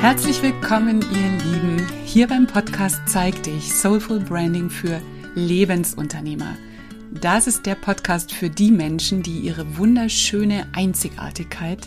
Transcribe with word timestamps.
Herzlich 0.00 0.40
willkommen, 0.40 1.02
ihr 1.02 1.52
Lieben, 1.52 1.86
hier 2.06 2.26
beim 2.26 2.46
Podcast 2.46 3.02
Zeig 3.04 3.42
dich 3.42 3.70
Soulful 3.70 4.18
Branding 4.18 4.70
für 4.70 4.98
Lebensunternehmer. 5.34 6.56
Das 7.12 7.46
ist 7.46 7.66
der 7.66 7.74
Podcast 7.74 8.32
für 8.32 8.48
die 8.48 8.70
Menschen, 8.70 9.22
die 9.22 9.40
ihre 9.40 9.76
wunderschöne 9.76 10.66
Einzigartigkeit 10.72 11.86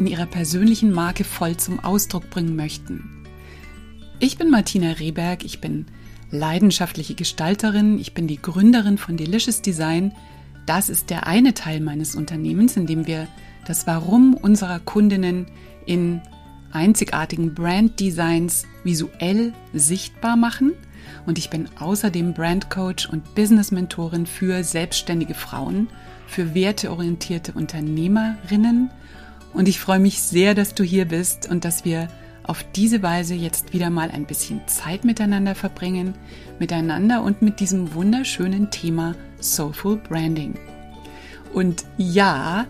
in 0.00 0.08
ihrer 0.08 0.26
persönlichen 0.26 0.90
Marke 0.90 1.22
voll 1.22 1.56
zum 1.56 1.78
Ausdruck 1.78 2.28
bringen 2.30 2.56
möchten. 2.56 3.24
Ich 4.18 4.36
bin 4.36 4.50
Martina 4.50 4.90
Rehberg, 4.90 5.44
ich 5.44 5.60
bin 5.60 5.86
leidenschaftliche 6.32 7.14
Gestalterin, 7.14 7.96
ich 7.96 8.12
bin 8.12 8.26
die 8.26 8.42
Gründerin 8.42 8.98
von 8.98 9.16
Delicious 9.16 9.62
Design. 9.62 10.12
Das 10.66 10.88
ist 10.88 11.10
der 11.10 11.28
eine 11.28 11.54
Teil 11.54 11.78
meines 11.78 12.16
Unternehmens, 12.16 12.76
in 12.76 12.88
dem 12.88 13.06
wir 13.06 13.28
das 13.68 13.86
Warum 13.86 14.34
unserer 14.34 14.80
Kundinnen 14.80 15.46
in 15.86 16.22
einzigartigen 16.72 17.54
Brand-Designs 17.54 18.64
visuell 18.84 19.52
sichtbar 19.72 20.36
machen. 20.36 20.72
Und 21.26 21.38
ich 21.38 21.50
bin 21.50 21.68
außerdem 21.78 22.34
Brand-Coach 22.34 23.08
und 23.08 23.34
Business-Mentorin 23.34 24.26
für 24.26 24.64
selbstständige 24.64 25.34
Frauen, 25.34 25.88
für 26.26 26.54
werteorientierte 26.54 27.52
Unternehmerinnen. 27.52 28.90
Und 29.52 29.68
ich 29.68 29.78
freue 29.78 29.98
mich 30.00 30.20
sehr, 30.20 30.54
dass 30.54 30.74
du 30.74 30.82
hier 30.82 31.04
bist 31.04 31.48
und 31.50 31.64
dass 31.64 31.84
wir 31.84 32.08
auf 32.44 32.64
diese 32.74 33.02
Weise 33.02 33.34
jetzt 33.34 33.72
wieder 33.72 33.90
mal 33.90 34.10
ein 34.10 34.26
bisschen 34.26 34.66
Zeit 34.66 35.04
miteinander 35.04 35.54
verbringen, 35.54 36.14
miteinander 36.58 37.22
und 37.22 37.42
mit 37.42 37.60
diesem 37.60 37.94
wunderschönen 37.94 38.70
Thema 38.70 39.14
Soulful 39.40 39.96
Branding. 39.96 40.54
Und 41.52 41.84
ja, 41.98 42.66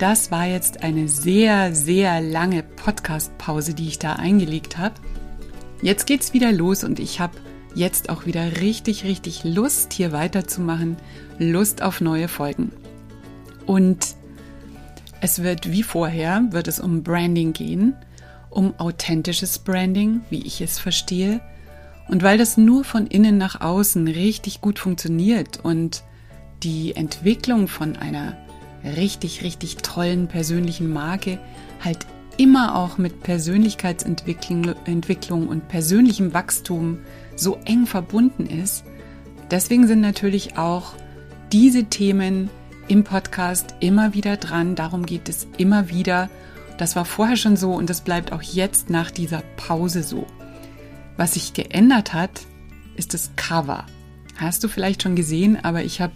das 0.00 0.30
war 0.30 0.46
jetzt 0.46 0.82
eine 0.82 1.08
sehr, 1.08 1.74
sehr 1.74 2.22
lange 2.22 2.62
Podcast-Pause, 2.62 3.74
die 3.74 3.86
ich 3.86 3.98
da 3.98 4.14
eingelegt 4.14 4.78
habe. 4.78 4.94
Jetzt 5.82 6.06
geht's 6.06 6.32
wieder 6.32 6.52
los 6.52 6.84
und 6.84 6.98
ich 6.98 7.20
habe 7.20 7.36
jetzt 7.74 8.08
auch 8.08 8.24
wieder 8.24 8.62
richtig, 8.62 9.04
richtig 9.04 9.44
Lust, 9.44 9.92
hier 9.92 10.10
weiterzumachen, 10.10 10.96
Lust 11.38 11.82
auf 11.82 12.00
neue 12.00 12.28
Folgen. 12.28 12.72
Und 13.66 14.16
es 15.20 15.42
wird 15.42 15.70
wie 15.70 15.82
vorher, 15.82 16.44
wird 16.50 16.66
es 16.66 16.80
um 16.80 17.02
Branding 17.02 17.52
gehen, 17.52 17.94
um 18.48 18.72
authentisches 18.78 19.58
Branding, 19.58 20.22
wie 20.30 20.46
ich 20.46 20.62
es 20.62 20.78
verstehe. 20.78 21.42
Und 22.08 22.22
weil 22.22 22.38
das 22.38 22.56
nur 22.56 22.84
von 22.84 23.06
innen 23.06 23.36
nach 23.36 23.60
außen 23.60 24.08
richtig 24.08 24.62
gut 24.62 24.78
funktioniert 24.78 25.60
und 25.62 26.04
die 26.62 26.96
Entwicklung 26.96 27.68
von 27.68 27.96
einer 27.96 28.36
richtig, 28.84 29.42
richtig 29.42 29.76
tollen 29.78 30.28
persönlichen 30.28 30.92
Marke 30.92 31.38
halt 31.84 32.06
immer 32.36 32.76
auch 32.76 32.96
mit 32.98 33.22
Persönlichkeitsentwicklung 33.22 34.74
Entwicklung 34.86 35.48
und 35.48 35.68
persönlichem 35.68 36.32
Wachstum 36.32 36.98
so 37.36 37.58
eng 37.64 37.86
verbunden 37.86 38.46
ist. 38.46 38.84
Deswegen 39.50 39.86
sind 39.86 40.00
natürlich 40.00 40.56
auch 40.56 40.94
diese 41.52 41.84
Themen 41.84 42.48
im 42.88 43.04
Podcast 43.04 43.74
immer 43.80 44.14
wieder 44.14 44.36
dran. 44.36 44.74
Darum 44.74 45.04
geht 45.04 45.28
es 45.28 45.46
immer 45.58 45.90
wieder. 45.90 46.30
Das 46.78 46.96
war 46.96 47.04
vorher 47.04 47.36
schon 47.36 47.56
so 47.56 47.72
und 47.74 47.90
das 47.90 48.00
bleibt 48.00 48.32
auch 48.32 48.42
jetzt 48.42 48.90
nach 48.90 49.10
dieser 49.10 49.42
Pause 49.56 50.02
so. 50.02 50.26
Was 51.16 51.34
sich 51.34 51.52
geändert 51.52 52.14
hat, 52.14 52.46
ist 52.96 53.12
das 53.12 53.32
Cover. 53.36 53.84
Hast 54.36 54.64
du 54.64 54.68
vielleicht 54.68 55.02
schon 55.02 55.16
gesehen, 55.16 55.62
aber 55.62 55.84
ich 55.84 56.00
habe 56.00 56.14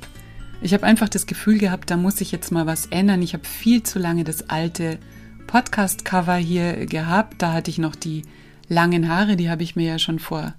ich 0.65 0.73
habe 0.73 0.85
einfach 0.85 1.11
das 1.11 1.27
Gefühl 1.27 1.59
gehabt, 1.59 1.91
da 1.91 1.99
muss 1.99 2.23
ich 2.23 2.33
jetzt 2.33 2.51
mal 2.51 2.65
was 2.65 2.87
ändern. 2.87 3.21
Ich 3.21 3.35
habe 3.35 3.45
viel 3.45 3.83
zu 3.83 3.99
lange 3.99 4.25
das 4.25 4.49
alte 4.49 4.99
Podcast-Cover 5.47 6.37
hier 6.37 6.87
gehabt. 6.87 7.43
Da 7.43 7.53
hatte 7.53 7.71
ich 7.71 7.77
noch 7.77 7.95
die 7.95 8.23
langen 8.67 9.11
Haare, 9.11 9.37
die 9.37 9.51
habe 9.51 9.63
ich 9.63 9.77
mir 9.77 9.87
ja 9.87 9.99
schon 9.99 10.19
vor, 10.19 10.55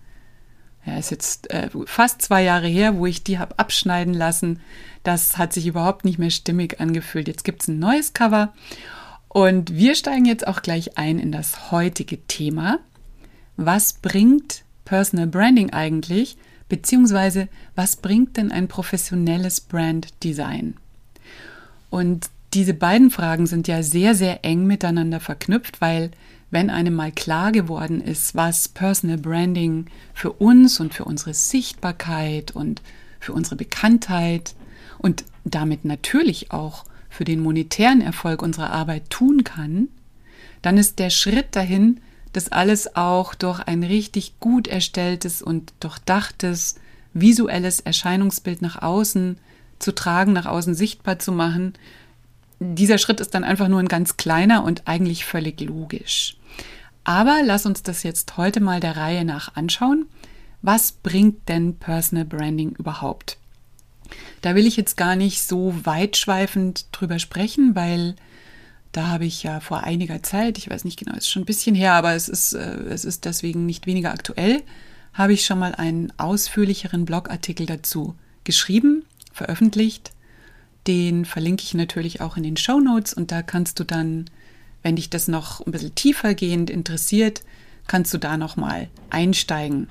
ja, 0.86 0.98
ist 1.00 1.10
jetzt 1.10 1.50
äh, 1.50 1.72
fast 1.88 2.22
zwei 2.22 2.44
Jahre 2.44 2.68
her, 2.68 2.98
wo 2.98 3.08
ich 3.08 3.24
die 3.24 3.40
habe 3.40 3.58
abschneiden 3.58 4.14
lassen. 4.14 4.60
Das 5.02 5.40
hat 5.40 5.54
sich 5.54 5.66
überhaupt 5.66 6.06
nicht 6.06 6.20
mehr 6.20 6.30
stimmig 6.30 6.80
angefühlt. 6.80 7.28
Jetzt 7.28 7.44
gibt 7.44 7.64
es 7.64 7.68
ein 7.68 7.80
neues 7.80 8.14
Cover 8.14 8.54
und 9.28 9.74
wir 9.74 9.96
steigen 9.96 10.26
jetzt 10.26 10.46
auch 10.46 10.62
gleich 10.62 11.00
ein 11.00 11.18
in 11.18 11.32
das 11.32 11.72
heutige 11.72 12.22
Thema. 12.28 12.78
Was 13.58 13.94
bringt 13.94 14.66
Personal 14.86 15.26
Branding 15.26 15.72
eigentlich? 15.74 16.38
Beziehungsweise, 16.70 17.48
was 17.76 17.96
bringt 17.96 18.38
denn 18.38 18.52
ein 18.52 18.68
professionelles 18.68 19.62
Brand 19.62 20.08
Design? 20.24 20.76
Und 21.90 22.30
diese 22.54 22.74
beiden 22.74 23.12
Fragen 23.12 23.48
sind 23.48 23.68
ja 23.68 23.84
sehr, 23.84 24.16
sehr 24.16 24.44
eng 24.44 24.66
miteinander 24.66 25.20
verknüpft, 25.20 25.82
weil 25.82 26.12
wenn 26.52 26.70
einem 26.70 26.94
mal 26.94 27.12
klar 27.12 27.52
geworden 27.52 28.02
ist, 28.02 28.36
was 28.36 28.70
Personal 28.70 29.18
Branding 29.18 29.88
für 30.14 30.32
uns 30.32 30.80
und 30.80 30.94
für 30.94 31.06
unsere 31.06 31.34
Sichtbarkeit 31.34 32.52
und 32.52 32.82
für 33.20 33.34
unsere 33.34 33.56
Bekanntheit 33.56 34.56
und 34.98 35.26
damit 35.44 35.86
natürlich 35.86 36.52
auch 36.52 36.86
für 37.10 37.26
den 37.26 37.42
monetären 37.42 38.02
Erfolg 38.02 38.42
unserer 38.42 38.72
Arbeit 38.72 39.10
tun 39.10 39.44
kann, 39.44 39.90
dann 40.62 40.78
ist 40.78 41.00
der 41.00 41.10
Schritt 41.10 41.56
dahin, 41.56 42.00
das 42.36 42.52
alles 42.52 42.96
auch 42.96 43.34
durch 43.34 43.62
ein 43.62 43.84
richtig 43.84 44.40
gut 44.40 44.68
erstelltes 44.68 45.42
und 45.42 45.74
durchdachtes 45.80 46.76
visuelles 47.14 47.80
Erscheinungsbild 47.80 48.62
nach 48.62 48.82
außen 48.82 49.38
zu 49.80 49.94
tragen, 49.94 50.34
nach 50.34 50.46
außen 50.46 50.76
sichtbar 50.76 51.20
zu 51.20 51.32
machen. 51.32 51.74
Dieser 52.60 52.98
Schritt 52.98 53.20
ist 53.22 53.34
dann 53.34 53.44
einfach 53.44 53.70
nur 53.70 53.80
ein 53.80 53.88
ganz 53.88 54.18
kleiner 54.18 54.64
und 54.64 54.84
eigentlich 54.86 55.26
völlig 55.26 55.62
logisch. 55.62 56.38
Aber 57.06 57.42
lass 57.44 57.66
uns 57.66 57.84
das 57.84 58.04
jetzt 58.04 58.36
heute 58.36 58.60
mal 58.60 58.80
der 58.80 58.98
Reihe 58.98 59.24
nach 59.24 59.56
anschauen. 59.56 60.06
Was 60.62 60.92
bringt 60.92 61.48
denn 61.48 61.76
Personal 61.78 62.26
Branding 62.26 62.72
überhaupt? 62.72 63.38
Da 64.42 64.56
will 64.56 64.66
ich 64.66 64.76
jetzt 64.76 64.98
gar 64.98 65.16
nicht 65.16 65.42
so 65.42 65.74
weitschweifend 65.84 66.88
drüber 66.92 67.20
sprechen, 67.20 67.76
weil 67.76 68.16
da 68.96 69.08
habe 69.08 69.26
ich 69.26 69.44
ja 69.44 69.60
vor 69.60 69.84
einiger 69.84 70.24
Zeit, 70.24 70.58
ich 70.58 70.70
weiß 70.70 70.86
nicht 70.86 70.98
genau, 70.98 71.12
es 71.12 71.26
ist 71.26 71.30
schon 71.30 71.42
ein 71.42 71.48
bisschen 71.48 71.76
her, 71.76 71.94
aber 71.94 72.14
es 72.14 72.30
ist, 72.30 72.54
äh, 72.54 72.78
es 72.90 73.04
ist 73.04 73.26
deswegen 73.26 73.66
nicht 73.66 73.88
weniger 73.88 74.12
aktuell, 74.12 74.64
habe 75.14 75.34
ich 75.34 75.46
schon 75.46 75.60
mal 75.60 75.76
einen 75.76 76.14
ausführlicheren 76.18 77.04
Blogartikel 77.04 77.66
dazu 77.66 78.16
geschrieben, 78.46 79.04
veröffentlicht. 79.34 80.12
Den 80.88 81.26
verlinke 81.26 81.64
ich 81.64 81.74
natürlich 81.74 82.22
auch 82.22 82.38
in 82.38 82.44
den 82.44 82.56
Show 82.56 82.80
Notes 82.80 83.14
und 83.14 83.32
da 83.32 83.42
kannst 83.42 83.80
du 83.82 83.84
dann, 83.84 84.30
wenn 84.82 84.96
dich 84.96 85.10
das 85.10 85.28
noch 85.28 85.66
ein 85.66 85.72
bisschen 85.72 85.96
tiefergehend 85.96 86.70
interessiert, 86.70 87.42
kannst 87.88 88.14
du 88.14 88.18
da 88.18 88.38
noch 88.38 88.56
mal 88.56 88.88
einsteigen. 89.10 89.90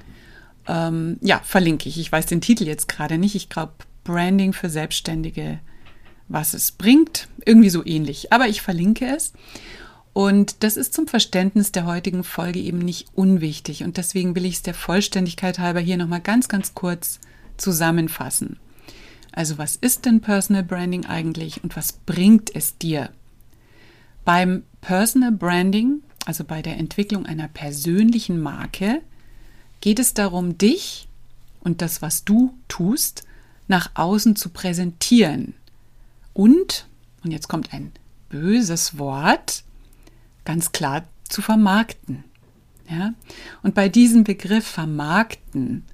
Ähm, 0.66 1.18
ja, 1.20 1.42
verlinke 1.44 1.90
ich. 1.90 1.98
Ich 1.98 2.10
weiß 2.10 2.24
den 2.24 2.40
Titel 2.40 2.64
jetzt 2.64 2.88
gerade 2.88 3.18
nicht. 3.18 3.34
Ich 3.34 3.50
glaube, 3.50 3.72
Branding 4.02 4.54
für 4.54 4.70
Selbstständige 4.70 5.58
was 6.28 6.54
es 6.54 6.72
bringt. 6.72 7.28
Irgendwie 7.44 7.70
so 7.70 7.84
ähnlich. 7.84 8.32
Aber 8.32 8.48
ich 8.48 8.62
verlinke 8.62 9.06
es. 9.06 9.32
Und 10.12 10.62
das 10.62 10.76
ist 10.76 10.94
zum 10.94 11.08
Verständnis 11.08 11.72
der 11.72 11.86
heutigen 11.86 12.22
Folge 12.22 12.60
eben 12.60 12.78
nicht 12.78 13.08
unwichtig. 13.14 13.82
Und 13.82 13.96
deswegen 13.96 14.36
will 14.36 14.44
ich 14.44 14.54
es 14.54 14.62
der 14.62 14.74
Vollständigkeit 14.74 15.58
halber 15.58 15.80
hier 15.80 15.96
nochmal 15.96 16.20
ganz, 16.20 16.48
ganz 16.48 16.74
kurz 16.74 17.18
zusammenfassen. 17.56 18.58
Also 19.32 19.58
was 19.58 19.74
ist 19.74 20.06
denn 20.06 20.20
Personal 20.20 20.62
Branding 20.62 21.06
eigentlich 21.06 21.64
und 21.64 21.76
was 21.76 21.92
bringt 21.92 22.54
es 22.54 22.78
dir? 22.78 23.10
Beim 24.24 24.62
Personal 24.80 25.32
Branding, 25.32 26.02
also 26.24 26.44
bei 26.44 26.62
der 26.62 26.76
Entwicklung 26.76 27.26
einer 27.26 27.48
persönlichen 27.48 28.40
Marke, 28.40 29.00
geht 29.80 29.98
es 29.98 30.14
darum, 30.14 30.56
dich 30.56 31.08
und 31.60 31.82
das, 31.82 32.00
was 32.00 32.24
du 32.24 32.54
tust, 32.68 33.24
nach 33.66 33.90
außen 33.94 34.36
zu 34.36 34.50
präsentieren 34.50 35.54
und, 36.34 36.86
und 37.24 37.30
jetzt 37.30 37.48
kommt 37.48 37.72
ein 37.72 37.92
böses 38.28 38.98
Wort, 38.98 39.64
ganz 40.44 40.72
klar 40.72 41.04
zu 41.28 41.40
vermarkten. 41.40 42.24
Ja? 42.90 43.14
Und 43.62 43.74
bei 43.74 43.88
diesem 43.88 44.24
Begriff 44.24 44.66
vermarkten, 44.66 45.84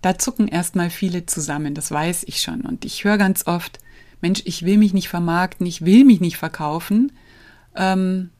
da 0.00 0.18
zucken 0.18 0.48
erstmal 0.48 0.90
viele 0.90 1.26
zusammen, 1.26 1.74
das 1.74 1.90
weiß 1.90 2.24
ich 2.24 2.40
schon. 2.40 2.62
Und 2.62 2.84
ich 2.84 3.04
höre 3.04 3.18
ganz 3.18 3.46
oft, 3.46 3.80
Mensch, 4.20 4.42
ich 4.44 4.64
will 4.64 4.78
mich 4.78 4.94
nicht 4.94 5.08
vermarkten, 5.08 5.66
ich 5.66 5.84
will 5.84 6.04
mich 6.04 6.20
nicht 6.20 6.36
verkaufen. 6.36 7.12
Ähm, 7.74 8.30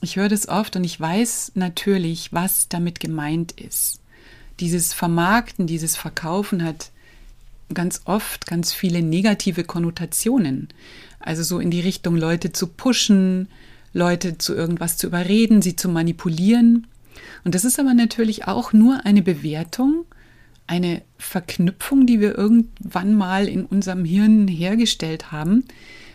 ich 0.00 0.16
höre 0.16 0.28
das 0.28 0.48
oft 0.48 0.76
und 0.76 0.84
ich 0.84 1.00
weiß 1.00 1.52
natürlich, 1.54 2.32
was 2.32 2.68
damit 2.68 3.00
gemeint 3.00 3.52
ist. 3.52 4.00
Dieses 4.60 4.92
Vermarkten, 4.92 5.66
dieses 5.66 5.96
Verkaufen 5.96 6.62
hat 6.62 6.90
ganz 7.72 8.02
oft 8.04 8.46
ganz 8.46 8.72
viele 8.72 9.02
negative 9.02 9.64
Konnotationen. 9.64 10.68
Also 11.20 11.42
so 11.42 11.58
in 11.58 11.70
die 11.70 11.80
Richtung, 11.80 12.16
Leute 12.16 12.52
zu 12.52 12.66
pushen, 12.66 13.48
Leute 13.92 14.38
zu 14.38 14.54
irgendwas 14.54 14.96
zu 14.96 15.06
überreden, 15.06 15.62
sie 15.62 15.76
zu 15.76 15.88
manipulieren. 15.88 16.86
Und 17.44 17.54
das 17.54 17.64
ist 17.64 17.78
aber 17.78 17.94
natürlich 17.94 18.46
auch 18.46 18.72
nur 18.72 19.06
eine 19.06 19.22
Bewertung, 19.22 20.04
eine 20.66 21.02
Verknüpfung, 21.16 22.06
die 22.06 22.20
wir 22.20 22.36
irgendwann 22.36 23.14
mal 23.14 23.48
in 23.48 23.64
unserem 23.64 24.04
Hirn 24.04 24.48
hergestellt 24.48 25.32
haben. 25.32 25.64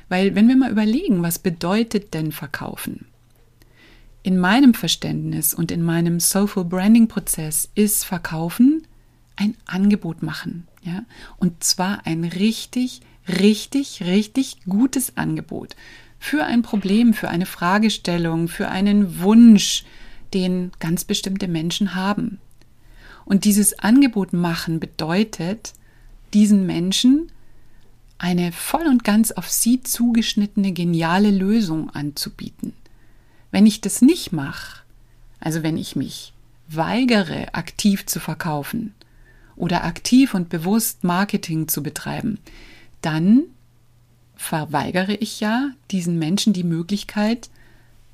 Weil 0.10 0.36
wenn 0.36 0.48
wir 0.48 0.56
mal 0.56 0.72
überlegen, 0.72 1.24
was 1.24 1.40
bedeutet 1.40 2.14
denn 2.14 2.32
verkaufen? 2.32 3.06
in 4.24 4.38
meinem 4.38 4.74
Verständnis 4.74 5.54
und 5.54 5.72
in 5.72 5.82
meinem 5.82 6.20
Soulful 6.20 6.66
Branding 6.66 7.08
Prozess 7.08 7.70
ist 7.76 8.06
Verkaufen 8.06 8.86
ein 9.36 9.56
Angebot 9.66 10.22
machen, 10.22 10.68
ja? 10.84 11.04
Und 11.38 11.64
zwar 11.64 12.06
ein 12.06 12.24
richtig, 12.24 13.02
richtig, 13.28 14.04
richtig 14.04 14.58
gutes 14.66 15.18
Angebot 15.18 15.76
für 16.20 16.44
ein 16.44 16.62
Problem, 16.62 17.14
für 17.14 17.30
eine 17.30 17.46
Fragestellung, 17.46 18.48
für 18.48 18.68
einen 18.68 19.22
Wunsch, 19.22 19.86
den 20.34 20.72
ganz 20.80 21.06
bestimmte 21.06 21.48
Menschen 21.48 21.96
haben. 21.96 22.40
Und 23.26 23.46
dieses 23.46 23.80
Angebot 23.80 24.34
machen 24.34 24.80
bedeutet, 24.80 25.74
diesen 26.34 26.66
Menschen 26.66 27.32
eine 28.18 28.52
voll 28.52 28.86
und 28.86 29.04
ganz 29.04 29.32
auf 29.32 29.50
sie 29.50 29.82
zugeschnittene 29.82 30.74
geniale 30.74 31.32
Lösung 31.32 31.90
anzubieten. 31.90 32.74
Wenn 33.50 33.66
ich 33.66 33.82
das 33.82 34.02
nicht 34.02 34.34
mache, 34.34 34.82
also 35.40 35.64
wenn 35.64 35.78
ich 35.78 35.96
mich 35.96 36.34
weigere, 36.68 37.54
aktiv 37.54 38.06
zu 38.06 38.20
verkaufen 38.20 38.94
oder 39.60 39.84
aktiv 39.84 40.34
und 40.34 40.50
bewusst 40.50 41.04
Marketing 41.04 41.68
zu 41.68 41.84
betreiben, 41.84 42.40
dann 43.02 43.44
verweigere 44.36 45.14
ich 45.16 45.42
ja 45.42 45.72
diesen 45.92 46.18
Menschen 46.18 46.54
die 46.54 46.64
Möglichkeit, 46.64 47.50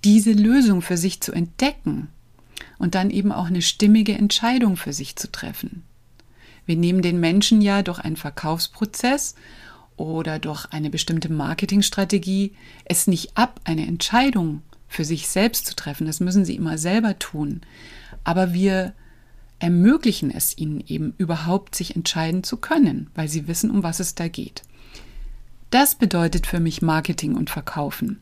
diese 0.04 0.32
Lösung 0.32 0.82
für 0.82 0.98
sich 0.98 1.22
zu 1.22 1.32
entdecken 1.32 2.10
und 2.80 2.96
dann 2.96 3.12
eben 3.12 3.32
auch 3.32 3.46
eine 3.46 3.62
stimmige 3.62 4.14
Entscheidung 4.14 4.76
für 4.76 4.92
sich 4.92 5.16
zu 5.16 5.32
treffen. 5.32 5.84
Wir 6.66 6.76
nehmen 6.76 7.04
den 7.04 7.20
Menschen 7.20 7.62
ja 7.62 7.84
durch 7.84 8.00
einen 8.00 8.18
Verkaufsprozess 8.18 9.36
oder 9.98 10.40
durch 10.40 10.66
eine 10.72 10.90
bestimmte 10.90 11.32
Marketingstrategie 11.32 12.54
es 12.86 13.06
nicht 13.06 13.38
ab, 13.38 13.62
eine 13.64 13.86
Entscheidung 13.86 14.64
für 14.88 15.06
sich 15.06 15.28
selbst 15.28 15.68
zu 15.68 15.76
treffen. 15.76 16.08
Das 16.08 16.20
müssen 16.20 16.44
sie 16.44 16.56
immer 16.56 16.80
selber 16.80 17.20
tun. 17.20 17.62
Aber 18.24 18.52
wir 18.54 18.94
ermöglichen 19.66 20.30
es 20.30 20.56
ihnen 20.60 20.84
eben 20.86 21.16
überhaupt, 21.18 21.74
sich 21.74 21.96
entscheiden 21.96 22.44
zu 22.44 22.58
können, 22.58 23.10
weil 23.16 23.28
sie 23.28 23.48
wissen, 23.48 23.72
um 23.72 23.82
was 23.82 24.00
es 24.00 24.14
da 24.14 24.28
geht. 24.28 24.62
Das 25.72 25.96
bedeutet 25.96 26.46
für 26.46 26.60
mich 26.60 26.84
Marketing 26.84 27.36
und 27.36 27.50
Verkaufen. 27.50 28.20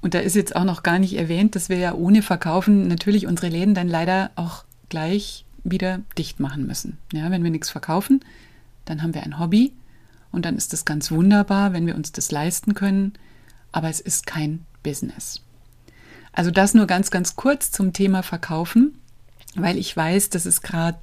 Und 0.00 0.14
da 0.14 0.20
ist 0.20 0.36
jetzt 0.36 0.54
auch 0.54 0.62
noch 0.62 0.84
gar 0.84 1.00
nicht 1.00 1.14
erwähnt, 1.18 1.56
dass 1.56 1.68
wir 1.68 1.78
ja 1.78 1.94
ohne 1.94 2.22
Verkaufen 2.22 2.86
natürlich 2.86 3.26
unsere 3.26 3.48
Läden 3.48 3.74
dann 3.74 3.88
leider 3.88 4.30
auch 4.36 4.62
gleich 4.88 5.44
wieder 5.64 6.00
dicht 6.16 6.38
machen 6.38 6.64
müssen. 6.64 6.98
Ja, 7.12 7.32
wenn 7.32 7.42
wir 7.42 7.50
nichts 7.50 7.68
verkaufen, 7.68 8.20
dann 8.84 9.02
haben 9.02 9.14
wir 9.14 9.24
ein 9.24 9.40
Hobby 9.40 9.72
und 10.30 10.44
dann 10.44 10.56
ist 10.56 10.72
das 10.72 10.84
ganz 10.84 11.10
wunderbar, 11.10 11.72
wenn 11.72 11.86
wir 11.86 11.96
uns 11.96 12.12
das 12.12 12.30
leisten 12.30 12.74
können, 12.74 13.14
aber 13.72 13.88
es 13.88 13.98
ist 13.98 14.26
kein 14.26 14.64
Business. 14.84 15.42
Also 16.32 16.52
das 16.52 16.72
nur 16.72 16.86
ganz, 16.86 17.10
ganz 17.10 17.34
kurz 17.34 17.72
zum 17.72 17.92
Thema 17.92 18.22
Verkaufen, 18.22 18.94
weil 19.56 19.78
ich 19.78 19.96
weiß, 19.96 20.30
dass 20.30 20.46
es 20.46 20.62
gerade 20.62 20.98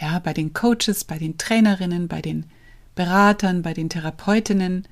ja, 0.00 0.18
bei 0.18 0.32
den 0.32 0.52
Coaches, 0.52 1.04
bei 1.04 1.18
den 1.18 1.38
Trainerinnen, 1.38 2.08
bei 2.08 2.20
den 2.20 2.46
Beratern, 2.94 3.62
bei 3.62 3.74
den 3.74 3.88
Therapeutinnen, 3.88 4.86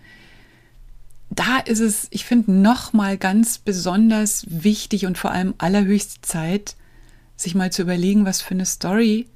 da 1.31 1.59
ist 1.59 1.81
es, 1.81 2.07
ich 2.11 2.25
finde, 2.25 2.53
nochmal 2.53 3.19
ganz 3.19 3.59
besonders 3.59 4.47
wichtig 4.49 5.07
und 5.07 5.19
vor 5.19 5.33
allem 5.33 5.55
allerhöchste 5.59 6.21
Zeit, 6.21 6.77
sich 7.37 7.55
mal 7.55 7.73
zu 7.73 7.83
überlegen, 7.83 8.25
was 8.25 8.41
für 8.41 8.55
eine 8.55 8.67
Story 8.67 9.27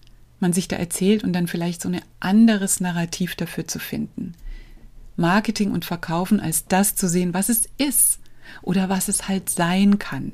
man 0.40 0.52
sich 0.52 0.68
da 0.68 0.76
erzählt 0.76 1.24
und 1.24 1.32
dann 1.32 1.48
vielleicht 1.48 1.82
so 1.82 1.88
ein 1.88 2.00
anderes 2.20 2.80
Narrativ 2.80 3.34
dafür 3.34 3.66
zu 3.66 3.80
finden. 3.80 4.34
Marketing 5.16 5.72
und 5.72 5.84
Verkaufen 5.84 6.38
als 6.38 6.66
das 6.66 6.94
zu 6.94 7.08
sehen, 7.08 7.34
was 7.34 7.48
es 7.48 7.68
ist 7.76 8.20
oder 8.62 8.88
was 8.88 9.08
es 9.08 9.26
halt 9.26 9.50
sein 9.50 9.98
kann. 9.98 10.32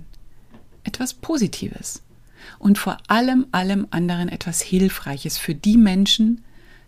Etwas 0.82 1.14
Positives. 1.14 2.02
Und 2.58 2.78
vor 2.78 2.98
allem, 3.08 3.46
allem 3.52 3.86
anderen 3.90 4.28
etwas 4.28 4.60
Hilfreiches 4.60 5.38
für 5.38 5.54
die 5.54 5.76
Menschen, 5.76 6.42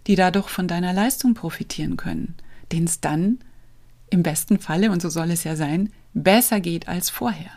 die 0.06 0.16
dadurch 0.16 0.48
von 0.48 0.68
deiner 0.68 0.92
Leistung 0.92 1.34
profitieren 1.34 1.96
können, 1.96 2.34
denen 2.72 2.86
es 2.86 3.00
dann 3.00 3.38
im 4.10 4.22
besten 4.22 4.58
Falle, 4.58 4.90
und 4.90 5.02
so 5.02 5.08
soll 5.08 5.30
es 5.30 5.44
ja 5.44 5.56
sein, 5.56 5.90
besser 6.14 6.60
geht 6.60 6.88
als 6.88 7.10
vorher. 7.10 7.50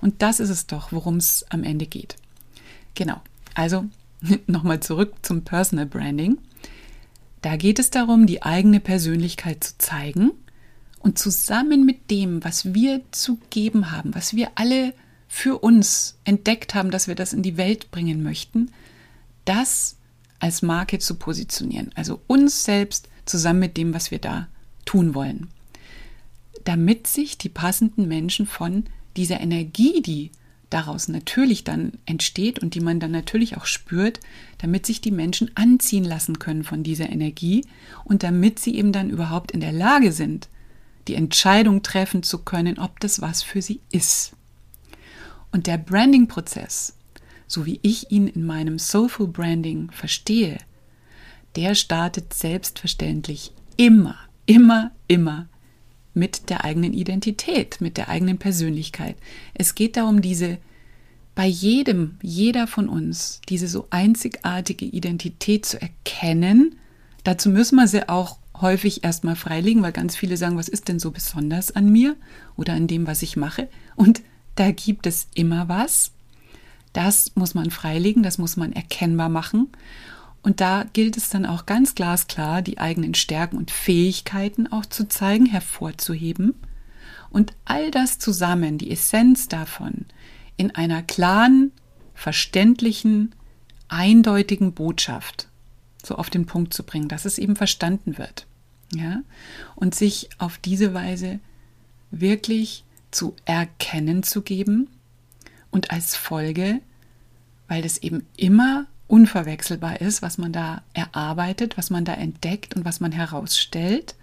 Und 0.00 0.22
das 0.22 0.40
ist 0.40 0.50
es 0.50 0.66
doch, 0.66 0.92
worum 0.92 1.16
es 1.16 1.44
am 1.50 1.64
Ende 1.64 1.86
geht. 1.86 2.16
Genau. 2.94 3.20
Also 3.54 3.86
nochmal 4.46 4.80
zurück 4.80 5.14
zum 5.22 5.42
Personal 5.42 5.86
Branding. 5.86 6.38
Da 7.42 7.56
geht 7.56 7.78
es 7.78 7.90
darum, 7.90 8.26
die 8.26 8.42
eigene 8.42 8.80
Persönlichkeit 8.80 9.62
zu 9.62 9.78
zeigen 9.78 10.32
und 10.98 11.18
zusammen 11.18 11.84
mit 11.84 12.10
dem, 12.10 12.42
was 12.44 12.74
wir 12.74 13.02
zu 13.12 13.38
geben 13.50 13.92
haben, 13.92 14.14
was 14.14 14.34
wir 14.34 14.50
alle 14.56 14.94
für 15.36 15.58
uns 15.58 16.16
entdeckt 16.24 16.74
haben, 16.74 16.90
dass 16.90 17.08
wir 17.08 17.14
das 17.14 17.34
in 17.34 17.42
die 17.42 17.58
Welt 17.58 17.90
bringen 17.90 18.22
möchten, 18.22 18.70
das 19.44 19.98
als 20.38 20.62
Marke 20.62 20.98
zu 20.98 21.16
positionieren. 21.16 21.90
Also 21.94 22.22
uns 22.26 22.64
selbst 22.64 23.10
zusammen 23.26 23.60
mit 23.60 23.76
dem, 23.76 23.92
was 23.92 24.10
wir 24.10 24.18
da 24.18 24.48
tun 24.86 25.14
wollen. 25.14 25.48
Damit 26.64 27.06
sich 27.06 27.36
die 27.36 27.50
passenden 27.50 28.08
Menschen 28.08 28.46
von 28.46 28.84
dieser 29.14 29.38
Energie, 29.38 30.00
die 30.00 30.30
daraus 30.70 31.06
natürlich 31.06 31.64
dann 31.64 31.92
entsteht 32.06 32.60
und 32.60 32.74
die 32.74 32.80
man 32.80 32.98
dann 32.98 33.10
natürlich 33.10 33.58
auch 33.58 33.66
spürt, 33.66 34.20
damit 34.56 34.86
sich 34.86 35.02
die 35.02 35.10
Menschen 35.10 35.50
anziehen 35.54 36.04
lassen 36.04 36.38
können 36.38 36.64
von 36.64 36.82
dieser 36.82 37.10
Energie 37.10 37.66
und 38.04 38.22
damit 38.22 38.58
sie 38.58 38.74
eben 38.76 38.90
dann 38.90 39.10
überhaupt 39.10 39.50
in 39.50 39.60
der 39.60 39.72
Lage 39.72 40.12
sind, 40.12 40.48
die 41.08 41.14
Entscheidung 41.14 41.82
treffen 41.82 42.22
zu 42.22 42.38
können, 42.38 42.78
ob 42.78 43.00
das 43.00 43.20
was 43.20 43.42
für 43.42 43.60
sie 43.60 43.80
ist. 43.90 44.35
Und 45.56 45.66
der 45.66 45.78
Branding-Prozess, 45.78 46.98
so 47.46 47.64
wie 47.64 47.80
ich 47.80 48.10
ihn 48.10 48.28
in 48.28 48.44
meinem 48.44 48.78
Soulful 48.78 49.26
Branding 49.26 49.90
verstehe, 49.90 50.58
der 51.56 51.74
startet 51.74 52.34
selbstverständlich 52.34 53.52
immer, 53.78 54.18
immer, 54.44 54.90
immer 55.08 55.48
mit 56.12 56.50
der 56.50 56.64
eigenen 56.64 56.92
Identität, 56.92 57.80
mit 57.80 57.96
der 57.96 58.10
eigenen 58.10 58.36
Persönlichkeit. 58.36 59.16
Es 59.54 59.74
geht 59.74 59.96
darum, 59.96 60.20
diese 60.20 60.58
bei 61.34 61.46
jedem, 61.46 62.18
jeder 62.20 62.66
von 62.66 62.90
uns, 62.90 63.40
diese 63.48 63.66
so 63.66 63.86
einzigartige 63.88 64.84
Identität 64.84 65.64
zu 65.64 65.80
erkennen. 65.80 66.74
Dazu 67.24 67.48
müssen 67.48 67.76
wir 67.76 67.88
sie 67.88 68.10
auch 68.10 68.36
häufig 68.60 69.04
erstmal 69.04 69.36
freilegen, 69.36 69.82
weil 69.82 69.92
ganz 69.92 70.16
viele 70.16 70.36
sagen, 70.36 70.58
was 70.58 70.68
ist 70.68 70.88
denn 70.88 70.98
so 70.98 71.12
besonders 71.12 71.74
an 71.74 71.90
mir 71.90 72.14
oder 72.56 72.74
an 72.74 72.88
dem, 72.88 73.06
was 73.06 73.22
ich 73.22 73.38
mache? 73.38 73.68
Und 73.94 74.20
da 74.56 74.70
gibt 74.72 75.06
es 75.06 75.28
immer 75.34 75.68
was. 75.68 76.12
Das 76.92 77.32
muss 77.34 77.54
man 77.54 77.70
freilegen, 77.70 78.22
das 78.22 78.38
muss 78.38 78.56
man 78.56 78.72
erkennbar 78.72 79.28
machen. 79.28 79.68
Und 80.42 80.60
da 80.60 80.84
gilt 80.92 81.16
es 81.16 81.28
dann 81.28 81.44
auch 81.44 81.66
ganz 81.66 81.94
glasklar, 81.94 82.62
die 82.62 82.78
eigenen 82.78 83.14
Stärken 83.14 83.56
und 83.56 83.70
Fähigkeiten 83.70 84.66
auch 84.66 84.86
zu 84.86 85.08
zeigen, 85.08 85.46
hervorzuheben. 85.46 86.54
Und 87.30 87.52
all 87.64 87.90
das 87.90 88.18
zusammen, 88.18 88.78
die 88.78 88.90
Essenz 88.90 89.48
davon, 89.48 90.06
in 90.56 90.74
einer 90.74 91.02
klaren, 91.02 91.72
verständlichen, 92.14 93.34
eindeutigen 93.88 94.72
Botschaft 94.72 95.48
so 96.06 96.14
auf 96.16 96.30
den 96.30 96.46
Punkt 96.46 96.72
zu 96.72 96.84
bringen, 96.84 97.08
dass 97.08 97.24
es 97.24 97.38
eben 97.38 97.56
verstanden 97.56 98.16
wird. 98.16 98.46
Ja? 98.94 99.20
Und 99.74 99.94
sich 99.94 100.30
auf 100.38 100.58
diese 100.58 100.94
Weise 100.94 101.40
wirklich 102.10 102.84
zu 103.16 103.34
erkennen 103.46 104.22
zu 104.22 104.42
geben 104.42 104.88
und 105.70 105.90
als 105.90 106.16
Folge, 106.16 106.80
weil 107.66 107.80
das 107.80 107.96
eben 107.98 108.26
immer 108.36 108.86
unverwechselbar 109.08 110.02
ist, 110.02 110.20
was 110.20 110.36
man 110.36 110.52
da 110.52 110.82
erarbeitet, 110.92 111.78
was 111.78 111.88
man 111.88 112.04
da 112.04 112.12
entdeckt 112.12 112.76
und 112.76 112.84
was 112.84 113.00
man 113.00 113.12
herausstellt 113.12 114.16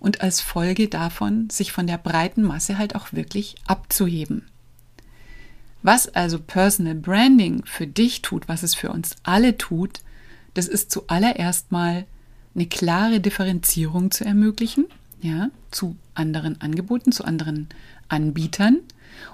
und 0.00 0.20
als 0.20 0.42
Folge 0.42 0.88
davon 0.88 1.48
sich 1.48 1.72
von 1.72 1.86
der 1.86 1.96
breiten 1.96 2.42
Masse 2.42 2.76
halt 2.76 2.94
auch 2.94 3.14
wirklich 3.14 3.54
abzuheben. 3.66 4.42
Was 5.82 6.08
also 6.08 6.38
Personal 6.38 6.94
Branding 6.94 7.64
für 7.64 7.86
dich 7.86 8.20
tut, 8.20 8.48
was 8.48 8.62
es 8.62 8.74
für 8.74 8.90
uns 8.90 9.16
alle 9.22 9.56
tut, 9.56 10.00
das 10.52 10.68
ist 10.68 10.90
zuallererst 10.90 11.72
mal 11.72 12.04
eine 12.54 12.66
klare 12.66 13.20
Differenzierung 13.20 14.10
zu 14.10 14.24
ermöglichen, 14.24 14.86
ja, 15.22 15.48
zu 15.70 15.96
anderen 16.14 16.60
Angeboten, 16.60 17.12
zu 17.12 17.24
anderen 17.24 17.68
Anbietern 18.08 18.80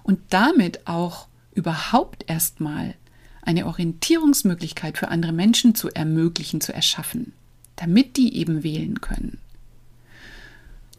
und 0.03 0.21
damit 0.31 0.87
auch 0.87 1.29
überhaupt 1.55 2.25
erstmal 2.29 2.95
eine 3.43 3.67
Orientierungsmöglichkeit 3.67 4.99
für 4.99 5.09
andere 5.09 5.33
Menschen 5.33 5.75
zu 5.75 5.89
ermöglichen, 5.91 6.61
zu 6.61 6.73
erschaffen, 6.73 7.33
damit 7.77 8.17
die 8.17 8.37
eben 8.37 8.63
wählen 8.63 9.01
können. 9.01 9.39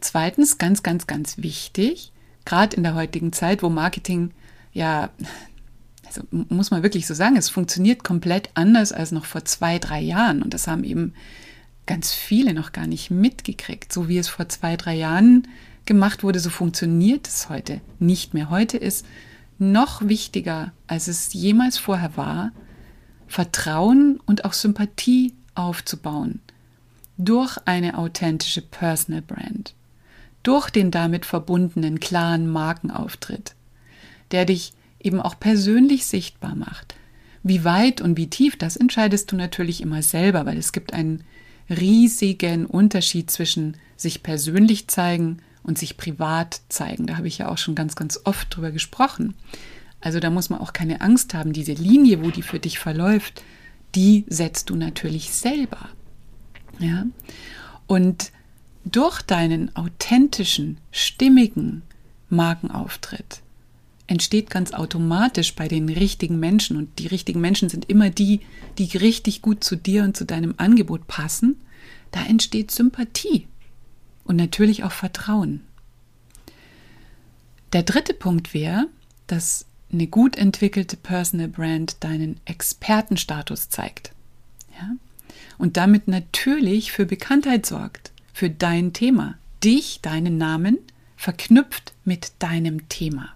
Zweitens, 0.00 0.58
ganz, 0.58 0.82
ganz, 0.82 1.06
ganz 1.06 1.38
wichtig, 1.38 2.12
gerade 2.44 2.76
in 2.76 2.82
der 2.82 2.94
heutigen 2.94 3.32
Zeit, 3.32 3.62
wo 3.62 3.70
Marketing 3.70 4.32
ja, 4.74 5.10
also 6.04 6.22
muss 6.30 6.70
man 6.70 6.82
wirklich 6.82 7.06
so 7.06 7.14
sagen, 7.14 7.36
es 7.36 7.48
funktioniert 7.48 8.04
komplett 8.04 8.50
anders 8.54 8.92
als 8.92 9.12
noch 9.12 9.24
vor 9.24 9.44
zwei, 9.46 9.78
drei 9.78 10.00
Jahren. 10.00 10.42
Und 10.42 10.52
das 10.52 10.66
haben 10.66 10.84
eben 10.84 11.14
ganz 11.86 12.12
viele 12.12 12.52
noch 12.52 12.72
gar 12.72 12.86
nicht 12.86 13.10
mitgekriegt. 13.10 13.92
So 13.92 14.08
wie 14.08 14.18
es 14.18 14.28
vor 14.28 14.48
zwei, 14.48 14.76
drei 14.76 14.94
Jahren 14.94 15.48
gemacht 15.86 16.22
wurde, 16.22 16.40
so 16.40 16.50
funktioniert 16.50 17.28
es 17.28 17.48
heute 17.48 17.80
nicht 17.98 18.34
mehr. 18.34 18.50
Heute 18.50 18.76
ist 18.76 19.06
noch 19.58 20.08
wichtiger, 20.08 20.72
als 20.86 21.08
es 21.08 21.32
jemals 21.32 21.78
vorher 21.78 22.16
war, 22.16 22.52
Vertrauen 23.26 24.20
und 24.26 24.44
auch 24.44 24.52
Sympathie 24.52 25.34
aufzubauen 25.54 26.40
durch 27.16 27.58
eine 27.64 27.96
authentische 27.98 28.60
Personal 28.60 29.22
Brand, 29.22 29.74
durch 30.42 30.70
den 30.70 30.90
damit 30.90 31.24
verbundenen 31.24 32.00
klaren 32.00 32.48
Markenauftritt, 32.48 33.54
der 34.30 34.44
dich 34.44 34.72
eben 35.00 35.20
auch 35.20 35.38
persönlich 35.38 36.06
sichtbar 36.06 36.54
macht. 36.54 36.94
Wie 37.42 37.62
weit 37.64 38.00
und 38.00 38.16
wie 38.16 38.28
tief, 38.28 38.56
das 38.56 38.76
entscheidest 38.76 39.30
du 39.30 39.36
natürlich 39.36 39.80
immer 39.80 40.02
selber, 40.02 40.46
weil 40.46 40.56
es 40.56 40.72
gibt 40.72 40.92
einen 40.92 41.24
riesigen 41.68 42.66
Unterschied 42.66 43.30
zwischen 43.30 43.76
sich 43.96 44.22
persönlich 44.22 44.88
zeigen 44.88 45.38
und 45.64 45.78
sich 45.78 45.96
privat 45.96 46.60
zeigen. 46.68 47.06
Da 47.06 47.16
habe 47.16 47.26
ich 47.26 47.38
ja 47.38 47.48
auch 47.48 47.58
schon 47.58 47.74
ganz, 47.74 47.96
ganz 47.96 48.20
oft 48.24 48.54
drüber 48.54 48.70
gesprochen. 48.70 49.34
Also 50.00 50.20
da 50.20 50.30
muss 50.30 50.50
man 50.50 50.60
auch 50.60 50.72
keine 50.72 51.00
Angst 51.00 51.34
haben. 51.34 51.52
Diese 51.52 51.72
Linie, 51.72 52.22
wo 52.22 52.30
die 52.30 52.42
für 52.42 52.60
dich 52.60 52.78
verläuft, 52.78 53.42
die 53.94 54.24
setzt 54.28 54.70
du 54.70 54.76
natürlich 54.76 55.32
selber. 55.32 55.88
Ja? 56.78 57.06
Und 57.86 58.30
durch 58.84 59.22
deinen 59.22 59.74
authentischen, 59.74 60.78
stimmigen 60.92 61.82
Markenauftritt 62.28 63.40
entsteht 64.06 64.50
ganz 64.50 64.74
automatisch 64.74 65.54
bei 65.54 65.68
den 65.68 65.88
richtigen 65.88 66.38
Menschen 66.38 66.76
und 66.76 66.98
die 66.98 67.06
richtigen 67.06 67.40
Menschen 67.40 67.70
sind 67.70 67.88
immer 67.88 68.10
die, 68.10 68.40
die 68.76 68.98
richtig 68.98 69.40
gut 69.40 69.64
zu 69.64 69.76
dir 69.76 70.02
und 70.02 70.14
zu 70.14 70.26
deinem 70.26 70.54
Angebot 70.58 71.06
passen, 71.06 71.56
da 72.10 72.22
entsteht 72.24 72.70
Sympathie 72.70 73.46
und 74.24 74.36
natürlich 74.36 74.84
auch 74.84 74.92
Vertrauen. 74.92 75.60
Der 77.72 77.82
dritte 77.82 78.14
Punkt 78.14 78.54
wäre, 78.54 78.88
dass 79.26 79.66
eine 79.92 80.06
gut 80.06 80.36
entwickelte 80.36 80.96
Personal 80.96 81.48
Brand 81.48 82.02
deinen 82.02 82.40
Expertenstatus 82.44 83.68
zeigt. 83.68 84.12
Ja? 84.78 84.90
Und 85.58 85.76
damit 85.76 86.08
natürlich 86.08 86.92
für 86.92 87.06
Bekanntheit 87.06 87.66
sorgt, 87.66 88.12
für 88.32 88.50
dein 88.50 88.92
Thema, 88.92 89.36
dich, 89.62 90.00
deinen 90.02 90.36
Namen 90.38 90.78
verknüpft 91.16 91.92
mit 92.04 92.32
deinem 92.40 92.88
Thema. 92.88 93.30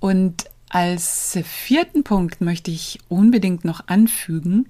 Und 0.00 0.44
als 0.68 1.38
vierten 1.44 2.04
Punkt 2.04 2.40
möchte 2.40 2.70
ich 2.70 2.98
unbedingt 3.08 3.64
noch 3.64 3.88
anfügen, 3.88 4.68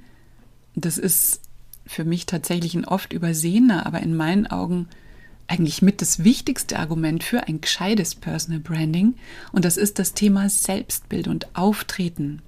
das 0.74 0.98
ist 0.98 1.40
für 1.86 2.04
mich 2.04 2.26
tatsächlich 2.26 2.74
ein 2.74 2.84
oft 2.84 3.12
übersehener, 3.12 3.86
aber 3.86 4.00
in 4.00 4.16
meinen 4.16 4.46
Augen 4.46 4.88
eigentlich 5.46 5.82
mit 5.82 6.00
das 6.00 6.24
wichtigste 6.24 6.78
Argument 6.78 7.22
für 7.22 7.46
ein 7.46 7.60
gescheites 7.60 8.14
Personal 8.14 8.60
Branding 8.60 9.14
und 9.52 9.64
das 9.64 9.76
ist 9.76 9.98
das 9.98 10.14
Thema 10.14 10.48
Selbstbild 10.48 11.28
und 11.28 11.54
Auftreten. 11.54 12.40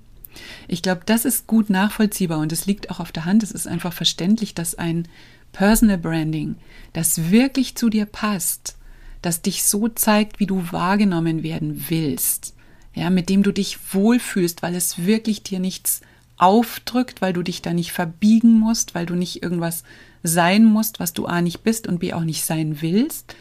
Ich 0.69 0.83
glaube, 0.83 1.03
das 1.07 1.25
ist 1.25 1.47
gut 1.47 1.71
nachvollziehbar 1.71 2.39
und 2.39 2.53
es 2.53 2.67
liegt 2.67 2.91
auch 2.91 3.01
auf 3.01 3.13
der 3.13 3.25
Hand. 3.25 3.43
Es 3.43 3.53
ist 3.53 3.67
einfach 3.67 3.93
verständlich, 3.93 4.55
dass 4.55 4.75
ein 4.75 5.09
Personal 5.53 5.99
Branding, 5.99 6.57
das 6.93 7.31
wirklich 7.31 7.77
zu 7.77 7.89
dir 7.89 8.07
passt, 8.07 8.77
das 9.23 9.43
dich 9.43 9.65
so 9.65 9.89
zeigt, 9.89 10.39
wie 10.41 10.47
du 10.47 10.71
wahrgenommen 10.71 11.43
werden 11.43 11.87
willst, 11.89 12.55
ja, 12.95 13.11
mit 13.11 13.29
dem 13.29 13.43
du 13.43 13.53
dich 13.53 13.79
wohlfühlst, 13.93 14.63
weil 14.63 14.75
es 14.75 15.05
wirklich 15.05 15.43
dir 15.43 15.59
nichts 15.59 16.01
aufdrückt, 16.37 17.23
weil 17.23 17.33
du 17.33 17.43
dich 17.43 17.63
da 17.63 17.73
nicht 17.73 17.93
verbiegen 17.93 18.59
musst, 18.59 18.95
weil 18.95 19.07
du 19.07 19.15
nicht 19.15 19.43
irgendwas 19.43 19.85
sein 20.23 20.65
musst, 20.65 21.01
was 21.01 21.13
du 21.13 21.27
A 21.27 21.41
nicht 21.41 21.63
bist 21.63 21.87
und 21.87 21.99
B 22.01 22.13
auch 22.13 22.25
nicht 22.25 22.45
sein 22.45 22.83
willst, 22.83 23.35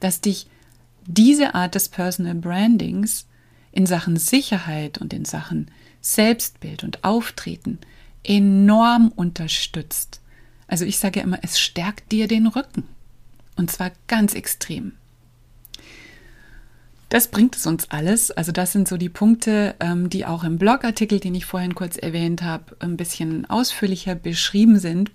dass 0.00 0.20
dich 0.20 0.46
diese 1.06 1.54
Art 1.54 1.74
des 1.74 1.88
Personal 1.88 2.34
Brandings 2.34 3.26
in 3.72 3.86
Sachen 3.86 4.16
Sicherheit 4.16 4.98
und 4.98 5.12
in 5.12 5.24
Sachen 5.24 5.70
Selbstbild 6.00 6.84
und 6.84 7.04
Auftreten 7.04 7.78
enorm 8.22 9.08
unterstützt. 9.08 10.20
Also 10.66 10.84
ich 10.84 10.98
sage 10.98 11.20
ja 11.20 11.24
immer, 11.24 11.38
es 11.42 11.58
stärkt 11.58 12.12
dir 12.12 12.28
den 12.28 12.46
Rücken. 12.46 12.84
Und 13.56 13.70
zwar 13.70 13.90
ganz 14.06 14.34
extrem. 14.34 14.92
Das 17.08 17.28
bringt 17.28 17.56
es 17.56 17.66
uns 17.66 17.90
alles. 17.90 18.30
Also 18.30 18.52
das 18.52 18.72
sind 18.72 18.86
so 18.86 18.96
die 18.98 19.08
Punkte, 19.08 19.74
ähm, 19.80 20.10
die 20.10 20.26
auch 20.26 20.44
im 20.44 20.58
Blogartikel, 20.58 21.20
den 21.20 21.34
ich 21.34 21.46
vorhin 21.46 21.74
kurz 21.74 21.96
erwähnt 21.96 22.42
habe, 22.42 22.76
ein 22.80 22.96
bisschen 22.96 23.48
ausführlicher 23.48 24.14
beschrieben 24.14 24.78
sind. 24.78 25.10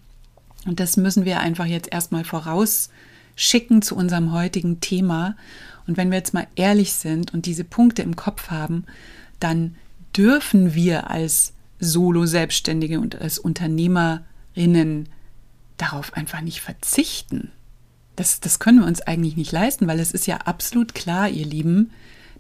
Und 0.66 0.80
das 0.80 0.98
müssen 0.98 1.26
wir 1.26 1.40
einfach 1.40 1.66
jetzt 1.66 1.92
erstmal 1.92 2.24
vorausschicken 2.24 3.82
zu 3.82 3.96
unserem 3.96 4.32
heutigen 4.32 4.80
Thema. 4.80 5.36
Und 5.86 5.98
wenn 5.98 6.10
wir 6.10 6.18
jetzt 6.18 6.34
mal 6.34 6.48
ehrlich 6.56 6.94
sind 6.94 7.34
und 7.34 7.46
diese 7.46 7.64
Punkte 7.64 8.02
im 8.02 8.16
Kopf 8.16 8.50
haben, 8.50 8.86
dann 9.40 9.76
dürfen 10.16 10.74
wir 10.74 11.10
als 11.12 11.54
Solo-Selbstständige 11.80 13.00
und 13.00 13.20
als 13.22 13.38
Unternehmerinnen 13.38 15.10
darauf 15.78 16.14
einfach 16.14 16.42
nicht 16.42 16.62
verzichten. 16.62 17.52
Das, 18.16 18.40
das 18.40 18.60
können 18.60 18.80
wir 18.80 18.88
uns 18.88 19.02
eigentlich 19.02 19.38
nicht 19.38 19.52
leisten, 19.52 19.88
weil 19.88 20.00
es 20.00 20.12
ist 20.12 20.28
ja 20.28 20.38
absolut 20.38 20.94
klar, 20.94 21.30
ihr 21.30 21.46
Lieben, 21.46 21.92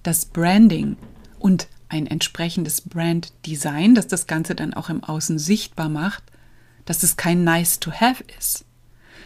dass 0.03 0.25
Branding 0.25 0.97
und 1.39 1.67
ein 1.89 2.07
entsprechendes 2.07 2.81
Brand-Design, 2.81 3.95
das 3.95 4.07
das 4.07 4.27
Ganze 4.27 4.55
dann 4.55 4.73
auch 4.73 4.89
im 4.89 5.03
Außen 5.03 5.39
sichtbar 5.39 5.89
macht, 5.89 6.23
dass 6.85 7.03
es 7.03 7.17
kein 7.17 7.43
Nice 7.43 7.79
to 7.79 7.91
Have 7.91 8.23
ist, 8.37 8.65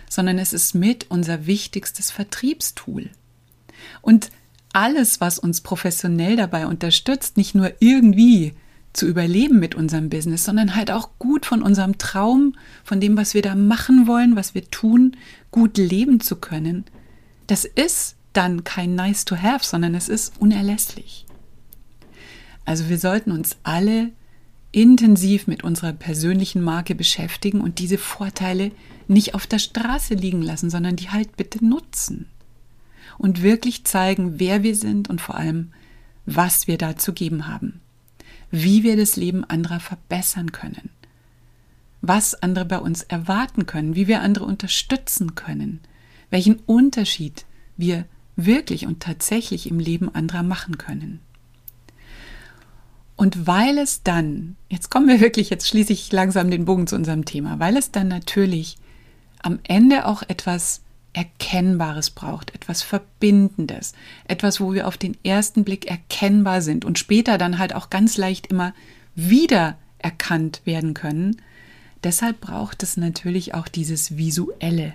sondern 0.09 0.37
es 0.37 0.53
ist 0.53 0.75
mit 0.75 1.09
unser 1.09 1.47
wichtigstes 1.47 2.11
Vertriebstool. 2.11 3.09
Und 4.01 4.31
alles, 4.73 5.21
was 5.21 5.39
uns 5.39 5.61
professionell 5.61 6.35
dabei 6.35 6.67
unterstützt, 6.67 7.37
nicht 7.37 7.55
nur 7.55 7.73
irgendwie 7.79 8.53
zu 8.94 9.06
überleben 9.06 9.60
mit 9.60 9.75
unserem 9.75 10.10
Business, 10.10 10.44
sondern 10.44 10.75
halt 10.75 10.91
auch 10.91 11.10
gut 11.20 11.46
von 11.46 11.62
unserem 11.62 11.98
Traum, 11.98 12.56
von 12.84 13.00
dem, 13.00 13.15
was 13.15 13.34
wir 13.34 13.41
da 13.41 13.56
machen 13.56 14.08
wollen, 14.08 14.36
was 14.36 14.56
wir 14.56 14.70
tun, 14.70 15.15
gut 15.51 15.77
leben 15.77 16.20
zu 16.20 16.36
können, 16.38 16.86
das 17.46 17.63
ist 17.63 18.15
dann 18.34 18.63
kein 18.63 18.96
Nice 18.96 19.25
to 19.25 19.38
Have, 19.38 19.65
sondern 19.65 19.96
es 19.96 20.10
ist 20.10 20.34
unerlässlich. 20.39 21.25
Also 22.65 22.89
wir 22.89 23.00
sollten 23.00 23.32
uns 23.32 23.58
alle 23.63 24.12
intensiv 24.72 25.48
mit 25.48 25.63
unserer 25.63 25.94
persönlichen 25.94 26.62
Marke 26.62 26.94
beschäftigen 26.94 27.62
und 27.62 27.79
diese 27.79 27.98
Vorteile 27.98 28.72
nicht 29.08 29.34
auf 29.34 29.48
der 29.48 29.60
Straße 29.60 30.13
liegen 30.13 30.41
lassen, 30.41 30.70
sondern 30.70 30.98
die 30.98 31.10
halt 31.10 31.38
bitte 31.38 31.65
nutzen. 31.65 32.27
Und 33.17 33.41
wirklich 33.41 33.86
zeigen, 33.86 34.39
wer 34.39 34.63
wir 34.63 34.75
sind 34.75 35.10
und 35.10 35.22
vor 35.22 35.36
allem, 35.36 35.72
was 36.25 36.67
wir 36.67 36.77
da 36.77 36.98
zu 36.98 37.13
geben 37.13 37.48
haben 37.48 37.82
wie 38.51 38.83
wir 38.83 38.95
das 38.97 39.15
Leben 39.15 39.43
anderer 39.43 39.79
verbessern 39.79 40.51
können, 40.51 40.89
was 42.01 42.35
andere 42.35 42.65
bei 42.65 42.79
uns 42.79 43.03
erwarten 43.03 43.65
können, 43.65 43.95
wie 43.95 44.07
wir 44.07 44.21
andere 44.21 44.45
unterstützen 44.45 45.35
können, 45.35 45.81
welchen 46.29 46.59
Unterschied 46.65 47.45
wir 47.75 48.05
wirklich 48.35 48.85
und 48.85 49.01
tatsächlich 49.01 49.69
im 49.69 49.79
Leben 49.79 50.13
anderer 50.13 50.43
machen 50.43 50.77
können. 50.77 51.19
Und 53.15 53.47
weil 53.47 53.79
es 53.79 54.03
dann, 54.03 54.55
jetzt 54.69 54.91
kommen 54.91 55.07
wir 55.07 55.19
wirklich, 55.19 55.49
jetzt 55.49 55.67
schließe 55.67 55.91
ich 55.91 56.11
langsam 56.11 56.51
den 56.51 56.65
Bogen 56.65 56.85
zu 56.85 56.95
unserem 56.95 57.25
Thema, 57.25 57.59
weil 57.59 57.75
es 57.75 57.91
dann 57.91 58.07
natürlich 58.07 58.77
am 59.41 59.59
Ende 59.63 60.05
auch 60.05 60.21
etwas 60.27 60.81
Erkennbares 61.17 62.12
braucht, 62.12 62.53
etwas 62.53 62.83
Verbindendes, 62.83 63.93
etwas, 64.27 64.62
wo 64.62 64.75
wir 64.75 64.88
auf 64.88 64.97
den 64.97 65.17
ersten 65.24 65.63
Blick 65.63 65.89
erkennbar 65.89 66.62
sind 66.62 66.86
und 66.86 67.00
später 67.00 67.39
dann 67.39 67.57
halt 67.57 67.74
auch 67.74 67.89
ganz 67.89 68.17
leicht 68.17 68.45
immer 68.45 68.75
wieder 69.15 69.79
erkannt 69.97 70.62
werden 70.65 70.93
können. 70.93 71.41
Deshalb 72.03 72.39
braucht 72.39 72.83
es 72.83 72.97
natürlich 72.97 73.55
auch 73.55 73.67
dieses 73.67 74.15
Visuelle. 74.15 74.93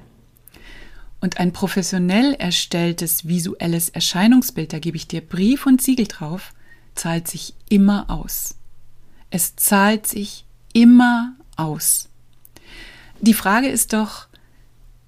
Und 1.20 1.38
ein 1.38 1.52
professionell 1.52 2.34
erstelltes 2.34 3.26
visuelles 3.26 3.88
Erscheinungsbild, 3.88 4.72
da 4.72 4.78
gebe 4.78 4.96
ich 4.96 5.08
dir 5.08 5.22
Brief 5.22 5.66
und 5.66 5.82
Siegel 5.82 6.06
drauf, 6.06 6.54
zahlt 6.94 7.26
sich 7.26 7.54
immer 7.68 8.08
aus. 8.08 8.54
Es 9.30 9.56
zahlt 9.56 10.06
sich 10.06 10.44
immer 10.72 11.34
aus. 11.56 12.08
Die 13.20 13.34
Frage 13.34 13.66
ist 13.66 13.92
doch, 13.92 14.28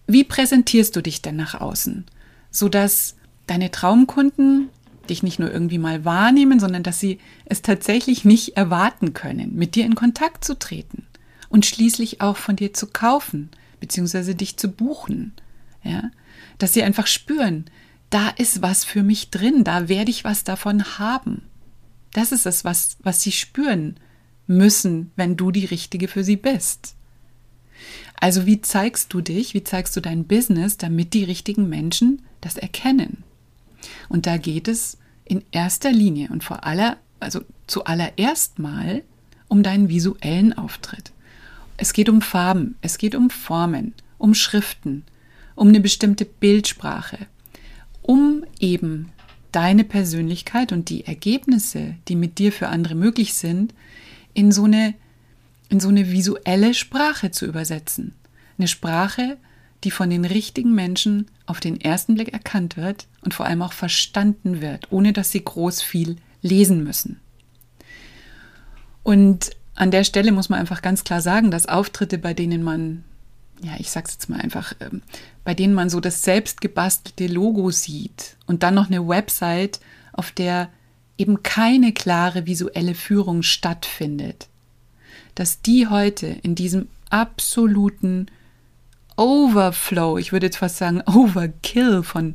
wie 0.07 0.25
präsentierst 0.25 0.95
du 0.97 1.03
dich 1.03 1.23
denn 1.23 1.37
nach 1.37 1.61
außen, 1.61 2.05
sodass 2.51 3.17
deine 3.47 3.71
Traumkunden 3.71 4.69
dich 5.09 5.23
nicht 5.23 5.39
nur 5.39 5.51
irgendwie 5.51 5.79
mal 5.79 6.05
wahrnehmen, 6.05 6.61
sondern 6.61 6.83
dass 6.83 7.01
sie 7.01 7.19
es 7.45 7.63
tatsächlich 7.63 8.25
nicht 8.25 8.57
erwarten 8.57 9.13
können, 9.13 9.55
mit 9.55 9.75
dir 9.75 9.85
in 9.85 9.95
Kontakt 9.95 10.45
zu 10.45 10.59
treten 10.59 11.07
und 11.49 11.67
schließlich 11.67 12.21
auch 12.21 12.37
von 12.37 12.57
dir 12.57 12.73
zu 12.73 12.87
kaufen, 12.87 13.51
beziehungsweise 13.81 14.35
dich 14.35 14.57
zu 14.57 14.69
buchen. 14.69 15.33
Ja? 15.83 16.11
Dass 16.59 16.73
sie 16.73 16.83
einfach 16.83 17.07
spüren, 17.07 17.67
da 18.11 18.29
ist 18.31 18.63
was 18.63 18.85
für 18.85 19.03
mich 19.03 19.31
drin, 19.31 19.65
da 19.65 19.89
werde 19.89 20.11
ich 20.11 20.25
was 20.25 20.45
davon 20.45 20.99
haben. 20.99 21.43
Das 22.13 22.33
ist 22.33 22.47
es, 22.47 22.65
was, 22.65 22.97
was 23.03 23.23
sie 23.23 23.33
spüren 23.33 23.97
müssen, 24.47 25.11
wenn 25.17 25.37
du 25.37 25.51
die 25.51 25.65
Richtige 25.65 26.09
für 26.09 26.25
sie 26.25 26.37
bist. 26.37 26.95
Also 28.17 28.47
wie 28.47 28.61
zeigst 28.61 29.13
du 29.13 29.21
dich, 29.21 29.55
wie 29.55 29.65
zeigst 29.65 29.97
du 29.97 30.01
dein 30.01 30.25
Business, 30.25 30.77
damit 30.77 31.15
die 31.15 31.25
richtigen 31.25 31.69
Menschen 31.69 32.23
das 32.41 32.57
erkennen? 32.57 33.23
Und 34.09 34.27
da 34.27 34.37
geht 34.37 34.69
es 34.69 34.99
in 35.25 35.43
erster 35.51 35.93
Linie 35.93 36.31
und 36.31 36.45
vor 36.45 36.65
aller, 36.65 36.97
also 37.21 37.41
zuallererst 37.67 38.59
mal 38.59 39.03
um 39.49 39.63
deinen 39.63 39.89
visuellen 39.89 40.53
Auftritt. 40.53 41.13
Es 41.77 41.93
geht 41.93 42.09
um 42.09 42.23
Farben, 42.23 42.77
es 42.83 42.99
geht 42.99 43.15
um 43.15 43.31
Formen, 43.31 43.95
um 44.19 44.35
Schriften, 44.35 45.05
um 45.55 45.69
eine 45.69 45.81
bestimmte 45.81 46.25
Bildsprache, 46.25 47.19
um 48.03 48.45
eben 48.61 49.13
deine 49.53 49.85
Persönlichkeit 49.85 50.73
und 50.73 50.89
die 50.89 51.07
Ergebnisse, 51.07 51.95
die 52.09 52.17
mit 52.17 52.39
dir 52.39 52.53
für 52.53 52.69
andere 52.69 52.95
möglich 52.95 53.35
sind, 53.35 53.73
in 54.35 54.51
so 54.51 54.65
eine, 54.65 54.95
in 55.69 55.81
so 55.81 55.89
eine 55.89 56.11
visuelle 56.11 56.75
Sprache 56.75 57.31
zu 57.31 57.47
übersetzen. 57.47 58.15
Eine 58.59 58.69
Sprache, 58.69 59.37
die 59.85 59.91
von 59.91 60.11
den 60.11 60.25
richtigen 60.25 60.75
Menschen 60.75 61.27
auf 61.47 61.61
den 61.61 61.81
ersten 61.81 62.15
Blick 62.15 62.33
erkannt 62.33 62.77
wird 62.77 63.07
und 63.23 63.35
vor 63.35 63.47
allem 63.47 63.63
auch 63.63 63.73
verstanden 63.73 64.61
wird, 64.61 64.91
ohne 64.91 65.13
dass 65.13 65.31
sie 65.31 65.45
groß 65.45 65.83
viel 65.83 66.17
lesen 66.43 66.85
müssen. 66.85 67.21
Und 69.03 69.51
an 69.75 69.91
der 69.91 70.05
Stelle 70.05 70.33
muss 70.33 70.49
man 70.49 70.61
einfach 70.61 70.83
ganz 70.83 71.05
klar 71.05 71.21
sagen, 71.21 71.51
dass 71.51 71.67
Auftritte, 71.67 72.19
bei 72.19 72.33
denen 72.33 72.63
man, 72.63 73.05
ja, 73.63 73.73
ich 73.79 73.91
sag's 73.91 74.13
jetzt 74.13 74.29
mal 74.31 74.41
einfach, 74.41 74.73
ähm, 74.81 75.03
bei 75.45 75.55
denen 75.55 75.75
man 75.75 75.91
so 75.91 76.01
das 76.01 76.23
selbstgebastelte 76.23 77.27
Logo 77.27 77.71
sieht 77.71 78.37
und 78.47 78.63
dann 78.63 78.75
noch 78.75 78.87
eine 78.87 79.07
Website, 79.07 79.81
auf 80.13 80.31
der 80.31 80.71
eben 81.19 81.43
keine 81.43 81.93
klare 81.93 82.47
visuelle 82.47 82.95
Führung 82.95 83.43
stattfindet, 83.43 84.49
dass 85.35 85.61
die 85.61 85.89
heute 85.89 86.27
in 86.27 86.55
diesem 86.55 86.89
absoluten 87.11 88.27
Overflow, 89.17 90.19
ich 90.19 90.33
würde 90.33 90.47
jetzt 90.47 90.59
fast 90.59 90.79
sagen 90.79 91.03
Overkill 91.03 92.03
von 92.03 92.35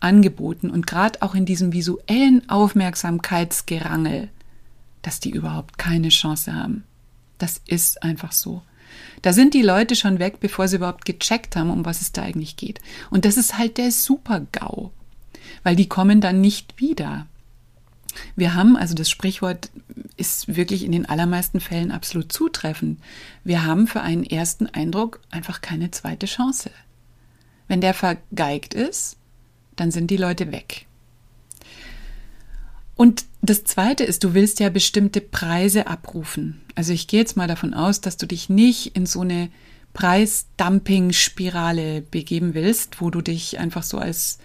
Angeboten 0.00 0.70
und 0.70 0.86
gerade 0.86 1.22
auch 1.22 1.34
in 1.34 1.46
diesem 1.46 1.72
visuellen 1.72 2.48
Aufmerksamkeitsgerangel, 2.48 4.28
dass 5.02 5.20
die 5.20 5.30
überhaupt 5.30 5.78
keine 5.78 6.08
Chance 6.08 6.54
haben. 6.54 6.84
Das 7.38 7.60
ist 7.66 8.02
einfach 8.02 8.32
so. 8.32 8.62
Da 9.22 9.32
sind 9.32 9.54
die 9.54 9.62
Leute 9.62 9.96
schon 9.96 10.18
weg, 10.18 10.40
bevor 10.40 10.68
sie 10.68 10.76
überhaupt 10.76 11.04
gecheckt 11.04 11.56
haben, 11.56 11.70
um 11.70 11.84
was 11.84 12.00
es 12.00 12.12
da 12.12 12.22
eigentlich 12.22 12.56
geht. 12.56 12.80
Und 13.10 13.24
das 13.24 13.36
ist 13.36 13.58
halt 13.58 13.78
der 13.78 13.90
Super-GAU, 13.92 14.90
weil 15.62 15.76
die 15.76 15.88
kommen 15.88 16.20
dann 16.20 16.40
nicht 16.40 16.80
wieder. 16.80 17.26
Wir 18.34 18.54
haben, 18.54 18.76
also 18.76 18.94
das 18.94 19.10
Sprichwort 19.10 19.70
ist 20.16 20.56
wirklich 20.56 20.84
in 20.84 20.92
den 20.92 21.06
allermeisten 21.06 21.60
Fällen 21.60 21.90
absolut 21.90 22.32
zutreffend. 22.32 23.00
Wir 23.44 23.64
haben 23.64 23.86
für 23.86 24.00
einen 24.00 24.24
ersten 24.24 24.66
Eindruck 24.66 25.20
einfach 25.30 25.60
keine 25.60 25.90
zweite 25.90 26.26
Chance. 26.26 26.70
Wenn 27.68 27.80
der 27.80 27.94
vergeigt 27.94 28.74
ist, 28.74 29.16
dann 29.76 29.90
sind 29.90 30.10
die 30.10 30.16
Leute 30.16 30.52
weg. 30.52 30.86
Und 32.94 33.26
das 33.42 33.64
Zweite 33.64 34.04
ist, 34.04 34.24
du 34.24 34.32
willst 34.32 34.58
ja 34.58 34.70
bestimmte 34.70 35.20
Preise 35.20 35.86
abrufen. 35.86 36.62
Also 36.74 36.92
ich 36.92 37.08
gehe 37.08 37.20
jetzt 37.20 37.36
mal 37.36 37.46
davon 37.46 37.74
aus, 37.74 38.00
dass 38.00 38.16
du 38.16 38.26
dich 38.26 38.48
nicht 38.48 38.96
in 38.96 39.04
so 39.04 39.20
eine 39.20 39.50
Preisdumping-Spirale 39.92 42.02
begeben 42.02 42.54
willst, 42.54 43.00
wo 43.00 43.10
du 43.10 43.20
dich 43.20 43.58
einfach 43.58 43.82
so 43.82 43.98
als 43.98 44.38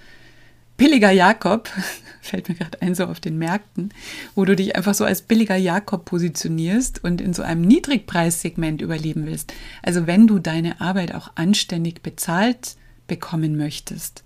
billiger 0.78 1.12
Jakob, 1.12 1.70
fällt 2.22 2.50
mir 2.50 2.56
gerade 2.56 2.82
ein, 2.82 2.96
so 2.96 3.06
auf 3.06 3.20
den 3.20 3.38
Märkten, 3.38 3.90
wo 4.36 4.46
du 4.46 4.56
dich 4.56 4.76
einfach 4.76 4.94
so 4.94 5.06
als 5.06 5.22
billiger 5.22 5.56
Jakob 5.56 6.06
positionierst 6.06 7.04
und 7.04 7.22
in 7.22 7.34
so 7.34 7.44
einem 7.44 7.62
Niedrigpreissegment 7.62 8.82
überleben 8.82 9.26
willst. 9.26 9.54
Also 9.82 10.08
wenn 10.08 10.28
du 10.28 10.40
deine 10.40 10.82
Arbeit 10.82 11.14
auch 11.14 11.32
anständig 11.36 12.02
bezahlt 12.02 12.76
bekommen 13.08 13.58
möchtest, 13.58 14.24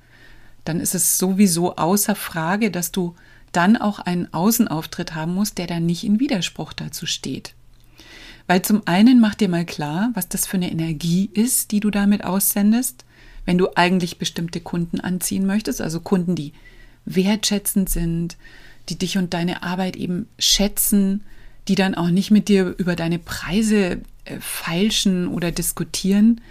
dann 0.65 0.79
ist 0.79 0.95
es 0.95 1.17
sowieso 1.17 1.75
außer 1.75 2.15
Frage, 2.15 2.71
dass 2.71 2.91
du 2.91 3.15
dann 3.51 3.77
auch 3.77 3.99
einen 3.99 4.33
Außenauftritt 4.33 5.15
haben 5.15 5.33
musst, 5.33 5.57
der 5.57 5.67
dann 5.67 5.85
nicht 5.85 6.03
in 6.03 6.19
Widerspruch 6.19 6.73
dazu 6.73 7.05
steht. 7.05 7.53
Weil 8.47 8.61
zum 8.61 8.83
einen 8.85 9.19
mach 9.19 9.35
dir 9.35 9.49
mal 9.49 9.65
klar, 9.65 10.11
was 10.13 10.27
das 10.27 10.45
für 10.45 10.57
eine 10.57 10.71
Energie 10.71 11.29
ist, 11.33 11.71
die 11.71 11.79
du 11.79 11.89
damit 11.89 12.23
aussendest 12.23 13.04
wenn 13.45 13.57
du 13.57 13.69
eigentlich 13.75 14.17
bestimmte 14.17 14.59
Kunden 14.59 14.99
anziehen 14.99 15.45
möchtest, 15.45 15.81
also 15.81 15.99
Kunden, 15.99 16.35
die 16.35 16.53
wertschätzend 17.05 17.89
sind, 17.89 18.37
die 18.89 18.97
dich 18.97 19.17
und 19.17 19.33
deine 19.33 19.63
Arbeit 19.63 19.95
eben 19.95 20.27
schätzen, 20.39 21.23
die 21.67 21.75
dann 21.75 21.95
auch 21.95 22.09
nicht 22.09 22.31
mit 22.31 22.47
dir 22.47 22.75
über 22.77 22.95
deine 22.95 23.19
Preise 23.19 24.01
äh, 24.25 24.39
feilschen 24.39 25.27
oder 25.27 25.51
diskutieren, 25.51 26.41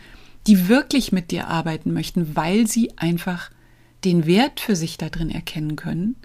die 0.46 0.68
wirklich 0.68 1.12
mit 1.12 1.30
dir 1.30 1.48
arbeiten 1.48 1.92
möchten, 1.92 2.36
weil 2.36 2.66
sie 2.66 2.96
einfach 2.96 3.50
den 4.04 4.26
Wert 4.26 4.60
für 4.60 4.76
sich 4.76 4.98
da 4.98 5.08
drin 5.08 5.30
erkennen 5.30 5.76
können. 5.76 6.16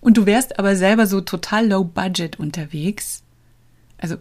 Und 0.00 0.16
du 0.16 0.26
wärst 0.26 0.58
aber 0.58 0.76
selber 0.76 1.06
so 1.06 1.20
total 1.20 1.68
low 1.68 1.82
budget 1.82 2.38
unterwegs. 2.38 3.24
Also, 3.98 4.16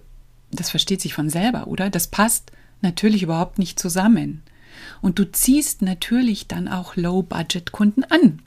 das 0.51 0.71
versteht 0.71 1.01
sich 1.01 1.13
von 1.13 1.29
selber, 1.29 1.67
oder? 1.67 1.89
Das 1.89 2.07
passt 2.07 2.51
natürlich 2.81 3.21
überhaupt 3.21 3.59
nicht 3.59 3.79
zusammen. 3.79 4.41
Und 5.01 5.19
du 5.19 5.31
ziehst 5.31 5.81
natürlich 5.81 6.47
dann 6.47 6.67
auch 6.67 6.95
Low-Budget-Kunden 6.95 8.03
an. 8.05 8.41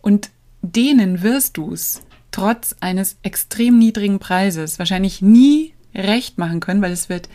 Und 0.00 0.30
denen 0.62 1.22
wirst 1.22 1.56
du 1.56 1.72
es 1.72 2.02
trotz 2.30 2.74
eines 2.80 3.16
extrem 3.22 3.78
niedrigen 3.78 4.18
Preises 4.18 4.78
wahrscheinlich 4.78 5.22
nie 5.22 5.72
recht 5.94 6.38
machen 6.38 6.60
können, 6.60 6.82
weil 6.82 6.92
es 6.92 7.08
wird 7.08 7.28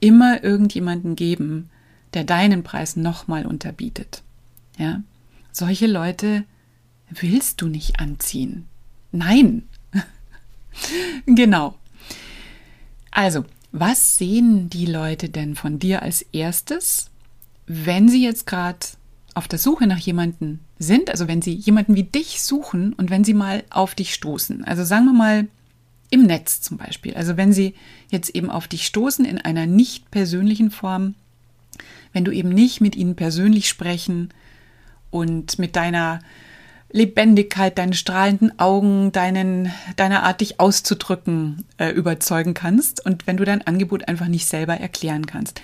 immer 0.00 0.42
irgendjemanden 0.42 1.16
geben, 1.16 1.70
der 2.14 2.24
deinen 2.24 2.62
Preis 2.62 2.96
nochmal 2.96 3.46
unterbietet. 3.46 4.22
Ja? 4.78 5.02
Solche 5.52 5.86
Leute 5.86 6.44
willst 7.10 7.60
du 7.60 7.68
nicht 7.68 8.00
anziehen. 8.00 8.66
Nein. 9.12 9.68
genau. 11.26 11.74
Also, 13.10 13.44
was 13.72 14.16
sehen 14.16 14.70
die 14.70 14.86
Leute 14.86 15.28
denn 15.28 15.54
von 15.54 15.78
dir 15.78 16.02
als 16.02 16.22
erstes, 16.22 17.10
wenn 17.68 18.08
Sie 18.08 18.24
jetzt 18.24 18.46
gerade 18.46 18.78
auf 19.34 19.46
der 19.46 19.58
Suche 19.58 19.86
nach 19.86 19.98
jemanden 19.98 20.60
sind, 20.78 21.10
also 21.10 21.28
wenn 21.28 21.42
Sie 21.42 21.52
jemanden 21.52 21.94
wie 21.94 22.02
dich 22.02 22.42
suchen 22.42 22.92
und 22.94 23.10
wenn 23.10 23.24
Sie 23.24 23.34
mal 23.34 23.62
auf 23.70 23.94
dich 23.94 24.14
stoßen, 24.14 24.64
also 24.64 24.84
sagen 24.84 25.04
wir 25.04 25.12
mal 25.12 25.46
im 26.10 26.24
Netz 26.24 26.62
zum 26.62 26.78
Beispiel, 26.78 27.14
also 27.14 27.36
wenn 27.36 27.52
Sie 27.52 27.74
jetzt 28.10 28.30
eben 28.30 28.50
auf 28.50 28.66
dich 28.66 28.86
stoßen 28.86 29.24
in 29.24 29.38
einer 29.38 29.66
nicht 29.66 30.10
persönlichen 30.10 30.70
Form, 30.70 31.14
wenn 32.12 32.24
du 32.24 32.32
eben 32.32 32.48
nicht 32.48 32.80
mit 32.80 32.96
ihnen 32.96 33.14
persönlich 33.14 33.68
sprechen 33.68 34.30
und 35.10 35.58
mit 35.58 35.76
deiner 35.76 36.20
Lebendigkeit, 36.90 37.76
deinen 37.76 37.92
strahlenden 37.92 38.58
Augen, 38.58 39.12
deinen, 39.12 39.70
deiner 39.96 40.22
Art, 40.22 40.40
dich 40.40 40.58
auszudrücken, 40.58 41.66
äh, 41.76 41.90
überzeugen 41.90 42.54
kannst 42.54 43.04
und 43.04 43.26
wenn 43.26 43.36
du 43.36 43.44
dein 43.44 43.66
Angebot 43.66 44.08
einfach 44.08 44.28
nicht 44.28 44.46
selber 44.46 44.78
erklären 44.78 45.26
kannst, 45.26 45.60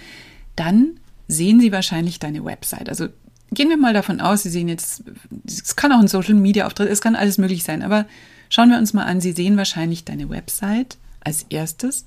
dann 0.55 1.01
sehen 1.29 1.61
Sie 1.61 1.73
wahrscheinlich 1.73 2.19
deine 2.19 2.45
Website. 2.45 2.89
Also 2.89 3.09
gehen 3.53 3.69
wir 3.69 3.77
mal 3.77 3.95
davon 3.95 4.21
aus, 4.21 4.43
Sie 4.43 4.51
sehen 4.51 4.69
jetzt, 4.69 5.05
es 5.47 5.77
kann 5.77 5.93
auch 5.93 6.01
ein 6.01 6.09
Social 6.09 6.35
Media 6.35 6.67
Auftritt, 6.67 6.91
es 6.91 7.01
kann 7.01 7.17
alles 7.17 7.39
möglich 7.39 7.65
sein, 7.65 7.83
aber 7.83 8.07
schauen 8.49 8.71
wir 8.71 8.79
uns 8.79 8.93
mal 8.93 9.05
an, 9.05 9.21
Sie 9.21 9.33
sehen 9.33 9.57
wahrscheinlich 9.57 10.05
deine 10.05 10.29
Website 10.29 10.99
als 11.21 11.47
erstes 11.49 12.05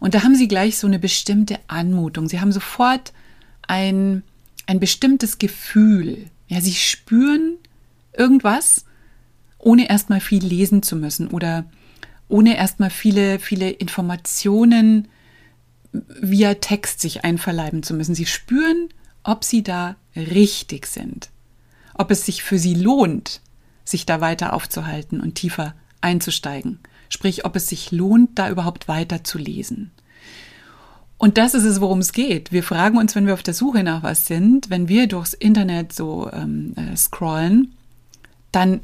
und 0.00 0.14
da 0.14 0.22
haben 0.22 0.34
Sie 0.34 0.48
gleich 0.48 0.78
so 0.78 0.86
eine 0.86 0.98
bestimmte 0.98 1.58
Anmutung. 1.66 2.28
Sie 2.28 2.40
haben 2.40 2.52
sofort 2.52 3.12
ein, 3.66 4.22
ein 4.66 4.80
bestimmtes 4.80 5.38
Gefühl. 5.38 6.26
Ja, 6.46 6.60
Sie 6.60 6.72
spüren 6.72 7.56
irgendwas, 8.16 8.84
ohne 9.58 9.88
erstmal 9.88 10.20
viel 10.20 10.44
lesen 10.44 10.82
zu 10.82 10.96
müssen 10.96 11.28
oder 11.28 11.64
ohne 12.28 12.56
erstmal 12.56 12.90
viele, 12.90 13.38
viele 13.38 13.70
Informationen 13.70 15.08
via 15.92 16.54
Text 16.54 17.00
sich 17.00 17.24
einverleiben 17.24 17.82
zu 17.82 17.94
müssen. 17.94 18.14
Sie 18.14 18.26
spüren, 18.26 18.88
ob 19.22 19.44
sie 19.44 19.62
da 19.62 19.96
richtig 20.16 20.86
sind, 20.86 21.30
ob 21.94 22.10
es 22.10 22.24
sich 22.24 22.42
für 22.42 22.58
sie 22.58 22.74
lohnt, 22.74 23.40
sich 23.84 24.06
da 24.06 24.20
weiter 24.20 24.52
aufzuhalten 24.52 25.20
und 25.20 25.34
tiefer 25.34 25.74
einzusteigen. 26.00 26.78
Sprich, 27.08 27.44
ob 27.44 27.56
es 27.56 27.68
sich 27.68 27.90
lohnt, 27.90 28.38
da 28.38 28.50
überhaupt 28.50 28.88
weiter 28.88 29.24
zu 29.24 29.38
lesen. 29.38 29.90
Und 31.16 31.36
das 31.36 31.54
ist 31.54 31.64
es, 31.64 31.80
worum 31.80 31.98
es 31.98 32.12
geht. 32.12 32.52
Wir 32.52 32.62
fragen 32.62 32.96
uns, 32.96 33.16
wenn 33.16 33.26
wir 33.26 33.34
auf 33.34 33.42
der 33.42 33.54
Suche 33.54 33.82
nach 33.82 34.04
was 34.04 34.26
sind, 34.26 34.70
wenn 34.70 34.88
wir 34.88 35.08
durchs 35.08 35.34
Internet 35.34 35.92
so 35.92 36.30
ähm, 36.32 36.74
äh, 36.76 36.96
scrollen, 36.96 37.74
dann 38.52 38.80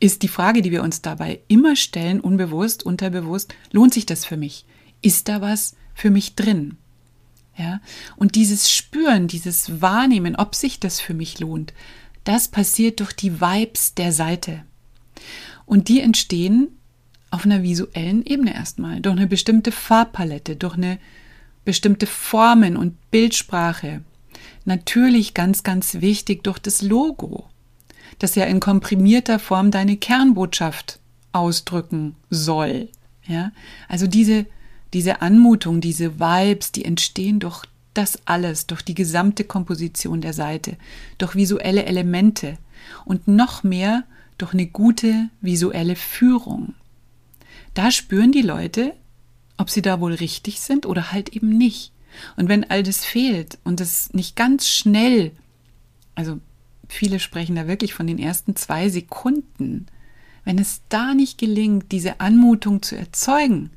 ist 0.00 0.22
die 0.22 0.28
Frage, 0.28 0.62
die 0.62 0.72
wir 0.72 0.82
uns 0.82 1.00
dabei 1.00 1.40
immer 1.48 1.76
stellen, 1.76 2.20
unbewusst, 2.20 2.84
unterbewusst, 2.84 3.54
lohnt 3.70 3.94
sich 3.94 4.04
das 4.04 4.24
für 4.24 4.36
mich? 4.36 4.66
Ist 5.00 5.28
da 5.28 5.40
was, 5.40 5.76
für 5.96 6.10
mich 6.10 6.36
drin? 6.36 6.76
Ja, 7.56 7.80
und 8.16 8.34
dieses 8.34 8.70
Spüren, 8.70 9.28
dieses 9.28 9.80
Wahrnehmen, 9.80 10.36
ob 10.36 10.54
sich 10.54 10.78
das 10.78 11.00
für 11.00 11.14
mich 11.14 11.40
lohnt, 11.40 11.72
das 12.24 12.48
passiert 12.48 13.00
durch 13.00 13.14
die 13.14 13.40
Vibes 13.40 13.94
der 13.94 14.12
Seite. 14.12 14.62
Und 15.64 15.88
die 15.88 16.00
entstehen 16.00 16.68
auf 17.30 17.46
einer 17.46 17.62
visuellen 17.62 18.24
Ebene 18.26 18.54
erstmal, 18.54 19.00
durch 19.00 19.16
eine 19.16 19.26
bestimmte 19.26 19.72
Farbpalette, 19.72 20.54
durch 20.56 20.74
eine 20.74 20.98
bestimmte 21.64 22.06
Formen 22.06 22.76
und 22.76 22.94
Bildsprache. 23.10 24.02
Natürlich 24.66 25.32
ganz, 25.32 25.62
ganz 25.62 25.94
wichtig 26.02 26.44
durch 26.44 26.58
das 26.58 26.82
Logo. 26.82 27.48
das 28.18 28.34
ja 28.34 28.44
in 28.44 28.60
komprimierter 28.60 29.38
Form 29.38 29.70
deine 29.70 29.96
Kernbotschaft 29.96 31.00
ausdrücken 31.32 32.16
soll. 32.30 32.88
Ja, 33.26 33.52
also 33.88 34.06
diese, 34.06 34.46
diese 34.96 35.20
Anmutung, 35.20 35.82
diese 35.82 36.18
Vibes, 36.20 36.72
die 36.72 36.86
entstehen 36.86 37.38
durch 37.38 37.64
das 37.92 38.18
alles, 38.24 38.66
durch 38.66 38.80
die 38.80 38.94
gesamte 38.94 39.44
Komposition 39.44 40.22
der 40.22 40.32
Seite, 40.32 40.78
durch 41.18 41.34
visuelle 41.34 41.84
Elemente 41.84 42.56
und 43.04 43.28
noch 43.28 43.62
mehr 43.62 44.04
durch 44.38 44.54
eine 44.54 44.66
gute 44.66 45.28
visuelle 45.42 45.96
Führung. 45.96 46.72
Da 47.74 47.90
spüren 47.90 48.32
die 48.32 48.40
Leute, 48.40 48.94
ob 49.58 49.68
sie 49.68 49.82
da 49.82 50.00
wohl 50.00 50.14
richtig 50.14 50.60
sind 50.60 50.86
oder 50.86 51.12
halt 51.12 51.28
eben 51.28 51.50
nicht. 51.50 51.92
Und 52.36 52.48
wenn 52.48 52.64
all 52.64 52.82
das 52.82 53.04
fehlt 53.04 53.58
und 53.64 53.82
es 53.82 54.14
nicht 54.14 54.34
ganz 54.34 54.66
schnell, 54.66 55.32
also 56.14 56.40
viele 56.88 57.20
sprechen 57.20 57.56
da 57.56 57.68
wirklich 57.68 57.92
von 57.92 58.06
den 58.06 58.18
ersten 58.18 58.56
zwei 58.56 58.88
Sekunden, 58.88 59.88
wenn 60.44 60.58
es 60.58 60.80
da 60.88 61.12
nicht 61.12 61.36
gelingt, 61.36 61.92
diese 61.92 62.18
Anmutung 62.20 62.80
zu 62.80 62.96
erzeugen, 62.96 63.72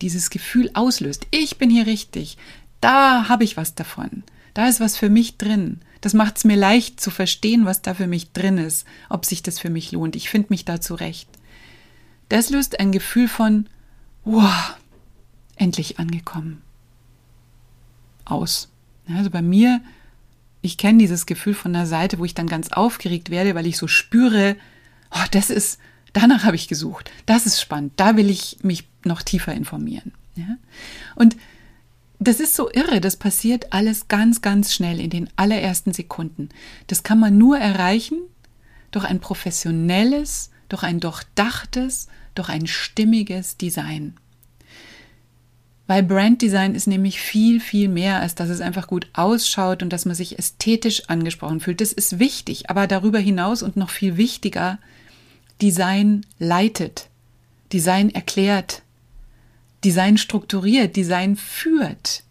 die 0.00 0.06
dieses 0.06 0.30
Gefühl 0.30 0.70
auslöst, 0.74 1.26
ich 1.30 1.58
bin 1.58 1.70
hier 1.70 1.86
richtig, 1.86 2.38
da 2.80 3.28
habe 3.28 3.44
ich 3.44 3.56
was 3.56 3.74
davon, 3.74 4.22
da 4.54 4.66
ist 4.66 4.80
was 4.80 4.96
für 4.96 5.10
mich 5.10 5.36
drin, 5.36 5.80
das 6.00 6.14
macht 6.14 6.36
es 6.36 6.44
mir 6.44 6.56
leicht 6.56 7.00
zu 7.00 7.10
verstehen, 7.10 7.64
was 7.64 7.82
da 7.82 7.94
für 7.94 8.06
mich 8.06 8.32
drin 8.32 8.58
ist, 8.58 8.86
ob 9.08 9.24
sich 9.24 9.42
das 9.42 9.58
für 9.58 9.70
mich 9.70 9.92
lohnt, 9.92 10.16
ich 10.16 10.30
finde 10.30 10.48
mich 10.50 10.64
da 10.64 10.80
zurecht. 10.80 11.28
Das 12.28 12.50
löst 12.50 12.78
ein 12.78 12.92
Gefühl 12.92 13.26
von, 13.26 13.66
wow, 14.24 14.76
endlich 15.56 15.98
angekommen. 15.98 16.62
Aus. 18.24 18.68
Also 19.08 19.30
bei 19.30 19.42
mir, 19.42 19.80
ich 20.60 20.76
kenne 20.76 20.98
dieses 20.98 21.26
Gefühl 21.26 21.54
von 21.54 21.72
der 21.72 21.86
Seite, 21.86 22.18
wo 22.18 22.24
ich 22.24 22.34
dann 22.34 22.46
ganz 22.46 22.70
aufgeregt 22.70 23.30
werde, 23.30 23.54
weil 23.54 23.66
ich 23.66 23.78
so 23.78 23.88
spüre, 23.88 24.56
oh, 25.10 25.24
das 25.30 25.50
ist, 25.50 25.80
danach 26.12 26.44
habe 26.44 26.56
ich 26.56 26.68
gesucht, 26.68 27.10
das 27.26 27.46
ist 27.46 27.60
spannend, 27.60 27.94
da 27.96 28.16
will 28.16 28.28
ich 28.28 28.58
mich 28.62 28.86
noch 29.08 29.22
tiefer 29.22 29.52
informieren. 29.52 30.12
Ja? 30.36 30.56
Und 31.16 31.36
das 32.20 32.40
ist 32.40 32.54
so 32.54 32.70
irre, 32.70 33.00
das 33.00 33.16
passiert 33.16 33.72
alles 33.72 34.08
ganz, 34.08 34.42
ganz 34.42 34.74
schnell 34.74 35.00
in 35.00 35.10
den 35.10 35.30
allerersten 35.36 35.92
Sekunden. 35.92 36.48
Das 36.88 37.02
kann 37.02 37.18
man 37.18 37.38
nur 37.38 37.58
erreichen 37.58 38.18
durch 38.90 39.04
ein 39.04 39.20
professionelles, 39.20 40.50
durch 40.68 40.82
ein 40.82 41.00
durchdachtes, 41.00 42.08
durch 42.34 42.48
ein 42.48 42.66
stimmiges 42.66 43.56
Design. 43.56 44.14
Weil 45.86 46.02
Branddesign 46.02 46.74
ist 46.74 46.86
nämlich 46.86 47.18
viel, 47.18 47.60
viel 47.60 47.88
mehr, 47.88 48.20
als 48.20 48.34
dass 48.34 48.50
es 48.50 48.60
einfach 48.60 48.88
gut 48.88 49.08
ausschaut 49.14 49.82
und 49.82 49.90
dass 49.90 50.04
man 50.04 50.14
sich 50.14 50.38
ästhetisch 50.38 51.08
angesprochen 51.08 51.60
fühlt. 51.60 51.80
Das 51.80 51.94
ist 51.94 52.18
wichtig, 52.18 52.68
aber 52.68 52.86
darüber 52.86 53.18
hinaus 53.18 53.62
und 53.62 53.76
noch 53.76 53.88
viel 53.88 54.18
wichtiger, 54.18 54.78
Design 55.62 56.26
leitet, 56.38 57.08
Design 57.72 58.10
erklärt, 58.10 58.82
Design 59.84 60.18
strukturiert, 60.18 60.96
Design 60.96 61.36
führt, 61.36 62.24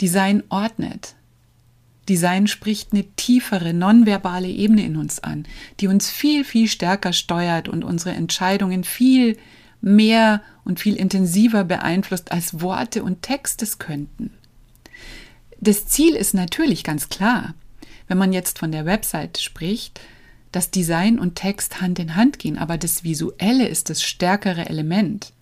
Design 0.00 0.42
ordnet. 0.48 1.14
Design 2.08 2.46
spricht 2.46 2.92
eine 2.92 3.04
tiefere, 3.16 3.74
nonverbale 3.74 4.48
Ebene 4.48 4.84
in 4.84 4.96
uns 4.96 5.18
an, 5.18 5.46
die 5.80 5.88
uns 5.88 6.08
viel, 6.08 6.44
viel 6.44 6.68
stärker 6.68 7.12
steuert 7.12 7.68
und 7.68 7.84
unsere 7.84 8.14
Entscheidungen 8.14 8.84
viel 8.84 9.36
mehr 9.80 10.42
und 10.64 10.80
viel 10.80 10.96
intensiver 10.96 11.64
beeinflusst, 11.64 12.32
als 12.32 12.60
Worte 12.60 13.02
und 13.02 13.22
Texte 13.22 13.66
könnten. 13.78 14.30
Das 15.60 15.86
Ziel 15.86 16.14
ist 16.14 16.34
natürlich 16.34 16.84
ganz 16.84 17.08
klar, 17.08 17.54
wenn 18.08 18.18
man 18.18 18.32
jetzt 18.32 18.58
von 18.58 18.72
der 18.72 18.86
Website 18.86 19.38
spricht, 19.38 20.00
dass 20.52 20.70
Design 20.70 21.18
und 21.18 21.34
Text 21.34 21.80
Hand 21.80 21.98
in 21.98 22.14
Hand 22.14 22.38
gehen, 22.38 22.56
aber 22.56 22.78
das 22.78 23.04
Visuelle 23.04 23.66
ist 23.66 23.90
das 23.90 24.02
stärkere 24.02 24.68
Element. 24.68 25.32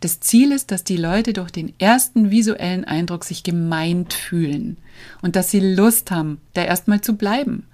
Das 0.00 0.18
Ziel 0.20 0.52
ist, 0.52 0.70
dass 0.70 0.82
die 0.82 0.96
Leute 0.96 1.34
durch 1.34 1.50
den 1.50 1.78
ersten 1.78 2.30
visuellen 2.30 2.84
Eindruck 2.84 3.24
sich 3.24 3.42
gemeint 3.42 4.14
fühlen 4.14 4.78
und 5.20 5.36
dass 5.36 5.50
sie 5.50 5.60
Lust 5.60 6.10
haben, 6.10 6.40
da 6.54 6.62
erstmal 6.62 7.02
zu 7.02 7.16
bleiben, 7.16 7.66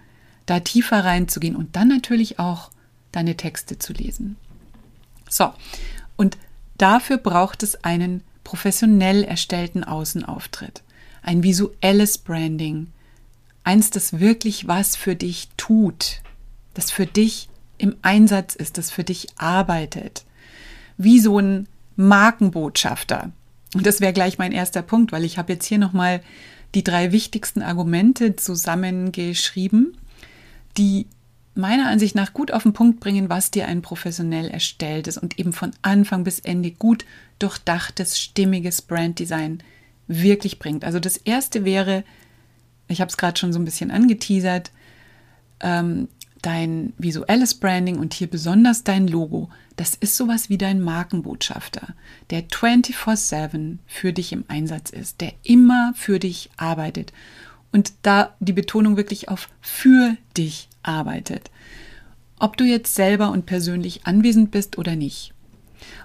da 0.44 0.58
tiefer 0.60 1.04
reinzugehen 1.04 1.54
und 1.54 1.76
dann 1.76 1.88
natürlich 1.88 2.40
auch 2.40 2.70
deine 3.12 3.36
Texte 3.36 3.78
zu 3.78 3.92
lesen. 3.92 4.36
So, 5.28 5.52
und 6.16 6.36
dafür 6.78 7.18
braucht 7.18 7.62
es 7.62 7.84
einen 7.84 8.22
professionell 8.42 9.22
erstellten 9.22 9.84
Außenauftritt, 9.84 10.82
ein 11.22 11.44
visuelles 11.44 12.18
Branding, 12.18 12.88
eins, 13.62 13.90
das 13.90 14.18
wirklich 14.18 14.66
was 14.66 14.96
für 14.96 15.14
dich 15.14 15.48
tut, 15.56 16.22
das 16.74 16.90
für 16.90 17.06
dich 17.06 17.48
im 17.78 17.96
Einsatz 18.02 18.54
ist, 18.54 18.78
das 18.78 18.90
für 18.90 19.04
dich 19.04 19.28
arbeitet. 19.36 20.24
Wie 20.96 21.20
so 21.20 21.38
ein 21.38 21.68
Markenbotschafter. 21.96 23.32
Und 23.74 23.86
das 23.86 24.00
wäre 24.00 24.12
gleich 24.12 24.38
mein 24.38 24.52
erster 24.52 24.82
Punkt, 24.82 25.12
weil 25.12 25.24
ich 25.24 25.38
habe 25.38 25.52
jetzt 25.52 25.66
hier 25.66 25.78
nochmal 25.78 26.22
die 26.74 26.84
drei 26.84 27.12
wichtigsten 27.12 27.62
Argumente 27.62 28.36
zusammengeschrieben, 28.36 29.96
die 30.76 31.06
meiner 31.54 31.88
Ansicht 31.88 32.14
nach 32.14 32.34
gut 32.34 32.52
auf 32.52 32.64
den 32.64 32.74
Punkt 32.74 33.00
bringen, 33.00 33.30
was 33.30 33.50
dir 33.50 33.66
ein 33.66 33.80
professionell 33.80 34.48
erstelltes 34.48 35.16
und 35.16 35.38
eben 35.38 35.54
von 35.54 35.70
Anfang 35.82 36.22
bis 36.22 36.38
Ende 36.38 36.70
gut 36.70 37.06
durchdachtes, 37.38 38.20
stimmiges 38.20 38.82
Branddesign 38.82 39.62
wirklich 40.06 40.58
bringt. 40.58 40.84
Also 40.84 41.00
das 41.00 41.16
erste 41.16 41.64
wäre, 41.64 42.04
ich 42.88 43.00
habe 43.00 43.08
es 43.08 43.16
gerade 43.16 43.38
schon 43.38 43.52
so 43.52 43.58
ein 43.58 43.64
bisschen 43.64 43.90
angeteasert, 43.90 44.70
ähm, 45.60 46.08
dein 46.42 46.92
visuelles 46.98 47.54
Branding 47.54 47.98
und 47.98 48.14
hier 48.14 48.28
besonders 48.28 48.84
dein 48.84 49.08
Logo, 49.08 49.50
das 49.76 49.94
ist 49.94 50.16
sowas 50.16 50.48
wie 50.48 50.58
dein 50.58 50.80
Markenbotschafter, 50.80 51.94
der 52.30 52.48
24/7 52.48 53.78
für 53.86 54.12
dich 54.12 54.32
im 54.32 54.44
Einsatz 54.48 54.90
ist, 54.90 55.20
der 55.20 55.32
immer 55.42 55.92
für 55.96 56.18
dich 56.18 56.50
arbeitet 56.56 57.12
und 57.72 57.92
da 58.02 58.34
die 58.40 58.52
Betonung 58.52 58.96
wirklich 58.96 59.28
auf 59.28 59.48
für 59.60 60.16
dich 60.36 60.68
arbeitet. 60.82 61.50
Ob 62.38 62.56
du 62.56 62.64
jetzt 62.64 62.94
selber 62.94 63.30
und 63.30 63.46
persönlich 63.46 64.06
anwesend 64.06 64.50
bist 64.50 64.78
oder 64.78 64.96
nicht. 64.96 65.32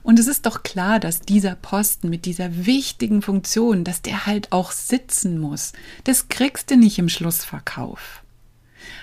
Und 0.03 0.19
es 0.19 0.27
ist 0.27 0.45
doch 0.45 0.63
klar, 0.63 0.99
dass 0.99 1.21
dieser 1.21 1.55
Posten 1.55 2.09
mit 2.09 2.25
dieser 2.25 2.65
wichtigen 2.65 3.21
Funktion, 3.21 3.83
dass 3.83 4.01
der 4.01 4.25
halt 4.25 4.51
auch 4.51 4.71
sitzen 4.71 5.39
muss. 5.39 5.73
Das 6.03 6.29
kriegst 6.29 6.71
du 6.71 6.77
nicht 6.77 6.99
im 6.99 7.09
Schlussverkauf. 7.09 8.20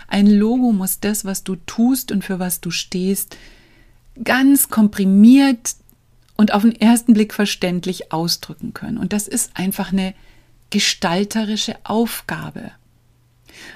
Ein 0.06 0.26
Logo 0.26 0.72
muss 0.72 1.00
das, 1.00 1.24
was 1.24 1.44
du 1.44 1.56
tust 1.66 2.12
und 2.12 2.24
für 2.24 2.38
was 2.38 2.60
du 2.60 2.70
stehst, 2.70 3.36
ganz 4.24 4.68
komprimiert 4.68 5.74
und 6.36 6.52
auf 6.52 6.62
den 6.62 6.80
ersten 6.80 7.14
Blick 7.14 7.34
verständlich 7.34 8.12
ausdrücken 8.12 8.74
können. 8.74 8.98
Und 8.98 9.12
das 9.12 9.28
ist 9.28 9.50
einfach 9.54 9.92
eine 9.92 10.14
gestalterische 10.70 11.76
Aufgabe. 11.84 12.72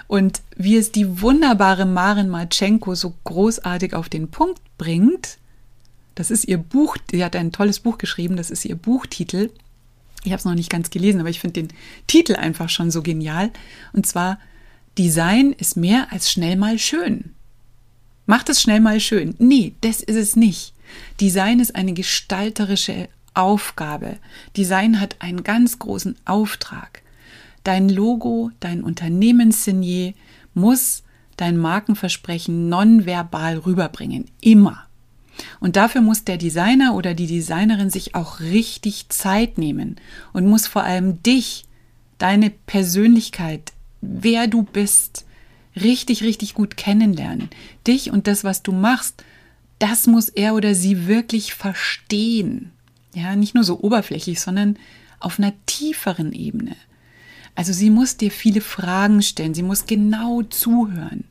Und 0.06 0.42
wie 0.56 0.76
es 0.76 0.92
die 0.92 1.20
wunderbare 1.22 1.86
Maren 1.86 2.28
Marchenko 2.28 2.94
so 2.94 3.14
großartig 3.24 3.94
auf 3.94 4.08
den 4.08 4.28
Punkt 4.28 4.60
bringt, 4.78 5.38
das 6.14 6.30
ist 6.30 6.44
ihr 6.44 6.58
Buch, 6.58 6.96
sie 7.10 7.24
hat 7.24 7.34
ein 7.36 7.52
tolles 7.52 7.80
Buch 7.80 7.98
geschrieben, 7.98 8.36
das 8.36 8.50
ist 8.50 8.64
ihr 8.64 8.76
Buchtitel. 8.76 9.50
Ich 10.24 10.30
habe 10.30 10.38
es 10.38 10.44
noch 10.44 10.54
nicht 10.54 10.70
ganz 10.70 10.90
gelesen, 10.90 11.20
aber 11.20 11.30
ich 11.30 11.40
finde 11.40 11.62
den 11.62 11.72
Titel 12.06 12.36
einfach 12.36 12.68
schon 12.68 12.90
so 12.90 13.02
genial. 13.02 13.50
Und 13.92 14.06
zwar, 14.06 14.38
Design 14.98 15.52
ist 15.52 15.76
mehr 15.76 16.12
als 16.12 16.30
schnell 16.30 16.56
mal 16.56 16.78
schön. 16.78 17.34
Macht 18.26 18.48
es 18.48 18.62
schnell 18.62 18.80
mal 18.80 19.00
schön. 19.00 19.34
Nee, 19.38 19.74
das 19.80 20.00
ist 20.00 20.16
es 20.16 20.36
nicht. 20.36 20.74
Design 21.20 21.60
ist 21.60 21.74
eine 21.74 21.92
gestalterische 21.92 23.08
Aufgabe. 23.34 24.18
Design 24.56 25.00
hat 25.00 25.16
einen 25.20 25.42
ganz 25.42 25.78
großen 25.78 26.16
Auftrag. 26.24 27.02
Dein 27.64 27.88
Logo, 27.88 28.50
dein 28.60 28.82
Unternehmenssignier 28.82 30.14
muss 30.54 31.02
dein 31.36 31.56
Markenversprechen 31.56 32.68
nonverbal 32.68 33.58
rüberbringen. 33.58 34.26
Immer. 34.40 34.84
Und 35.60 35.76
dafür 35.76 36.02
muss 36.02 36.24
der 36.24 36.36
Designer 36.36 36.94
oder 36.94 37.14
die 37.14 37.26
Designerin 37.26 37.90
sich 37.90 38.14
auch 38.14 38.40
richtig 38.40 39.08
Zeit 39.08 39.58
nehmen 39.58 39.96
und 40.32 40.46
muss 40.46 40.66
vor 40.66 40.82
allem 40.82 41.22
dich, 41.22 41.64
deine 42.18 42.50
Persönlichkeit, 42.50 43.71
wer 44.02 44.46
du 44.46 44.62
bist, 44.62 45.24
richtig, 45.74 46.22
richtig 46.22 46.52
gut 46.52 46.76
kennenlernen. 46.76 47.48
Dich 47.86 48.10
und 48.10 48.26
das, 48.26 48.44
was 48.44 48.62
du 48.62 48.72
machst, 48.72 49.24
das 49.78 50.06
muss 50.06 50.28
er 50.28 50.54
oder 50.54 50.74
sie 50.74 51.06
wirklich 51.06 51.54
verstehen. 51.54 52.72
Ja, 53.14 53.34
nicht 53.36 53.54
nur 53.54 53.64
so 53.64 53.80
oberflächlich, 53.80 54.40
sondern 54.40 54.76
auf 55.18 55.38
einer 55.38 55.52
tieferen 55.66 56.32
Ebene. 56.32 56.76
Also 57.54 57.72
sie 57.72 57.90
muss 57.90 58.16
dir 58.16 58.30
viele 58.30 58.60
Fragen 58.60 59.22
stellen, 59.22 59.54
sie 59.54 59.62
muss 59.62 59.86
genau 59.86 60.42
zuhören 60.42 61.24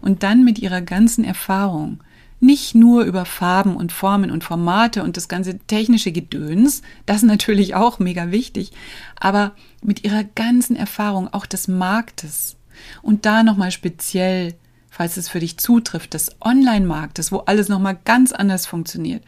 und 0.00 0.22
dann 0.22 0.44
mit 0.44 0.58
ihrer 0.58 0.82
ganzen 0.82 1.24
Erfahrung 1.24 2.00
nicht 2.44 2.74
nur 2.74 3.04
über 3.04 3.24
Farben 3.24 3.76
und 3.76 3.92
Formen 3.92 4.30
und 4.30 4.44
Formate 4.44 5.02
und 5.02 5.16
das 5.16 5.28
ganze 5.28 5.58
technische 5.58 6.12
Gedöns, 6.12 6.82
das 7.06 7.18
ist 7.18 7.22
natürlich 7.24 7.74
auch 7.74 7.98
mega 7.98 8.30
wichtig, 8.30 8.72
aber 9.18 9.52
mit 9.82 10.04
ihrer 10.04 10.24
ganzen 10.24 10.76
Erfahrung 10.76 11.32
auch 11.32 11.46
des 11.46 11.68
Marktes 11.68 12.56
und 13.02 13.26
da 13.26 13.42
nochmal 13.42 13.70
speziell 13.70 14.54
falls 14.94 15.16
es 15.16 15.28
für 15.28 15.40
dich 15.40 15.58
zutrifft, 15.58 16.14
des 16.14 16.30
Online-Marktes, 16.40 17.32
wo 17.32 17.38
alles 17.38 17.68
nochmal 17.68 17.98
ganz 18.04 18.30
anders 18.30 18.64
funktioniert. 18.64 19.24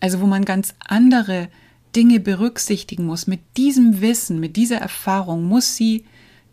Also 0.00 0.20
wo 0.22 0.26
man 0.26 0.46
ganz 0.46 0.74
andere 0.80 1.48
Dinge 1.94 2.18
berücksichtigen 2.18 3.04
muss. 3.04 3.26
Mit 3.26 3.40
diesem 3.58 4.00
Wissen, 4.00 4.40
mit 4.40 4.56
dieser 4.56 4.78
Erfahrung 4.78 5.44
muss 5.44 5.76
sie 5.76 6.04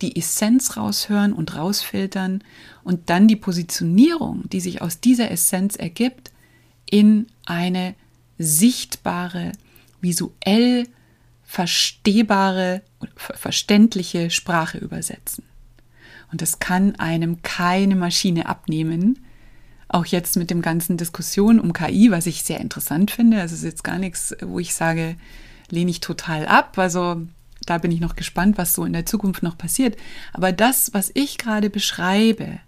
die 0.01 0.15
Essenz 0.15 0.77
raushören 0.77 1.33
und 1.33 1.55
rausfiltern 1.55 2.43
und 2.83 3.09
dann 3.09 3.27
die 3.27 3.35
Positionierung, 3.35 4.49
die 4.49 4.59
sich 4.59 4.81
aus 4.81 4.99
dieser 4.99 5.31
Essenz 5.31 5.75
ergibt, 5.75 6.31
in 6.89 7.27
eine 7.45 7.95
sichtbare, 8.37 9.51
visuell 10.01 10.87
verstehbare, 11.43 12.81
verständliche 13.15 14.29
Sprache 14.29 14.77
übersetzen. 14.77 15.43
Und 16.31 16.41
das 16.41 16.59
kann 16.59 16.95
einem 16.97 17.41
keine 17.41 17.95
Maschine 17.95 18.47
abnehmen. 18.47 19.19
Auch 19.87 20.05
jetzt 20.05 20.37
mit 20.37 20.51
dem 20.51 20.61
ganzen 20.61 20.97
Diskussion 20.97 21.59
um 21.59 21.73
KI, 21.73 22.11
was 22.11 22.27
ich 22.27 22.43
sehr 22.43 22.59
interessant 22.59 23.09
finde. 23.09 23.41
Es 23.41 23.51
ist 23.51 23.63
jetzt 23.63 23.83
gar 23.83 23.97
nichts, 23.97 24.35
wo 24.41 24.59
ich 24.59 24.75
sage, 24.75 25.15
lehne 25.69 25.89
ich 25.89 26.01
total 26.01 26.45
ab. 26.45 26.77
Also 26.77 27.23
da 27.69 27.77
bin 27.77 27.91
ich 27.91 27.99
noch 27.99 28.15
gespannt, 28.15 28.57
was 28.57 28.73
so 28.73 28.85
in 28.85 28.93
der 28.93 29.05
Zukunft 29.05 29.43
noch 29.43 29.57
passiert. 29.57 29.97
Aber 30.33 30.51
das, 30.51 30.93
was 30.93 31.11
ich 31.13 31.37
gerade 31.37 31.69
beschreibe, 31.69 32.59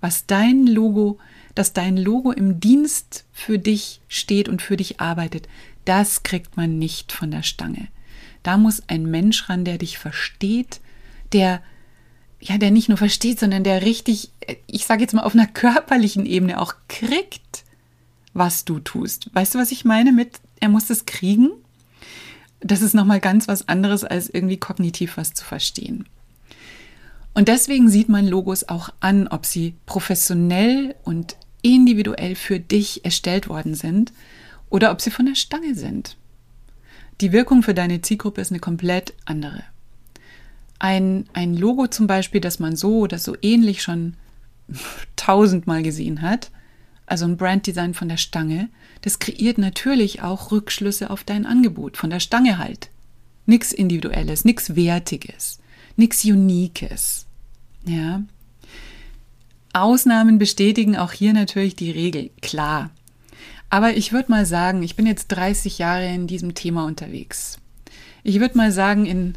was 0.00 0.26
dein 0.26 0.66
Logo, 0.66 1.18
dass 1.54 1.72
dein 1.72 1.96
Logo 1.96 2.30
im 2.30 2.60
Dienst 2.60 3.24
für 3.32 3.58
dich 3.58 4.00
steht 4.08 4.48
und 4.48 4.62
für 4.62 4.76
dich 4.76 5.00
arbeitet, 5.00 5.48
das 5.84 6.22
kriegt 6.22 6.56
man 6.56 6.78
nicht 6.78 7.12
von 7.12 7.30
der 7.30 7.42
Stange. 7.42 7.88
Da 8.42 8.58
muss 8.58 8.82
ein 8.88 9.10
Mensch 9.10 9.48
ran, 9.48 9.64
der 9.64 9.78
dich 9.78 9.98
versteht, 9.98 10.80
der 11.32 11.62
ja, 12.40 12.58
der 12.58 12.70
nicht 12.70 12.90
nur 12.90 12.98
versteht, 12.98 13.40
sondern 13.40 13.64
der 13.64 13.82
richtig, 13.82 14.30
ich 14.66 14.84
sage 14.84 15.00
jetzt 15.00 15.14
mal 15.14 15.22
auf 15.22 15.34
einer 15.34 15.46
körperlichen 15.46 16.26
Ebene 16.26 16.60
auch 16.60 16.74
kriegt, 16.88 17.64
was 18.34 18.66
du 18.66 18.80
tust. 18.80 19.30
Weißt 19.32 19.54
du, 19.54 19.58
was 19.58 19.72
ich 19.72 19.86
meine 19.86 20.12
mit, 20.12 20.40
er 20.60 20.68
muss 20.68 20.90
es 20.90 21.06
kriegen? 21.06 21.52
Das 22.64 22.82
ist 22.82 22.94
nochmal 22.94 23.20
ganz 23.20 23.46
was 23.46 23.68
anderes, 23.68 24.02
als 24.02 24.28
irgendwie 24.28 24.56
kognitiv 24.56 25.16
was 25.16 25.34
zu 25.34 25.44
verstehen. 25.44 26.06
Und 27.34 27.48
deswegen 27.48 27.88
sieht 27.88 28.08
man 28.08 28.26
Logos 28.26 28.68
auch 28.68 28.90
an, 29.00 29.28
ob 29.28 29.44
sie 29.46 29.74
professionell 29.86 30.94
und 31.04 31.36
individuell 31.62 32.34
für 32.34 32.58
dich 32.58 33.04
erstellt 33.04 33.48
worden 33.48 33.74
sind 33.74 34.12
oder 34.70 34.90
ob 34.90 35.00
sie 35.00 35.10
von 35.10 35.26
der 35.26 35.34
Stange 35.34 35.74
sind. 35.74 36.16
Die 37.20 37.32
Wirkung 37.32 37.62
für 37.62 37.74
deine 37.74 38.00
Zielgruppe 38.00 38.40
ist 38.40 38.50
eine 38.50 38.60
komplett 38.60 39.14
andere 39.24 39.62
ein, 40.84 41.24
ein 41.32 41.56
Logo 41.56 41.86
zum 41.86 42.06
Beispiel, 42.06 42.42
das 42.42 42.58
man 42.58 42.76
so 42.76 42.98
oder 42.98 43.18
so 43.18 43.36
ähnlich 43.40 43.82
schon 43.82 44.14
tausendmal 45.16 45.82
gesehen 45.82 46.20
hat, 46.20 46.50
also 47.06 47.24
ein 47.24 47.38
Branddesign 47.38 47.94
von 47.94 48.08
der 48.08 48.18
Stange, 48.18 48.68
das 49.04 49.18
kreiert 49.18 49.58
natürlich 49.58 50.22
auch 50.22 50.50
Rückschlüsse 50.50 51.10
auf 51.10 51.24
dein 51.24 51.44
Angebot, 51.44 51.98
von 51.98 52.08
der 52.08 52.20
Stange 52.20 52.56
halt. 52.56 52.88
Nichts 53.44 53.70
Individuelles, 53.70 54.46
nichts 54.46 54.76
Wertiges, 54.76 55.58
nichts 55.96 56.24
Uniques. 56.24 57.26
Ja. 57.84 58.22
Ausnahmen 59.74 60.38
bestätigen 60.38 60.96
auch 60.96 61.12
hier 61.12 61.34
natürlich 61.34 61.76
die 61.76 61.90
Regel, 61.90 62.30
klar. 62.40 62.92
Aber 63.68 63.94
ich 63.94 64.10
würde 64.10 64.30
mal 64.30 64.46
sagen, 64.46 64.82
ich 64.82 64.96
bin 64.96 65.04
jetzt 65.04 65.28
30 65.28 65.76
Jahre 65.76 66.06
in 66.06 66.26
diesem 66.26 66.54
Thema 66.54 66.86
unterwegs. 66.86 67.58
Ich 68.22 68.40
würde 68.40 68.56
mal 68.56 68.72
sagen, 68.72 69.04
in 69.04 69.34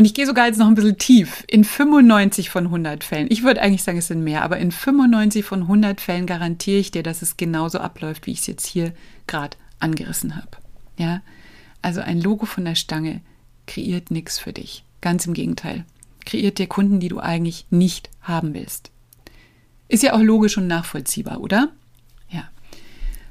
und 0.00 0.06
ich 0.06 0.14
gehe 0.14 0.24
sogar 0.24 0.46
jetzt 0.46 0.56
noch 0.56 0.66
ein 0.66 0.74
bisschen 0.74 0.96
tief. 0.96 1.44
In 1.46 1.62
95 1.62 2.48
von 2.48 2.64
100 2.64 3.04
Fällen, 3.04 3.26
ich 3.28 3.42
würde 3.42 3.60
eigentlich 3.60 3.82
sagen, 3.82 3.98
es 3.98 4.06
sind 4.06 4.24
mehr, 4.24 4.42
aber 4.42 4.56
in 4.56 4.72
95 4.72 5.44
von 5.44 5.60
100 5.60 6.00
Fällen 6.00 6.24
garantiere 6.24 6.78
ich 6.78 6.90
dir, 6.90 7.02
dass 7.02 7.20
es 7.20 7.36
genauso 7.36 7.80
abläuft, 7.80 8.26
wie 8.26 8.30
ich 8.30 8.38
es 8.38 8.46
jetzt 8.46 8.64
hier 8.64 8.94
gerade 9.26 9.58
angerissen 9.78 10.36
habe. 10.36 10.56
Ja, 10.96 11.20
also 11.82 12.00
ein 12.00 12.18
Logo 12.18 12.46
von 12.46 12.64
der 12.64 12.76
Stange 12.76 13.20
kreiert 13.66 14.10
nichts 14.10 14.38
für 14.38 14.54
dich. 14.54 14.84
Ganz 15.02 15.26
im 15.26 15.34
Gegenteil. 15.34 15.84
Kreiert 16.24 16.56
dir 16.56 16.66
Kunden, 16.66 16.98
die 16.98 17.08
du 17.08 17.20
eigentlich 17.20 17.66
nicht 17.68 18.08
haben 18.22 18.54
willst. 18.54 18.90
Ist 19.88 20.02
ja 20.02 20.14
auch 20.14 20.22
logisch 20.22 20.56
und 20.56 20.66
nachvollziehbar, 20.66 21.42
oder? 21.42 21.68
Ja. 22.30 22.48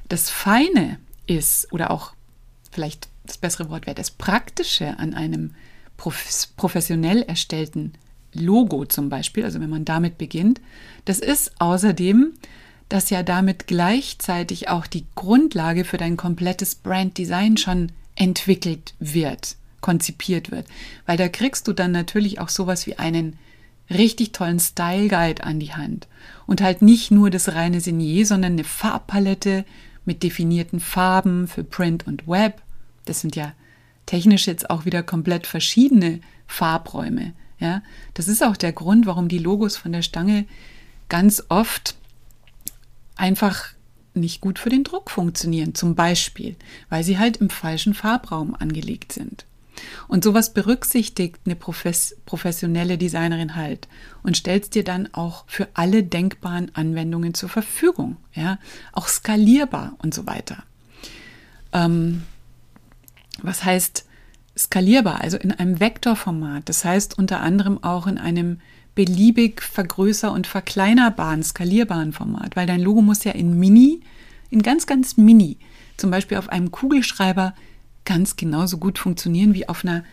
Das 0.08 0.30
Feine 0.30 1.00
ist, 1.26 1.72
oder 1.72 1.90
auch 1.90 2.12
vielleicht 2.70 3.08
das 3.24 3.38
bessere 3.38 3.70
Wort 3.70 3.86
wäre, 3.86 3.96
das 3.96 4.12
Praktische 4.12 5.00
an 5.00 5.14
einem 5.14 5.56
professionell 6.56 7.22
erstellten 7.22 7.92
Logo 8.32 8.84
zum 8.84 9.08
Beispiel, 9.08 9.44
also 9.44 9.60
wenn 9.60 9.70
man 9.70 9.84
damit 9.84 10.18
beginnt, 10.18 10.60
das 11.04 11.18
ist 11.18 11.52
außerdem, 11.60 12.32
dass 12.88 13.10
ja 13.10 13.22
damit 13.22 13.66
gleichzeitig 13.66 14.68
auch 14.68 14.86
die 14.86 15.06
Grundlage 15.14 15.84
für 15.84 15.96
dein 15.96 16.16
komplettes 16.16 16.74
Branddesign 16.74 17.56
schon 17.56 17.92
entwickelt 18.16 18.94
wird, 18.98 19.56
konzipiert 19.80 20.50
wird. 20.50 20.66
Weil 21.06 21.16
da 21.16 21.28
kriegst 21.28 21.68
du 21.68 21.72
dann 21.72 21.92
natürlich 21.92 22.40
auch 22.40 22.48
sowas 22.48 22.86
wie 22.86 22.96
einen 22.96 23.38
richtig 23.88 24.32
tollen 24.32 24.60
Style 24.60 25.08
Guide 25.08 25.44
an 25.44 25.60
die 25.60 25.72
Hand. 25.72 26.08
Und 26.46 26.62
halt 26.62 26.82
nicht 26.82 27.10
nur 27.10 27.30
das 27.30 27.54
reine 27.54 27.80
Signier, 27.80 28.26
sondern 28.26 28.52
eine 28.52 28.64
Farbpalette 28.64 29.64
mit 30.04 30.22
definierten 30.22 30.80
Farben 30.80 31.46
für 31.46 31.64
Print 31.64 32.06
und 32.06 32.26
Web. 32.26 32.60
Das 33.04 33.20
sind 33.20 33.36
ja 33.36 33.52
technisch 34.10 34.48
jetzt 34.48 34.70
auch 34.70 34.86
wieder 34.86 35.04
komplett 35.04 35.46
verschiedene 35.46 36.20
Farbräume. 36.48 37.32
Ja, 37.60 37.80
das 38.14 38.26
ist 38.26 38.42
auch 38.42 38.56
der 38.56 38.72
Grund, 38.72 39.06
warum 39.06 39.28
die 39.28 39.38
Logos 39.38 39.76
von 39.76 39.92
der 39.92 40.02
Stange 40.02 40.46
ganz 41.08 41.44
oft 41.48 41.94
einfach 43.14 43.68
nicht 44.14 44.40
gut 44.40 44.58
für 44.58 44.68
den 44.68 44.82
Druck 44.82 45.12
funktionieren, 45.12 45.76
zum 45.76 45.94
Beispiel, 45.94 46.56
weil 46.88 47.04
sie 47.04 47.18
halt 47.18 47.36
im 47.36 47.50
falschen 47.50 47.94
Farbraum 47.94 48.56
angelegt 48.56 49.12
sind. 49.12 49.44
Und 50.08 50.24
sowas 50.24 50.52
berücksichtigt 50.54 51.38
eine 51.44 51.54
Profes 51.54 52.16
professionelle 52.26 52.98
Designerin 52.98 53.54
halt 53.54 53.86
und 54.24 54.36
stellt 54.36 54.74
dir 54.74 54.82
dann 54.82 55.08
auch 55.14 55.44
für 55.46 55.68
alle 55.74 56.02
denkbaren 56.02 56.74
Anwendungen 56.74 57.34
zur 57.34 57.48
Verfügung, 57.48 58.16
ja, 58.34 58.58
auch 58.92 59.06
skalierbar 59.06 59.94
und 59.98 60.12
so 60.12 60.26
weiter. 60.26 60.64
Ähm, 61.72 62.24
was 63.42 63.64
heißt 63.64 64.06
skalierbar, 64.56 65.20
also 65.20 65.36
in 65.36 65.52
einem 65.52 65.80
Vektorformat. 65.80 66.68
Das 66.68 66.84
heißt 66.84 67.18
unter 67.18 67.40
anderem 67.40 67.82
auch 67.82 68.06
in 68.06 68.18
einem 68.18 68.60
beliebig 68.94 69.62
vergrößer- 69.62 70.32
und 70.32 70.46
verkleinerbaren, 70.46 71.42
skalierbaren 71.42 72.12
Format, 72.12 72.56
weil 72.56 72.66
dein 72.66 72.80
Logo 72.80 73.02
muss 73.02 73.24
ja 73.24 73.32
in 73.32 73.58
Mini, 73.58 74.00
in 74.50 74.62
ganz, 74.62 74.86
ganz 74.86 75.16
Mini, 75.16 75.58
zum 75.96 76.10
Beispiel 76.10 76.38
auf 76.38 76.48
einem 76.48 76.70
Kugelschreiber 76.70 77.54
ganz 78.04 78.36
genauso 78.36 78.78
gut 78.78 78.98
funktionieren 78.98 79.54
wie 79.54 79.68
auf 79.68 79.84
einer, 79.84 80.04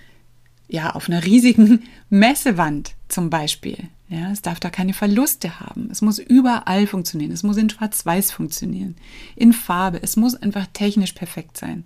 ja, 0.67 0.91
auf 0.91 1.10
einer 1.10 1.25
riesigen 1.25 1.84
Messewand 2.10 2.93
zum 3.08 3.30
Beispiel. 3.30 3.89
Ja, 4.10 4.32
es 4.32 4.41
darf 4.41 4.62
da 4.62 4.69
keine 4.69 4.93
Verluste 4.93 5.60
haben. 5.60 5.89
Es 5.91 6.01
muss 6.01 6.17
überall 6.17 6.88
funktionieren. 6.88 7.32
Es 7.32 7.43
muss 7.43 7.58
in 7.58 7.69
Schwarz-Weiß 7.69 8.32
funktionieren, 8.32 8.95
in 9.36 9.51
Farbe. 9.51 10.01
Es 10.01 10.15
muss 10.15 10.36
einfach 10.36 10.65
technisch 10.71 11.12
perfekt 11.12 11.58
sein. 11.58 11.84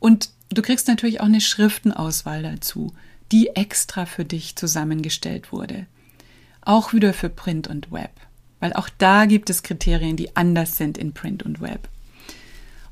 Und 0.00 0.30
du 0.50 0.62
kriegst 0.62 0.88
natürlich 0.88 1.20
auch 1.20 1.26
eine 1.26 1.40
Schriftenauswahl 1.40 2.42
dazu, 2.42 2.92
die 3.32 3.48
extra 3.48 4.06
für 4.06 4.24
dich 4.24 4.56
zusammengestellt 4.56 5.52
wurde. 5.52 5.86
Auch 6.62 6.92
wieder 6.92 7.12
für 7.12 7.28
Print 7.28 7.68
und 7.68 7.92
Web. 7.92 8.12
Weil 8.60 8.72
auch 8.72 8.88
da 8.98 9.26
gibt 9.26 9.50
es 9.50 9.62
Kriterien, 9.62 10.16
die 10.16 10.36
anders 10.36 10.76
sind 10.76 10.98
in 10.98 11.12
Print 11.12 11.42
und 11.42 11.60
Web. 11.60 11.88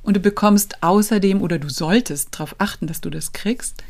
Und 0.01 0.15
du 0.15 0.19
bekommst 0.19 0.83
außerdem 0.83 1.41
oder 1.41 1.59
du 1.59 1.69
solltest 1.69 2.33
darauf 2.33 2.55
achten, 2.59 2.87
dass 2.87 3.01
du 3.01 3.09
das 3.09 3.33
kriegst, 3.33 3.83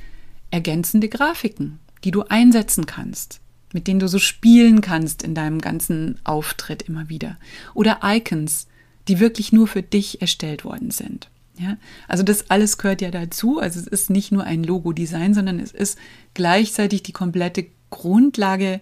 ergänzende 0.50 1.10
Grafiken, 1.10 1.80
die 2.04 2.12
du 2.12 2.24
einsetzen 2.24 2.88
kannst, 2.88 3.40
mit 3.72 3.88
denen 3.88 4.00
du 4.00 4.08
so 4.08 4.18
spielen 4.18 4.82
kannst 4.82 5.22
in 5.22 5.36
deinem 5.36 5.62
ganzen 5.62 6.20
Auftritt 6.24 6.84
immer 6.84 7.10
wieder. 7.10 7.38
Oder 7.76 8.00
Icons, 8.04 8.68
die 9.08 9.20
wirklich 9.20 9.52
nur 9.52 9.68
für 9.68 9.84
dich 9.84 10.22
erstellt 10.22 10.66
worden 10.66 10.90
sind. 10.90 11.30
Ja, 11.60 11.78
also 12.08 12.24
das 12.24 12.52
alles 12.52 12.78
gehört 12.78 13.02
ja 13.02 13.10
dazu. 13.10 13.60
Also 13.60 13.80
es 13.80 13.88
ist 13.88 14.10
nicht 14.10 14.32
nur 14.32 14.44
ein 14.44 14.64
Logo-Design, 14.64 15.34
sondern 15.34 15.60
es 15.60 15.72
ist 15.72 15.98
gleichzeitig 16.34 17.04
die 17.04 17.14
komplette 17.14 17.66
Grundlage 17.90 18.80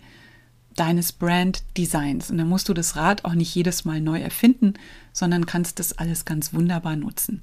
deines 0.76 1.14
Brand-Designs. 1.14 2.30
Und 2.30 2.38
dann 2.38 2.50
musst 2.50 2.68
du 2.68 2.74
das 2.74 2.98
Rad 2.98 3.24
auch 3.24 3.34
nicht 3.34 3.56
jedes 3.56 3.86
Mal 3.86 4.02
neu 4.02 4.20
erfinden, 4.20 4.74
sondern 5.14 5.46
kannst 5.46 5.80
das 5.80 5.98
alles 5.98 6.26
ganz 6.26 6.54
wunderbar 6.54 6.98
nutzen. 6.98 7.42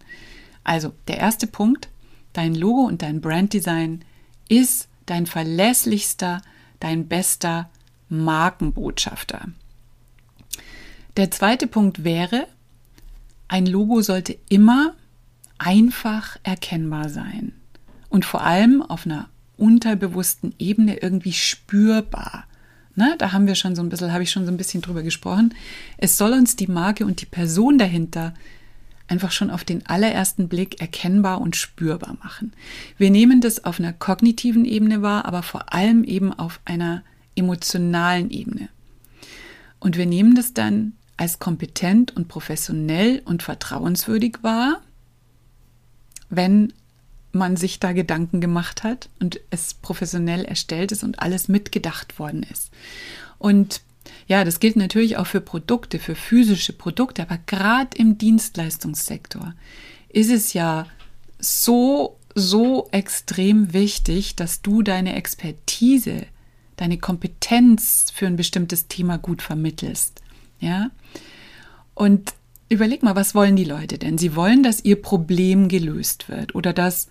Also 0.65 0.93
der 1.09 1.19
erste 1.19 1.47
Punkt, 1.47 1.89
dein 2.35 2.55
Logo 2.55 2.83
und 2.83 3.01
dein 3.03 3.21
Brand-Design 3.21 4.05
ist 4.49 4.89
dein 5.07 5.27
verlässlichster, 5.27 6.43
dein 6.79 7.09
bester 7.09 7.71
Markenbotschafter. 8.09 9.49
Der 11.17 11.31
zweite 11.31 11.67
Punkt 11.67 12.05
wäre, 12.05 12.47
ein 13.49 13.67
Logo 13.67 14.03
sollte 14.03 14.39
immer 14.49 14.95
einfach 15.65 16.39
erkennbar 16.43 17.09
sein 17.09 17.53
und 18.09 18.25
vor 18.25 18.43
allem 18.43 18.83
auf 18.83 19.07
einer 19.07 19.29
unterbewussten 19.57 20.55
Ebene 20.59 20.97
irgendwie 20.97 21.33
spürbar. 21.33 22.45
Ne? 22.97 23.15
Da 23.19 23.33
haben 23.33 23.47
wir 23.47 23.55
schon 23.55 23.77
so 23.77 23.83
ein 23.83 23.89
bisschen, 23.89 24.13
habe 24.13 24.23
ich 24.23 24.31
schon 24.31 24.45
so 24.45 24.51
ein 24.51 24.57
bisschen 24.57 24.83
drüber 24.83 25.03
gesprochen. 25.03 25.55
Es 25.99 26.19
soll 26.19 26.33
uns 26.33 26.57
die 26.57 26.67
Marke 26.67 27.07
und 27.07 27.21
die 27.21 27.27
Person 27.27 27.79
dahinter 27.79 28.35
einfach 29.09 29.31
schon 29.31 29.51
auf 29.51 29.63
den 29.63 29.87
allerersten 29.87 30.49
Blick 30.49 30.81
erkennbar 30.81 31.41
und 31.41 31.55
spürbar 31.55 32.17
machen. 32.23 32.53
Wir 32.99 33.11
nehmen 33.11 33.41
das 33.41 33.65
auf 33.65 33.79
einer 33.79 33.93
kognitiven 33.93 34.65
Ebene 34.65 35.03
wahr, 35.03 35.27
aber 35.27 35.43
vor 35.43 35.73
allem 35.73 36.03
eben 36.05 36.33
auf 36.33 36.61
einer 36.65 37.03
emotionalen 37.37 38.31
Ebene. 38.31 38.69
Und 39.81 39.97
wir 39.97 40.07
nehmen 40.07 40.35
das 40.35 40.55
dann 40.55 40.93
als 41.17 41.39
kompetent 41.39 42.17
und 42.17 42.29
professionell 42.29 43.23
und 43.25 43.43
vertrauenswürdig 43.43 44.39
wahr, 44.43 44.81
wenn 46.33 46.73
man 47.33 47.57
sich 47.57 47.79
da 47.79 47.93
Gedanken 47.93 48.41
gemacht 48.41 48.85
hat 48.85 49.09
und 49.21 49.39
es 49.51 49.75
professionell 49.75 50.45
erstellt 50.45 50.93
ist 50.93 51.05
und 51.05 51.21
alles 51.21 51.49
mitgedacht 51.49 52.19
worden 52.19 52.43
ist. 52.51 52.71
Und 53.39 53.83
ja, 54.27 54.45
das 54.45 54.59
gilt 54.59 54.77
natürlich 54.77 55.19
auch 55.19 55.27
für 55.27 55.41
Produkte, 55.41 55.99
für 55.99 56.15
physische 56.15 56.73
Produkte, 56.73 57.23
aber 57.23 57.39
gerade 57.47 57.97
im 57.97 58.19
Dienstleistungssektor 58.19 59.55
ist 60.09 60.31
es 60.31 60.55
ja 60.55 60.87
so, 61.39 62.17
so 62.35 62.89
extrem 62.93 63.73
wichtig, 63.73 64.35
dass 64.37 64.63
du 64.63 64.83
deine 64.83 65.15
Expertise, 65.15 66.27
deine 66.77 66.99
Kompetenz 66.99 68.11
für 68.15 68.27
ein 68.27 68.37
bestimmtes 68.37 68.89
Thema 68.89 69.19
gut 69.19 69.43
vermittelst. 69.43 70.23
Ja? 70.61 70.91
Und 71.95 72.35
überleg 72.73 73.03
mal, 73.03 73.17
was 73.17 73.35
wollen 73.35 73.57
die 73.57 73.65
Leute 73.65 73.99
denn? 73.99 74.19
Sie 74.19 74.35
wollen, 74.35 74.63
dass 74.63 74.85
ihr 74.85 75.01
Problem 75.01 75.69
gelöst 75.69 76.29
wird 76.29 76.55
oder 76.55 76.73
dass 76.73 77.09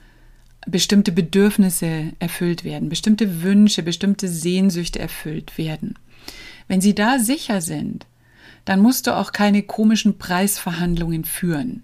bestimmte 0.68 1.12
Bedürfnisse 1.12 2.14
erfüllt 2.20 2.64
werden, 2.64 2.90
bestimmte 2.90 3.42
Wünsche, 3.42 3.84
bestimmte 3.84 4.28
Sehnsüchte 4.28 5.00
erfüllt 5.00 5.58
werden. 5.58 5.98
Wenn 6.68 6.82
sie 6.82 6.94
da 6.94 7.20
sicher 7.20 7.62
sind, 7.62 8.06
dann 8.66 8.80
musst 8.80 9.08
du 9.08 9.16
auch 9.16 9.32
keine 9.32 9.64
komischen 9.64 10.18
Preisverhandlungen 10.18 11.26
führen, 11.26 11.84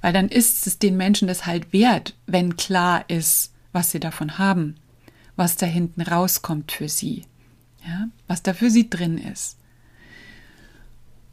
weil 0.00 0.12
dann 0.12 0.28
ist 0.28 0.66
es 0.66 0.78
den 0.78 0.96
Menschen 0.96 1.28
das 1.28 1.46
halt 1.46 1.72
wert, 1.72 2.14
wenn 2.26 2.56
klar 2.56 3.04
ist, 3.08 3.52
was 3.72 3.90
sie 3.90 4.00
davon 4.00 4.38
haben, 4.38 4.76
was 5.36 5.56
da 5.56 5.66
hinten 5.66 6.02
rauskommt 6.02 6.72
für 6.72 6.88
sie, 6.88 7.24
ja, 7.86 8.08
was 8.26 8.42
da 8.42 8.54
für 8.54 8.70
sie 8.70 8.90
drin 8.90 9.18
ist. 9.18 9.56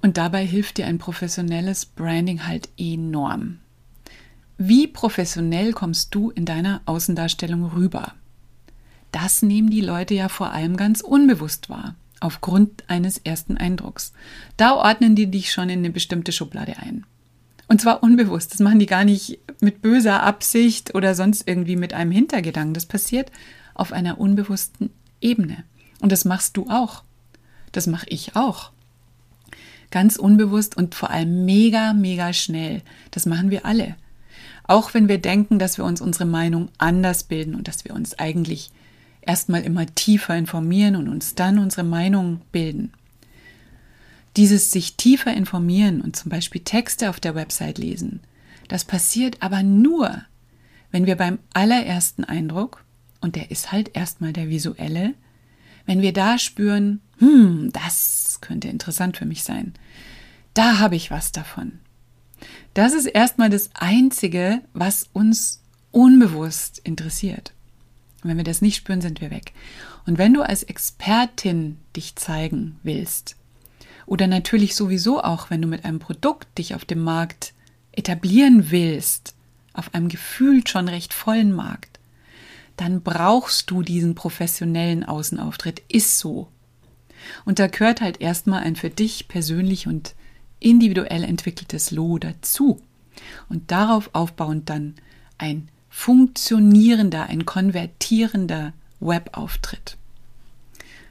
Und 0.05 0.17
dabei 0.17 0.45
hilft 0.45 0.77
dir 0.77 0.85
ein 0.85 0.99
professionelles 0.99 1.87
Branding 1.87 2.45
halt 2.45 2.69
enorm. 2.77 3.57
Wie 4.55 4.85
professionell 4.85 5.73
kommst 5.73 6.13
du 6.13 6.29
in 6.29 6.45
deiner 6.45 6.81
Außendarstellung 6.85 7.65
rüber? 7.71 8.13
Das 9.11 9.41
nehmen 9.41 9.71
die 9.71 9.81
Leute 9.81 10.13
ja 10.13 10.29
vor 10.29 10.51
allem 10.51 10.77
ganz 10.77 11.01
unbewusst 11.01 11.71
wahr, 11.71 11.95
aufgrund 12.19 12.87
eines 12.87 13.17
ersten 13.17 13.57
Eindrucks. 13.57 14.13
Da 14.57 14.75
ordnen 14.75 15.15
die 15.15 15.25
dich 15.25 15.51
schon 15.51 15.69
in 15.69 15.79
eine 15.79 15.89
bestimmte 15.89 16.31
Schublade 16.31 16.77
ein. 16.77 17.03
Und 17.67 17.81
zwar 17.81 18.03
unbewusst. 18.03 18.53
Das 18.53 18.59
machen 18.59 18.77
die 18.77 18.85
gar 18.85 19.05
nicht 19.05 19.39
mit 19.59 19.81
böser 19.81 20.21
Absicht 20.21 20.93
oder 20.93 21.15
sonst 21.15 21.47
irgendwie 21.47 21.77
mit 21.77 21.95
einem 21.95 22.11
Hintergedanken. 22.11 22.75
Das 22.75 22.85
passiert 22.85 23.31
auf 23.73 23.91
einer 23.91 24.19
unbewussten 24.19 24.91
Ebene. 25.19 25.63
Und 25.99 26.11
das 26.11 26.25
machst 26.25 26.57
du 26.57 26.67
auch. 26.69 27.03
Das 27.71 27.87
mache 27.87 28.05
ich 28.09 28.35
auch. 28.35 28.71
Ganz 29.91 30.17
unbewusst 30.17 30.77
und 30.77 30.95
vor 30.95 31.09
allem 31.09 31.45
mega, 31.45 31.93
mega 31.93 32.33
schnell. 32.33 32.81
Das 33.11 33.25
machen 33.25 33.51
wir 33.51 33.65
alle. 33.65 33.95
Auch 34.67 34.93
wenn 34.93 35.07
wir 35.07 35.19
denken, 35.19 35.59
dass 35.59 35.77
wir 35.77 35.85
uns 35.85 36.01
unsere 36.01 36.25
Meinung 36.25 36.69
anders 36.77 37.23
bilden 37.23 37.55
und 37.55 37.67
dass 37.67 37.85
wir 37.85 37.93
uns 37.93 38.17
eigentlich 38.17 38.71
erstmal 39.21 39.63
immer 39.63 39.85
tiefer 39.85 40.35
informieren 40.35 40.95
und 40.95 41.07
uns 41.07 41.35
dann 41.35 41.59
unsere 41.59 41.83
Meinung 41.83 42.41
bilden. 42.51 42.91
Dieses 44.37 44.71
sich 44.71 44.95
tiefer 44.95 45.33
informieren 45.33 46.01
und 46.01 46.15
zum 46.15 46.29
Beispiel 46.29 46.61
Texte 46.61 47.09
auf 47.09 47.19
der 47.19 47.35
Website 47.35 47.77
lesen, 47.77 48.21
das 48.67 48.83
passiert 48.83 49.41
aber 49.41 49.63
nur, 49.63 50.23
wenn 50.91 51.05
wir 51.05 51.15
beim 51.15 51.39
allerersten 51.53 52.23
Eindruck, 52.23 52.83
und 53.21 53.35
der 53.35 53.49
ist 53.51 53.71
halt 53.71 53.95
erstmal 53.95 54.33
der 54.33 54.49
visuelle, 54.49 55.13
wenn 55.85 56.01
wir 56.01 56.13
da 56.13 56.37
spüren, 56.37 57.01
hm, 57.19 57.71
das 57.73 58.39
könnte 58.41 58.67
interessant 58.67 59.17
für 59.17 59.25
mich 59.25 59.43
sein, 59.43 59.73
da 60.53 60.79
habe 60.79 60.95
ich 60.95 61.11
was 61.11 61.31
davon. 61.31 61.79
Das 62.73 62.93
ist 62.93 63.05
erstmal 63.05 63.49
das 63.49 63.69
Einzige, 63.73 64.61
was 64.73 65.09
uns 65.13 65.61
unbewusst 65.91 66.79
interessiert. 66.79 67.53
Und 68.23 68.29
wenn 68.29 68.37
wir 68.37 68.43
das 68.43 68.61
nicht 68.61 68.75
spüren, 68.75 69.01
sind 69.01 69.21
wir 69.21 69.31
weg. 69.31 69.53
Und 70.05 70.17
wenn 70.17 70.33
du 70.33 70.41
als 70.41 70.63
Expertin 70.63 71.77
dich 71.95 72.15
zeigen 72.15 72.79
willst, 72.83 73.35
oder 74.05 74.27
natürlich 74.27 74.75
sowieso 74.75 75.23
auch, 75.23 75.49
wenn 75.49 75.61
du 75.61 75.67
mit 75.67 75.85
einem 75.85 75.99
Produkt 75.99 76.57
dich 76.57 76.75
auf 76.75 76.85
dem 76.85 76.99
Markt 76.99 77.53
etablieren 77.91 78.71
willst, 78.71 79.35
auf 79.73 79.93
einem 79.93 80.09
gefühlt 80.09 80.69
schon 80.69 80.87
recht 80.87 81.13
vollen 81.13 81.51
Markt, 81.51 81.94
dann 82.77 83.01
brauchst 83.01 83.71
du 83.71 83.81
diesen 83.81 84.15
professionellen 84.15 85.03
Außenauftritt. 85.03 85.81
Ist 85.87 86.19
so. 86.19 86.47
Und 87.45 87.59
da 87.59 87.67
gehört 87.67 88.01
halt 88.01 88.21
erstmal 88.21 88.63
ein 88.63 88.75
für 88.75 88.89
dich 88.89 89.27
persönlich 89.27 89.87
und 89.87 90.15
individuell 90.59 91.23
entwickeltes 91.23 91.91
Logo 91.91 92.19
dazu 92.19 92.81
und 93.49 93.71
darauf 93.71 94.09
aufbauend 94.13 94.69
dann 94.69 94.95
ein 95.37 95.69
funktionierender, 95.89 97.27
ein 97.27 97.45
konvertierender 97.45 98.73
Webauftritt. 98.99 99.97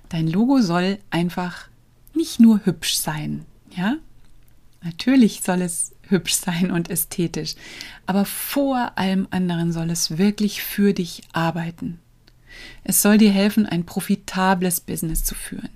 Dein 0.09 0.29
Logo 0.29 0.61
soll 0.61 0.99
einfach 1.11 1.69
nicht 2.15 2.41
nur 2.41 2.65
hübsch 2.65 2.97
sein, 2.97 3.45
ja? 3.75 3.97
Natürlich 4.85 5.41
soll 5.41 5.63
es 5.63 5.93
hübsch 6.09 6.35
sein 6.35 6.71
und 6.71 6.91
ästhetisch, 6.91 7.55
aber 8.05 8.27
vor 8.27 8.93
allem 8.97 9.27
anderen 9.31 9.73
soll 9.73 9.91
es 9.91 10.19
wirklich 10.19 10.63
für 10.63 10.93
dich 10.93 11.23
arbeiten. 11.33 11.99
Es 12.85 13.01
soll 13.01 13.17
dir 13.17 13.33
helfen, 13.33 13.67
ein 13.67 13.85
profitables 13.85 14.81
Business 14.81 15.25
zu 15.25 15.35
führen, 15.35 15.71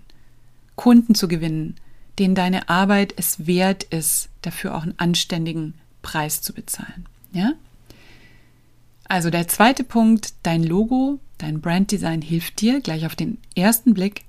Kunden 0.76 1.14
zu 1.14 1.26
gewinnen, 1.26 1.76
denen 2.18 2.34
deine 2.34 2.68
Arbeit 2.68 3.14
es 3.16 3.46
wert 3.46 3.84
ist, 3.84 4.28
dafür 4.42 4.74
auch 4.74 4.82
einen 4.82 4.98
anständigen 4.98 5.74
Preis 6.02 6.42
zu 6.42 6.52
bezahlen. 6.52 7.06
Ja? 7.32 7.54
Also 9.04 9.30
der 9.30 9.48
zweite 9.48 9.84
Punkt, 9.84 10.34
dein 10.42 10.62
Logo, 10.62 11.18
dein 11.38 11.62
Branddesign 11.62 12.20
hilft 12.20 12.60
dir 12.60 12.80
gleich 12.80 13.06
auf 13.06 13.16
den 13.16 13.38
ersten 13.56 13.94
Blick 13.94 14.24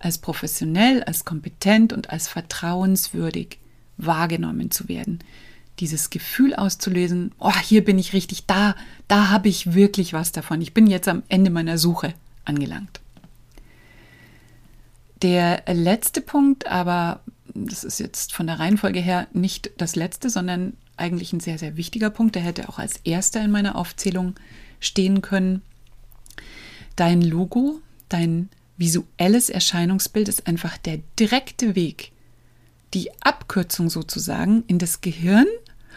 als 0.00 0.18
professionell, 0.18 1.04
als 1.04 1.24
kompetent 1.24 1.92
und 1.92 2.10
als 2.10 2.26
vertrauenswürdig 2.26 3.58
wahrgenommen 3.96 4.70
zu 4.70 4.88
werden. 4.88 5.20
Dieses 5.80 6.10
Gefühl 6.10 6.54
auszulösen, 6.54 7.32
oh, 7.38 7.58
hier 7.62 7.84
bin 7.84 7.98
ich 7.98 8.12
richtig, 8.12 8.46
da, 8.46 8.74
da 9.08 9.28
habe 9.28 9.48
ich 9.48 9.74
wirklich 9.74 10.12
was 10.12 10.32
davon. 10.32 10.60
Ich 10.60 10.72
bin 10.72 10.86
jetzt 10.86 11.08
am 11.08 11.22
Ende 11.28 11.50
meiner 11.50 11.78
Suche 11.78 12.14
angelangt. 12.44 13.00
Der 15.22 15.62
letzte 15.66 16.20
Punkt, 16.20 16.66
aber 16.66 17.20
das 17.54 17.84
ist 17.84 18.00
jetzt 18.00 18.32
von 18.32 18.46
der 18.46 18.58
Reihenfolge 18.58 19.00
her 19.00 19.26
nicht 19.32 19.70
das 19.78 19.96
letzte, 19.96 20.30
sondern 20.30 20.74
eigentlich 20.96 21.32
ein 21.32 21.40
sehr, 21.40 21.58
sehr 21.58 21.76
wichtiger 21.76 22.10
Punkt. 22.10 22.34
Der 22.34 22.42
hätte 22.42 22.68
auch 22.68 22.78
als 22.78 22.96
erster 23.04 23.42
in 23.42 23.50
meiner 23.50 23.76
Aufzählung 23.76 24.34
stehen 24.80 25.22
können. 25.22 25.62
Dein 26.96 27.22
Logo, 27.22 27.80
dein 28.08 28.48
visuelles 28.76 29.48
Erscheinungsbild 29.48 30.28
ist 30.28 30.46
einfach 30.46 30.76
der 30.78 31.00
direkte 31.18 31.74
Weg, 31.74 32.12
die 32.96 33.10
Abkürzung 33.20 33.90
sozusagen 33.90 34.64
in 34.68 34.78
das 34.78 35.02
Gehirn 35.02 35.46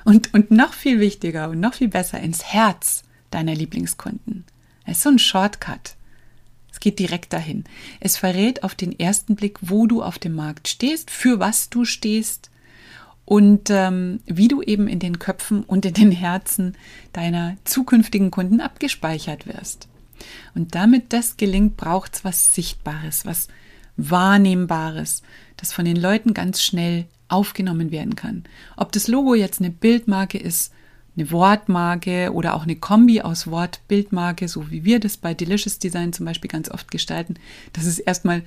und, 0.04 0.34
und 0.34 0.52
noch 0.52 0.74
viel 0.74 1.00
wichtiger 1.00 1.50
und 1.50 1.62
noch 1.62 1.76
viel 1.76 1.88
besser 1.88 2.20
ins 2.20 2.44
Herz 2.44 3.04
deiner 3.32 3.56
Lieblingskunden. 3.56 4.44
Es 4.86 4.98
ist 4.98 5.04
so 5.04 5.10
ein 5.10 5.18
Shortcut. 5.20 5.96
Es 6.74 6.82
geht 6.82 7.00
direkt 7.00 7.32
dahin. 7.32 7.64
Es 8.02 8.18
verrät 8.18 8.64
auf 8.64 8.76
den 8.76 9.00
ersten 9.00 9.36
Blick, 9.38 9.60
wo 9.62 9.88
du 9.88 10.04
auf 10.04 10.19
dem 10.19 10.36
Markt 10.36 10.67
stehst, 10.67 11.10
für 11.10 11.40
was 11.40 11.69
du 11.69 11.86
stehst 11.86 12.50
und 13.23 13.69
ähm, 13.69 14.19
wie 14.26 14.50
du 14.50 14.62
eben 14.62 14.90
in 14.90 15.00
den 15.00 15.19
Köpfen 15.19 15.63
und 15.63 15.86
in 15.86 15.94
den 15.94 16.12
Herzen 16.12 16.76
deiner 17.13 17.56
zukünftigen 17.63 18.30
Kunden 18.30 18.60
abgespeichert 18.60 19.48
wirst. 19.48 19.88
Und 20.54 20.76
damit 20.76 21.13
das 21.13 21.38
gelingt, 21.38 21.78
braucht 21.78 22.15
es 22.15 22.26
was 22.26 22.54
Sichtbares, 22.56 23.26
was 23.26 23.48
Wahrnehmbares, 23.96 25.21
das 25.60 25.74
von 25.74 25.86
den 25.86 25.98
Leuten 25.98 26.34
ganz 26.34 26.62
schnell 26.62 27.06
aufgenommen 27.28 27.92
werden 27.92 28.16
kann. 28.16 28.44
Ob 28.78 28.92
das 28.92 29.08
Logo 29.08 29.36
jetzt 29.36 29.60
eine 29.60 29.70
Bildmarke 29.70 30.38
ist 30.38 30.72
eine 31.20 31.32
Wortmarke 31.32 32.32
oder 32.34 32.56
auch 32.56 32.64
eine 32.64 32.76
Kombi 32.76 33.22
aus 33.22 33.48
Wort-Bildmarke, 33.48 34.48
so 34.48 34.72
wie 34.72 34.86
wir 34.86 35.00
das 35.00 35.18
bei 35.18 35.34
Delicious 35.34 35.80
Design 35.80 36.14
zum 36.14 36.26
Beispiel 36.26 36.50
ganz 36.50 36.70
oft 36.70 36.90
gestalten, 36.92 37.36
das 37.74 37.86
ist 37.86 38.00
erstmal 38.00 38.44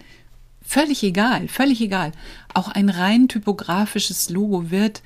völlig 0.62 1.02
egal, 1.02 1.48
völlig 1.48 1.80
egal. 1.80 2.12
Auch 2.54 2.68
ein 2.68 2.88
rein 2.88 3.28
typografisches 3.28 4.30
Logo 4.30 4.70
wird, 4.70 5.02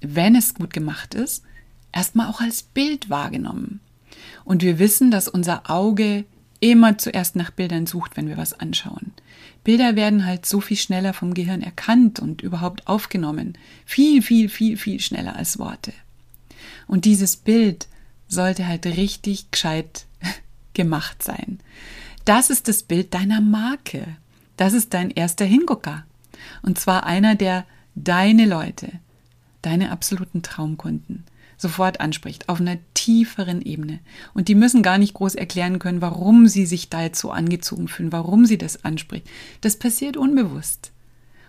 wenn 0.00 0.34
es 0.34 0.54
gut 0.54 0.72
gemacht 0.72 1.14
ist, 1.14 1.44
erstmal 1.92 2.28
auch 2.28 2.40
als 2.40 2.62
Bild 2.62 3.10
wahrgenommen. 3.10 3.80
Und 4.44 4.62
wir 4.62 4.78
wissen, 4.78 5.10
dass 5.10 5.28
unser 5.28 5.68
Auge 5.70 6.24
immer 6.60 6.98
zuerst 6.98 7.36
nach 7.36 7.50
Bildern 7.50 7.86
sucht, 7.86 8.16
wenn 8.16 8.28
wir 8.28 8.36
was 8.36 8.52
anschauen. 8.52 9.12
Bilder 9.64 9.96
werden 9.96 10.24
halt 10.24 10.46
so 10.46 10.60
viel 10.60 10.76
schneller 10.76 11.12
vom 11.12 11.34
Gehirn 11.34 11.62
erkannt 11.62 12.20
und 12.20 12.42
überhaupt 12.42 12.86
aufgenommen. 12.86 13.58
Viel, 13.84 14.22
viel, 14.22 14.48
viel, 14.48 14.76
viel 14.76 15.00
schneller 15.00 15.36
als 15.36 15.58
Worte. 15.58 15.92
Und 16.86 17.04
dieses 17.04 17.36
Bild 17.36 17.88
sollte 18.28 18.66
halt 18.66 18.86
richtig 18.86 19.50
gescheit 19.50 20.06
gemacht 20.74 21.22
sein. 21.22 21.60
Das 22.24 22.50
ist 22.50 22.68
das 22.68 22.82
Bild 22.82 23.14
deiner 23.14 23.40
Marke. 23.40 24.06
Das 24.56 24.72
ist 24.72 24.94
dein 24.94 25.10
erster 25.10 25.44
Hingucker. 25.44 26.04
Und 26.62 26.78
zwar 26.78 27.04
einer, 27.04 27.34
der 27.34 27.64
deine 27.94 28.46
Leute, 28.46 28.92
deine 29.62 29.90
absoluten 29.90 30.42
Traumkunden, 30.42 31.24
sofort 31.60 32.00
anspricht, 32.00 32.48
auf 32.48 32.60
einer 32.60 32.78
tieferen 32.94 33.60
Ebene. 33.60 34.00
Und 34.34 34.48
die 34.48 34.54
müssen 34.54 34.82
gar 34.82 34.98
nicht 34.98 35.14
groß 35.14 35.34
erklären 35.34 35.78
können, 35.78 36.00
warum 36.00 36.48
sie 36.48 36.66
sich 36.66 36.88
da 36.88 37.02
jetzt 37.02 37.20
so 37.20 37.30
angezogen 37.30 37.88
fühlen, 37.88 38.12
warum 38.12 38.46
sie 38.46 38.58
das 38.58 38.84
anspricht. 38.84 39.28
Das 39.60 39.76
passiert 39.76 40.16
unbewusst. 40.16 40.92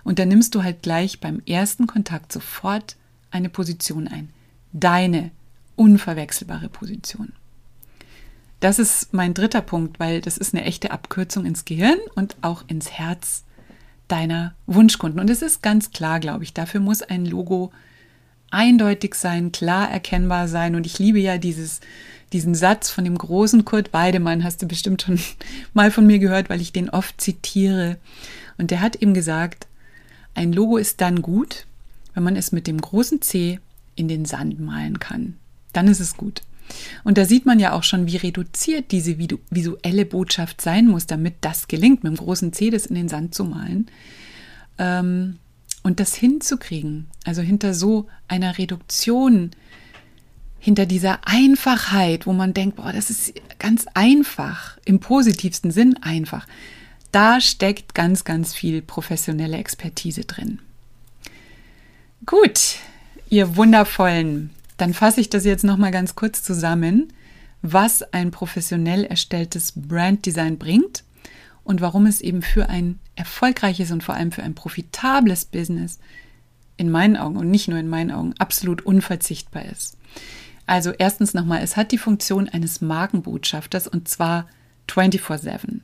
Und 0.04 0.20
dann 0.20 0.28
nimmst 0.28 0.56
du 0.56 0.64
halt 0.64 0.82
gleich 0.82 1.20
beim 1.20 1.42
ersten 1.46 1.88
Kontakt 1.88 2.32
sofort 2.32 2.98
eine 3.30 3.50
Position 3.50 4.08
ein. 4.08 4.30
Deine 4.74 5.32
unverwechselbare 5.76 6.70
Position. 6.70 7.32
Das 8.60 8.78
ist 8.80 9.14
mein 9.14 9.34
dritter 9.34 9.62
Punkt, 9.62 10.00
weil 10.00 10.22
das 10.22 10.38
ist 10.38 10.54
eine 10.54 10.66
echte 10.66 10.92
Abkürzung 10.92 11.46
ins 11.46 11.66
Gehirn 11.66 11.98
und 12.16 12.36
auch 12.42 12.64
ins 12.68 12.92
Herz 12.92 13.44
deiner 14.08 14.54
Wunschkunden. 14.68 15.20
Und 15.20 15.30
es 15.30 15.42
ist 15.42 15.64
ganz 15.64 15.92
klar, 15.92 16.20
glaube 16.20 16.44
ich, 16.44 16.54
dafür 16.54 16.82
muss 16.82 17.02
ein 17.02 17.26
Logo 17.26 17.72
eindeutig 18.52 19.16
sein, 19.16 19.52
klar 19.52 19.90
erkennbar 19.90 20.48
sein. 20.48 20.76
Und 20.76 20.86
ich 20.86 21.00
liebe 21.00 21.20
ja 21.20 21.38
dieses, 21.38 21.80
diesen 22.34 22.56
Satz 22.56 22.90
von 22.90 23.04
dem 23.04 23.18
großen 23.18 23.66
Kurt 23.66 23.94
Weidemann, 23.94 24.44
hast 24.44 24.62
du 24.62 24.68
bestimmt 24.68 25.02
schon 25.02 25.20
mal 25.74 25.92
von 25.92 26.06
mir 26.06 26.20
gehört, 26.20 26.50
weil 26.50 26.62
ich 26.62 26.74
den 26.74 26.90
oft 26.90 27.20
zitiere. 27.20 27.98
Und 28.58 28.72
der 28.72 28.82
hat 28.82 28.98
eben 28.98 29.14
gesagt, 29.14 29.68
ein 30.36 30.54
Logo 30.54 30.78
ist 30.78 31.02
dann 31.02 31.22
gut, 31.22 31.66
wenn 32.14 32.24
man 32.24 32.36
es 32.36 32.52
mit 32.52 32.68
dem 32.68 32.80
großen 32.80 33.22
C 33.22 33.60
in 33.96 34.08
den 34.08 34.26
Sand 34.26 34.60
malen 34.60 35.00
kann. 35.00 35.38
Dann 35.74 35.88
ist 35.88 36.00
es 36.00 36.16
gut. 36.16 36.42
Und 37.04 37.18
da 37.18 37.26
sieht 37.26 37.46
man 37.46 37.60
ja 37.60 37.74
auch 37.74 37.84
schon, 37.84 38.08
wie 38.08 38.18
reduziert 38.18 38.92
diese 38.92 39.18
visuelle 39.18 40.06
Botschaft 40.06 40.62
sein 40.62 40.88
muss, 40.88 41.06
damit 41.06 41.36
das 41.42 41.68
gelingt, 41.68 42.04
mit 42.04 42.14
dem 42.14 42.18
großen 42.18 42.54
C 42.54 42.70
das 42.70 42.86
in 42.86 42.96
den 42.96 43.10
Sand 43.10 43.36
zu 43.36 43.44
malen. 43.44 43.88
Ähm, 44.78 45.38
und 45.84 46.00
das 46.00 46.16
hinzukriegen, 46.16 47.08
also 47.26 47.42
hinter 47.42 47.74
so 47.74 48.08
einer 48.28 48.58
Reduktion, 48.58 49.52
hinter 50.60 50.86
dieser 50.86 51.28
Einfachheit, 51.28 52.28
wo 52.28 52.34
man 52.34 52.54
denkt, 52.54 52.76
boah, 52.76 52.94
das 52.94 53.10
ist 53.10 53.34
ganz 53.58 53.86
einfach, 53.94 54.78
im 54.86 55.00
positivsten 55.00 55.72
Sinn 55.72 55.98
einfach, 56.02 56.48
da 57.12 57.42
steckt 57.42 57.96
ganz, 57.96 58.24
ganz 58.24 58.54
viel 58.54 58.82
professionelle 58.82 59.58
Expertise 59.58 60.22
drin. 60.22 60.60
Gut, 62.26 62.76
ihr 63.30 63.56
wundervollen, 63.56 64.52
dann 64.78 64.94
fasse 64.94 65.22
ich 65.22 65.30
das 65.30 65.46
jetzt 65.46 65.64
nochmal 65.64 65.92
ganz 65.92 66.16
kurz 66.16 66.44
zusammen, 66.44 67.12
was 67.62 68.02
ein 68.14 68.32
professionell 68.32 69.04
erstelltes 69.04 69.74
Branddesign 69.76 70.58
bringt 70.58 71.04
und 71.64 71.82
warum 71.82 72.06
es 72.06 72.22
eben 72.22 72.42
für 72.42 72.70
ein 72.70 73.00
erfolgreiches 73.22 73.92
und 73.92 74.04
vor 74.04 74.16
allem 74.16 74.32
für 74.32 74.42
ein 74.42 74.56
profitables 74.56 75.46
Business 75.46 76.00
in 76.76 76.90
meinen 76.90 77.18
Augen 77.18 77.38
und 77.38 77.52
nicht 77.52 77.68
nur 77.68 77.78
in 77.78 77.88
meinen 77.88 78.10
Augen 78.10 78.34
absolut 78.40 78.82
unverzichtbar 78.82 79.66
ist. 79.66 79.96
Also 80.66 80.92
erstens 80.98 81.36
nochmal, 81.36 81.62
es 81.62 81.78
hat 81.78 81.92
die 81.92 82.00
Funktion 82.00 82.50
eines 82.50 82.82
Markenbotschafters 82.82 83.88
und 83.88 84.08
zwar 84.08 84.48
24/7. 84.88 85.82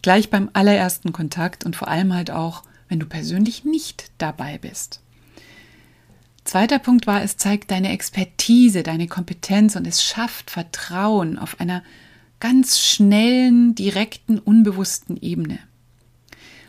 Gleich 0.00 0.30
beim 0.30 0.48
allerersten 0.54 1.12
Kontakt 1.12 1.66
und 1.66 1.76
vor 1.76 1.88
allem 1.88 2.14
halt 2.14 2.30
auch, 2.30 2.62
wenn 2.88 2.98
du 2.98 3.04
persönlich 3.04 3.66
nicht 3.66 4.10
dabei 4.16 4.56
bist. 4.56 5.02
Zweiter 6.44 6.78
Punkt 6.78 7.06
war, 7.06 7.22
es 7.22 7.36
zeigt 7.36 7.70
deine 7.70 7.92
Expertise, 7.92 8.82
deine 8.82 9.06
Kompetenz 9.06 9.76
und 9.76 9.86
es 9.86 10.02
schafft 10.02 10.50
Vertrauen 10.50 11.38
auf 11.38 11.60
einer 11.60 11.82
ganz 12.40 12.80
schnellen, 12.80 13.74
direkten, 13.74 14.38
unbewussten 14.38 15.18
Ebene. 15.18 15.58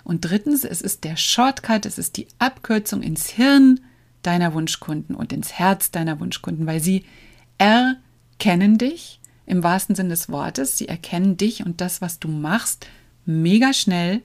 Und 0.04 0.22
drittens, 0.22 0.64
es 0.64 0.82
ist 0.82 1.04
der 1.04 1.16
Shortcut, 1.16 1.86
es 1.86 1.98
ist 1.98 2.18
die 2.18 2.28
Abkürzung 2.40 3.02
ins 3.02 3.30
Hirn 3.30 3.80
deiner 4.24 4.54
Wunschkunden 4.54 5.16
und 5.16 5.34
ins 5.34 5.54
Herz 5.54 5.92
deiner 5.92 6.20
Wunschkunden, 6.20 6.66
weil 6.66 6.80
sie 6.80 7.06
erkennen 7.58 8.78
dich 8.78 9.20
im 9.46 9.64
wahrsten 9.64 9.96
Sinne 9.96 10.10
des 10.10 10.30
Wortes, 10.30 10.78
sie 10.78 10.88
erkennen 10.88 11.38
dich 11.38 11.66
und 11.66 11.82
das, 11.82 12.02
was 12.02 12.20
du 12.20 12.28
machst, 12.28 12.88
mega 13.26 13.74
schnell. 13.74 14.22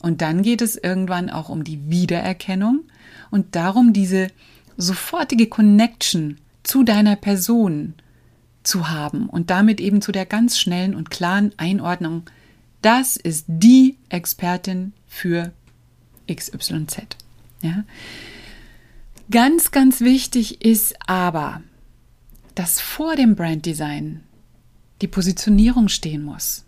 Und 0.00 0.20
dann 0.20 0.42
geht 0.42 0.60
es 0.60 0.76
irgendwann 0.76 1.30
auch 1.30 1.48
um 1.48 1.64
die 1.64 1.88
Wiedererkennung 1.88 2.80
und 3.30 3.54
darum, 3.54 3.92
diese 3.92 4.28
sofortige 4.76 5.46
Connection 5.46 6.38
zu 6.62 6.82
deiner 6.82 7.16
Person 7.16 7.94
zu 8.62 8.90
haben 8.90 9.28
und 9.28 9.50
damit 9.50 9.80
eben 9.80 10.02
zu 10.02 10.12
der 10.12 10.26
ganz 10.26 10.58
schnellen 10.58 10.94
und 10.94 11.10
klaren 11.10 11.52
Einordnung, 11.56 12.24
das 12.82 13.16
ist 13.16 13.46
die 13.48 13.96
Expertin 14.08 14.92
für 15.14 15.52
XYZ. 16.30 17.16
Ja? 17.62 17.84
Ganz, 19.30 19.70
ganz 19.70 20.00
wichtig 20.00 20.64
ist 20.64 20.96
aber, 21.06 21.62
dass 22.54 22.80
vor 22.80 23.16
dem 23.16 23.36
Branddesign 23.36 24.20
die 25.00 25.08
Positionierung 25.08 25.88
stehen 25.88 26.22
muss. 26.22 26.64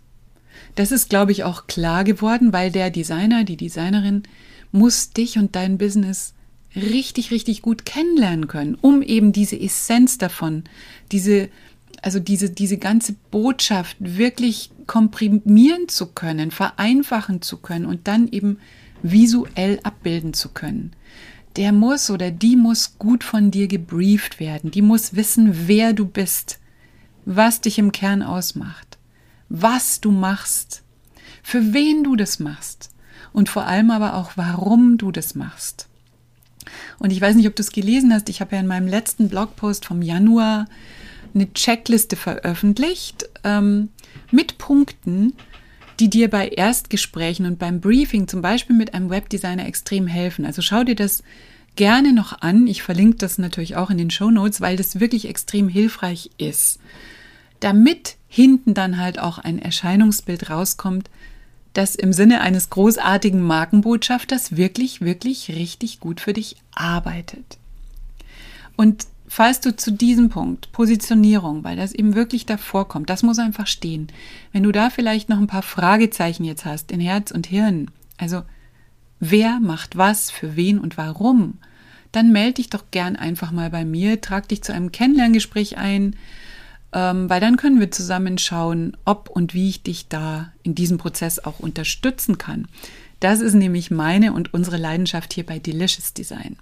Das 0.75 0.91
ist, 0.91 1.09
glaube 1.09 1.33
ich, 1.33 1.43
auch 1.43 1.67
klar 1.67 2.03
geworden, 2.03 2.53
weil 2.53 2.71
der 2.71 2.89
Designer, 2.89 3.43
die 3.43 3.57
Designerin 3.57 4.23
muss 4.71 5.11
dich 5.11 5.37
und 5.37 5.55
dein 5.55 5.77
Business 5.77 6.33
richtig, 6.75 7.31
richtig 7.31 7.61
gut 7.61 7.85
kennenlernen 7.85 8.47
können, 8.47 8.75
um 8.75 9.01
eben 9.01 9.33
diese 9.33 9.59
Essenz 9.59 10.17
davon, 10.17 10.63
diese 11.11 11.49
also 12.01 12.19
diese, 12.19 12.49
diese 12.49 12.77
ganze 12.77 13.13
Botschaft 13.31 13.97
wirklich 13.99 14.71
komprimieren 14.85 15.87
zu 15.87 16.07
können, 16.07 16.51
vereinfachen 16.51 17.41
zu 17.41 17.57
können 17.57 17.85
und 17.85 18.07
dann 18.07 18.27
eben 18.29 18.59
visuell 19.03 19.79
abbilden 19.83 20.33
zu 20.33 20.49
können. 20.49 20.93
Der 21.55 21.71
muss 21.71 22.09
oder 22.09 22.31
die 22.31 22.55
muss 22.55 22.97
gut 22.99 23.23
von 23.23 23.51
dir 23.51 23.67
gebrieft 23.67 24.39
werden. 24.39 24.71
Die 24.71 24.81
muss 24.81 25.15
wissen, 25.15 25.67
wer 25.67 25.93
du 25.93 26.05
bist, 26.05 26.59
was 27.25 27.61
dich 27.61 27.79
im 27.79 27.91
Kern 27.91 28.21
ausmacht, 28.21 28.97
was 29.49 29.99
du 29.99 30.11
machst, 30.11 30.83
für 31.43 31.73
wen 31.73 32.03
du 32.03 32.15
das 32.15 32.39
machst 32.39 32.91
und 33.33 33.49
vor 33.49 33.65
allem 33.65 33.91
aber 33.91 34.15
auch, 34.15 34.31
warum 34.35 34.97
du 34.97 35.11
das 35.11 35.35
machst. 35.35 35.87
Und 36.99 37.11
ich 37.11 37.21
weiß 37.21 37.35
nicht, 37.35 37.47
ob 37.47 37.55
du 37.55 37.61
es 37.61 37.71
gelesen 37.71 38.13
hast. 38.13 38.29
Ich 38.29 38.41
habe 38.41 38.55
ja 38.55 38.61
in 38.61 38.67
meinem 38.67 38.87
letzten 38.87 39.29
Blogpost 39.29 39.85
vom 39.85 40.01
Januar 40.01 40.67
eine 41.37 41.53
Checkliste 41.53 42.15
veröffentlicht 42.15 43.29
ähm, 43.43 43.89
mit 44.31 44.57
Punkten, 44.57 45.33
die 45.99 46.09
dir 46.09 46.29
bei 46.29 46.47
Erstgesprächen 46.49 47.45
und 47.45 47.59
beim 47.59 47.79
Briefing 47.79 48.27
zum 48.27 48.41
Beispiel 48.41 48.75
mit 48.75 48.93
einem 48.93 49.09
Webdesigner 49.09 49.65
extrem 49.65 50.07
helfen. 50.07 50.45
Also 50.45 50.61
schau 50.61 50.83
dir 50.83 50.95
das 50.95 51.23
gerne 51.75 52.13
noch 52.13 52.41
an. 52.41 52.67
Ich 52.67 52.83
verlinke 52.83 53.17
das 53.17 53.37
natürlich 53.37 53.75
auch 53.75 53.89
in 53.89 53.97
den 53.97 54.11
Show 54.11 54.29
Notes, 54.29 54.61
weil 54.61 54.75
das 54.75 54.99
wirklich 54.99 55.27
extrem 55.27 55.69
hilfreich 55.69 56.29
ist. 56.37 56.79
Damit 57.59 58.17
hinten 58.27 58.73
dann 58.73 58.97
halt 58.97 59.19
auch 59.19 59.37
ein 59.37 59.59
Erscheinungsbild 59.59 60.49
rauskommt, 60.49 61.09
das 61.73 61.95
im 61.95 62.13
Sinne 62.13 62.41
eines 62.41 62.69
großartigen 62.69 63.41
Markenbotschafters 63.41 64.57
wirklich, 64.57 65.01
wirklich 65.01 65.49
richtig 65.49 65.99
gut 65.99 66.19
für 66.19 66.33
dich 66.33 66.57
arbeitet. 66.73 67.57
Und 68.75 69.07
falls 69.27 69.59
du 69.59 69.75
zu 69.75 69.91
diesem 69.91 70.29
Punkt, 70.29 70.71
Positionierung, 70.71 71.63
weil 71.63 71.75
das 71.75 71.93
eben 71.93 72.15
wirklich 72.15 72.45
davor 72.45 72.87
kommt, 72.87 73.09
das 73.09 73.23
muss 73.23 73.39
einfach 73.39 73.67
stehen. 73.67 74.07
Wenn 74.53 74.63
du 74.63 74.71
da 74.71 74.89
vielleicht 74.89 75.29
noch 75.29 75.37
ein 75.37 75.47
paar 75.47 75.63
Fragezeichen 75.63 76.43
jetzt 76.43 76.65
hast 76.65 76.91
in 76.91 76.99
Herz 76.99 77.31
und 77.31 77.47
Hirn, 77.47 77.91
also 78.17 78.43
wer 79.19 79.59
macht 79.59 79.97
was, 79.97 80.31
für 80.31 80.55
wen 80.55 80.79
und 80.79 80.97
warum, 80.97 81.59
dann 82.11 82.31
melde 82.31 82.55
dich 82.55 82.69
doch 82.69 82.85
gern 82.91 83.15
einfach 83.15 83.51
mal 83.51 83.69
bei 83.69 83.83
mir, 83.83 84.21
trag 84.21 84.47
dich 84.47 84.63
zu 84.63 84.73
einem 84.73 84.91
Kennenlerngespräch 84.91 85.77
ein, 85.77 86.15
ähm, 86.93 87.29
weil 87.29 87.41
dann 87.41 87.57
können 87.57 87.79
wir 87.79 87.91
zusammen 87.91 88.37
schauen, 88.37 88.95
ob 89.03 89.29
und 89.29 89.53
wie 89.53 89.69
ich 89.69 89.83
dich 89.83 90.07
da 90.07 90.53
in 90.63 90.73
diesem 90.73 90.97
Prozess 90.97 91.39
auch 91.39 91.59
unterstützen 91.59 92.37
kann. 92.37 92.67
Das 93.19 93.41
ist 93.41 93.55
nämlich 93.55 93.91
meine 93.91 94.31
und 94.31 94.53
unsere 94.53 94.77
Leidenschaft 94.77 95.33
hier 95.33 95.45
bei 95.45 95.59
Delicious 95.59 96.13
Design. 96.13 96.55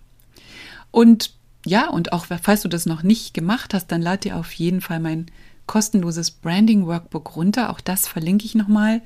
Und 0.90 1.32
ja, 1.66 1.90
und 1.90 2.14
auch 2.14 2.28
falls 2.42 2.62
du 2.62 2.68
das 2.68 2.86
noch 2.86 3.04
nicht 3.04 3.34
gemacht 3.34 3.74
hast, 3.74 3.88
dann 3.88 4.02
lad 4.02 4.24
dir 4.24 4.38
auf 4.38 4.54
jeden 4.54 4.82
Fall 4.82 5.00
mein 5.00 5.26
kostenloses 5.66 6.32
Branding 6.32 6.86
Workbook 6.86 7.36
runter. 7.36 7.72
Auch 7.72 7.82
das 7.82 8.08
verlinke 8.08 8.46
ich 8.46 8.56
nochmal, 8.56 9.02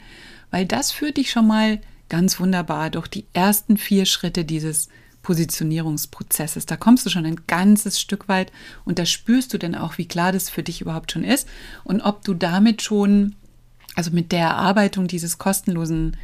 weil 0.51 0.65
das 0.65 0.91
führt 0.91 1.17
dich 1.17 1.31
schon 1.31 1.47
mal 1.47 1.79
ganz 2.09 2.39
wunderbar 2.39 2.89
durch 2.89 3.07
die 3.07 3.25
ersten 3.33 3.77
vier 3.77 4.05
Schritte 4.05 4.43
dieses 4.43 4.89
Positionierungsprozesses. 5.21 6.65
Da 6.65 6.75
kommst 6.75 7.05
du 7.05 7.09
schon 7.09 7.25
ein 7.25 7.41
ganzes 7.47 7.99
Stück 7.99 8.27
weit 8.27 8.51
und 8.83 8.99
da 8.99 9.05
spürst 9.05 9.53
du 9.53 9.57
dann 9.57 9.75
auch, 9.75 9.97
wie 9.97 10.07
klar 10.07 10.31
das 10.31 10.49
für 10.49 10.63
dich 10.63 10.81
überhaupt 10.81 11.11
schon 11.11 11.23
ist 11.23 11.47
und 11.83 12.01
ob 12.01 12.23
du 12.23 12.33
damit 12.33 12.81
schon 12.81 13.35
also 13.95 14.11
mit 14.11 14.31
der 14.31 14.47
Erarbeitung 14.47 15.07
dieses 15.07 15.37
kostenlosen 15.37 16.17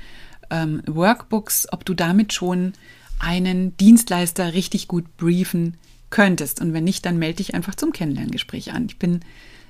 ähm, 0.49 0.81
Workbooks, 0.86 1.67
ob 1.71 1.86
du 1.86 1.93
damit 1.93 2.33
schon 2.33 2.73
einen 3.19 3.75
Dienstleister 3.77 4.53
richtig 4.53 4.88
gut 4.88 5.17
briefen 5.17 5.77
könntest. 6.09 6.61
Und 6.61 6.73
wenn 6.73 6.83
nicht, 6.83 7.05
dann 7.05 7.17
melde 7.17 7.37
dich 7.37 7.53
einfach 7.53 7.75
zum 7.75 7.91
Kennenlerngespräch 7.91 8.73
an. 8.73 8.85
Ich 8.87 8.97
bin 8.97 9.21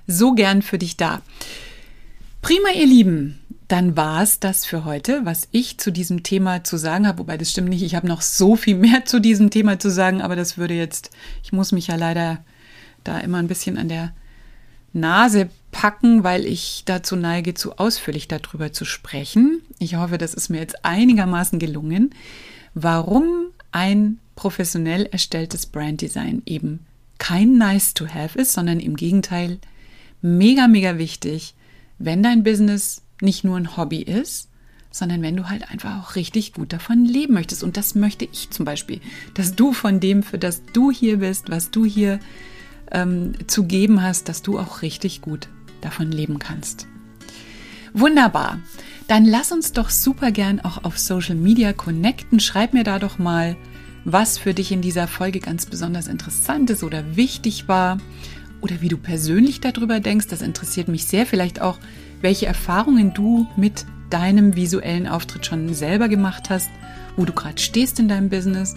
so 0.08 0.34
gern 0.34 0.62
für 0.62 0.78
dich 0.78 0.98
da. 0.98 1.22
Prima, 2.42 2.70
ihr 2.76 2.86
Lieben. 2.86 3.40
Dann 3.68 3.98
war 3.98 4.22
es 4.22 4.40
das 4.40 4.66
für 4.66 4.86
heute, 4.86 5.22
was 5.24 5.48
ich 5.52 5.80
zu 5.80 5.92
diesem 5.92 6.22
Thema 6.22 6.64
zu 6.64 6.78
sagen 6.78 7.08
habe. 7.08 7.20
Wobei 7.20 7.38
das 7.38 7.50
stimmt 7.50 7.70
nicht. 7.70 7.82
Ich 7.82 7.96
habe 7.96 8.08
noch 8.08 8.22
so 8.22 8.56
viel 8.56 8.76
mehr 8.76 9.06
zu 9.06 9.20
diesem 9.20 9.50
Thema 9.50 9.80
zu 9.80 9.90
sagen, 9.90 10.22
aber 10.22 10.36
das 10.36 10.58
würde 10.58 10.76
jetzt, 10.76 11.10
ich 11.44 11.52
muss 11.52 11.72
mich 11.72 11.88
ja 11.88 11.96
leider 11.96 12.44
da 13.04 13.18
immer 13.20 13.40
ein 13.40 13.48
bisschen 13.48 13.78
an 13.78 13.90
der 13.90 14.14
Nase 14.94 15.50
packen, 15.72 16.24
weil 16.24 16.46
ich 16.46 16.84
dazu 16.86 17.16
neige, 17.16 17.54
zu 17.54 17.78
ausführlich 17.78 18.28
darüber 18.28 18.72
zu 18.72 18.86
sprechen. 18.86 19.62
Ich 19.80 19.96
hoffe, 19.96 20.18
das 20.18 20.34
ist 20.34 20.50
mir 20.50 20.60
jetzt 20.60 20.86
einigermaßen 20.86 21.60
gelungen, 21.60 22.14
warum 22.76 23.48
ein 23.72 24.20
professionell 24.36 25.06
erstelltes 25.06 25.66
Branddesign 25.66 26.42
eben 26.46 26.86
kein 27.18 27.58
Nice 27.58 27.94
to 27.94 28.08
Have 28.08 28.38
ist, 28.38 28.54
sondern 28.54 28.80
im 28.80 28.96
Gegenteil 28.96 29.60
mega, 30.22 30.68
mega 30.68 30.98
wichtig, 30.98 31.56
wenn 31.98 32.24
dein 32.24 32.44
Business 32.44 33.04
nicht 33.22 33.44
nur 33.44 33.58
ein 33.58 33.78
Hobby 33.78 34.02
ist, 34.02 34.50
sondern 34.92 35.22
wenn 35.22 35.36
du 35.36 35.50
halt 35.50 35.70
einfach 35.70 36.02
auch 36.02 36.16
richtig 36.16 36.54
gut 36.54 36.72
davon 36.72 37.06
leben 37.06 37.34
möchtest. 37.34 37.64
Und 37.64 37.78
das 37.78 37.96
möchte 37.96 38.26
ich 38.26 38.50
zum 38.50 38.66
Beispiel, 38.66 39.02
dass 39.34 39.56
du 39.56 39.74
von 39.74 40.00
dem, 40.00 40.24
für 40.24 40.38
das 40.38 40.62
du 40.74 40.92
hier 40.92 41.18
bist, 41.18 41.50
was 41.50 41.72
du 41.72 41.86
hier 41.86 42.20
ähm, 42.92 43.34
zu 43.48 43.66
geben 43.66 44.02
hast, 44.02 44.30
dass 44.30 44.42
du 44.42 44.58
auch 44.58 44.82
richtig 44.82 45.22
gut 45.22 45.50
davon 45.82 46.12
leben 46.12 46.40
kannst. 46.40 46.88
Wunderbar. 47.94 48.60
Dann 49.08 49.26
lass 49.26 49.52
uns 49.52 49.74
doch 49.74 49.90
super 49.90 50.32
gern 50.32 50.60
auch 50.60 50.84
auf 50.84 50.98
Social 50.98 51.36
Media 51.36 51.74
connecten. 51.74 52.40
Schreib 52.40 52.74
mir 52.74 52.84
da 52.84 53.00
doch 53.00 53.20
mal, 53.20 53.56
was 54.06 54.38
für 54.38 54.54
dich 54.54 54.72
in 54.72 54.82
dieser 54.82 55.08
Folge 55.08 55.40
ganz 55.40 55.66
besonders 55.66 56.08
interessant 56.08 56.70
ist 56.70 56.84
oder 56.84 57.18
wichtig 57.18 57.68
war 57.68 57.98
oder 58.62 58.82
wie 58.82 58.88
du 58.88 58.98
persönlich 58.98 59.60
darüber 59.60 60.00
denkst. 60.00 60.28
Das 60.28 60.42
interessiert 60.42 60.88
mich 60.88 61.06
sehr. 61.06 61.26
Vielleicht 61.26 61.60
auch, 61.60 61.78
welche 62.22 62.46
Erfahrungen 62.46 63.14
du 63.14 63.48
mit 63.58 63.86
deinem 64.12 64.56
visuellen 64.56 65.08
Auftritt 65.08 65.48
schon 65.48 65.74
selber 65.74 66.08
gemacht 66.08 66.50
hast, 66.50 66.70
wo 67.18 67.26
du 67.26 67.34
gerade 67.34 67.60
stehst 67.60 68.00
in 68.00 68.08
deinem 68.08 68.30
Business 68.30 68.76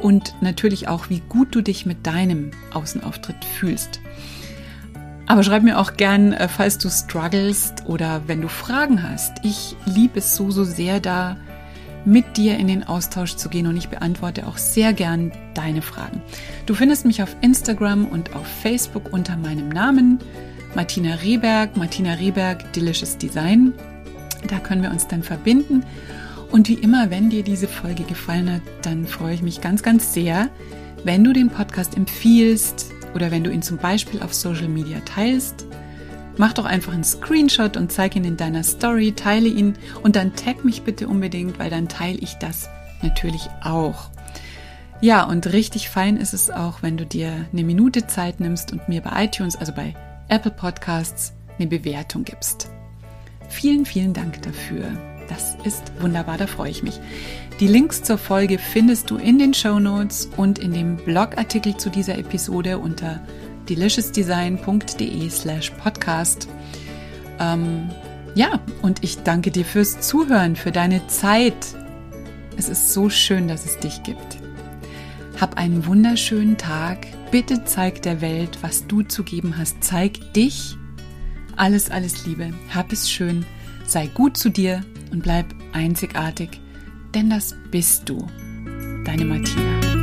und 0.00 0.34
natürlich 0.40 0.88
auch, 0.88 1.08
wie 1.08 1.22
gut 1.28 1.54
du 1.54 1.62
dich 1.62 1.86
mit 1.86 2.06
deinem 2.06 2.50
Außenauftritt 2.72 3.44
fühlst. 3.44 4.00
Aber 5.26 5.42
schreib 5.42 5.62
mir 5.62 5.78
auch 5.78 5.96
gern, 5.96 6.32
äh, 6.32 6.48
falls 6.48 6.78
du 6.78 6.90
strugglest 6.90 7.86
oder 7.86 8.22
wenn 8.26 8.42
du 8.42 8.48
Fragen 8.48 9.08
hast. 9.08 9.32
Ich 9.42 9.76
liebe 9.86 10.18
es 10.18 10.36
so, 10.36 10.50
so 10.50 10.64
sehr 10.64 11.00
da, 11.00 11.36
mit 12.04 12.36
dir 12.36 12.58
in 12.58 12.68
den 12.68 12.84
Austausch 12.84 13.36
zu 13.36 13.48
gehen 13.48 13.66
und 13.66 13.76
ich 13.76 13.88
beantworte 13.88 14.46
auch 14.46 14.58
sehr 14.58 14.92
gern 14.92 15.32
deine 15.54 15.82
Fragen. 15.82 16.22
Du 16.66 16.74
findest 16.74 17.06
mich 17.06 17.22
auf 17.22 17.36
Instagram 17.40 18.06
und 18.06 18.34
auf 18.34 18.46
Facebook 18.46 19.12
unter 19.12 19.36
meinem 19.36 19.68
Namen 19.68 20.18
Martina 20.74 21.14
Rehberg, 21.14 21.76
Martina 21.76 22.14
Rehberg 22.14 22.72
Delicious 22.72 23.16
Design. 23.16 23.72
Da 24.48 24.58
können 24.58 24.82
wir 24.82 24.90
uns 24.90 25.06
dann 25.08 25.22
verbinden 25.22 25.84
und 26.54 26.68
wie 26.68 26.74
immer, 26.74 27.10
wenn 27.10 27.30
dir 27.30 27.42
diese 27.42 27.66
Folge 27.66 28.04
gefallen 28.04 28.48
hat, 28.48 28.62
dann 28.82 29.08
freue 29.08 29.34
ich 29.34 29.42
mich 29.42 29.60
ganz, 29.60 29.82
ganz 29.82 30.14
sehr, 30.14 30.50
wenn 31.02 31.24
du 31.24 31.32
den 31.32 31.48
Podcast 31.48 31.96
empfiehlst 31.96 32.92
oder 33.12 33.32
wenn 33.32 33.42
du 33.42 33.50
ihn 33.50 33.60
zum 33.60 33.76
Beispiel 33.76 34.22
auf 34.22 34.32
Social 34.32 34.68
Media 34.68 35.00
teilst. 35.00 35.66
Mach 36.36 36.52
doch 36.52 36.64
einfach 36.64 36.92
einen 36.92 37.04
Screenshot 37.04 37.76
und 37.76 37.92
zeig 37.92 38.16
ihn 38.16 38.24
in 38.24 38.36
deiner 38.36 38.64
Story, 38.64 39.12
teile 39.12 39.48
ihn 39.48 39.74
und 40.02 40.16
dann 40.16 40.34
tag 40.34 40.64
mich 40.64 40.82
bitte 40.82 41.08
unbedingt, 41.08 41.58
weil 41.58 41.70
dann 41.70 41.88
teile 41.88 42.18
ich 42.18 42.34
das 42.34 42.68
natürlich 43.02 43.48
auch. 43.62 44.10
Ja, 45.00 45.24
und 45.24 45.52
richtig 45.52 45.88
fein 45.90 46.16
ist 46.16 46.34
es 46.34 46.50
auch, 46.50 46.82
wenn 46.82 46.96
du 46.96 47.04
dir 47.04 47.46
eine 47.52 47.62
Minute 47.62 48.06
Zeit 48.06 48.40
nimmst 48.40 48.72
und 48.72 48.88
mir 48.88 49.00
bei 49.00 49.24
iTunes, 49.24 49.54
also 49.54 49.72
bei 49.72 49.94
Apple 50.28 50.50
Podcasts, 50.50 51.34
eine 51.58 51.68
Bewertung 51.68 52.24
gibst. 52.24 52.70
Vielen, 53.48 53.84
vielen 53.84 54.12
Dank 54.12 54.42
dafür. 54.42 54.84
Das 55.28 55.56
ist 55.64 55.92
wunderbar, 56.00 56.38
da 56.38 56.46
freue 56.46 56.70
ich 56.70 56.82
mich. 56.82 57.00
Die 57.60 57.68
Links 57.68 58.02
zur 58.02 58.18
Folge 58.18 58.58
findest 58.58 59.10
du 59.10 59.16
in 59.16 59.38
den 59.38 59.54
Show 59.54 59.78
Notes 59.78 60.28
und 60.36 60.58
in 60.58 60.72
dem 60.72 60.96
Blogartikel 60.96 61.76
zu 61.76 61.88
dieser 61.88 62.18
Episode 62.18 62.78
unter 62.78 63.20
deliciousdesign.de 63.68 65.30
slash 65.30 65.70
podcast. 65.70 66.48
Ähm, 67.38 67.90
ja, 68.34 68.60
und 68.82 69.02
ich 69.04 69.18
danke 69.22 69.50
dir 69.50 69.64
fürs 69.64 70.00
Zuhören, 70.00 70.56
für 70.56 70.72
deine 70.72 71.06
Zeit. 71.06 71.54
Es 72.56 72.68
ist 72.68 72.92
so 72.92 73.10
schön, 73.10 73.48
dass 73.48 73.64
es 73.64 73.78
dich 73.78 74.02
gibt. 74.02 74.38
Hab 75.40 75.56
einen 75.56 75.86
wunderschönen 75.86 76.56
Tag. 76.56 77.06
Bitte 77.30 77.64
zeig 77.64 78.02
der 78.02 78.20
Welt, 78.20 78.58
was 78.60 78.86
du 78.86 79.02
zu 79.02 79.24
geben 79.24 79.56
hast. 79.58 79.82
Zeig 79.82 80.32
dich. 80.34 80.76
Alles, 81.56 81.90
alles 81.90 82.26
Liebe. 82.26 82.52
Hab 82.72 82.92
es 82.92 83.10
schön. 83.10 83.44
Sei 83.86 84.06
gut 84.06 84.36
zu 84.36 84.50
dir 84.50 84.84
und 85.10 85.22
bleib 85.22 85.46
einzigartig, 85.72 86.60
denn 87.14 87.30
das 87.30 87.54
bist 87.70 88.08
du. 88.08 88.26
Deine 89.04 89.24
Martina. 89.24 89.93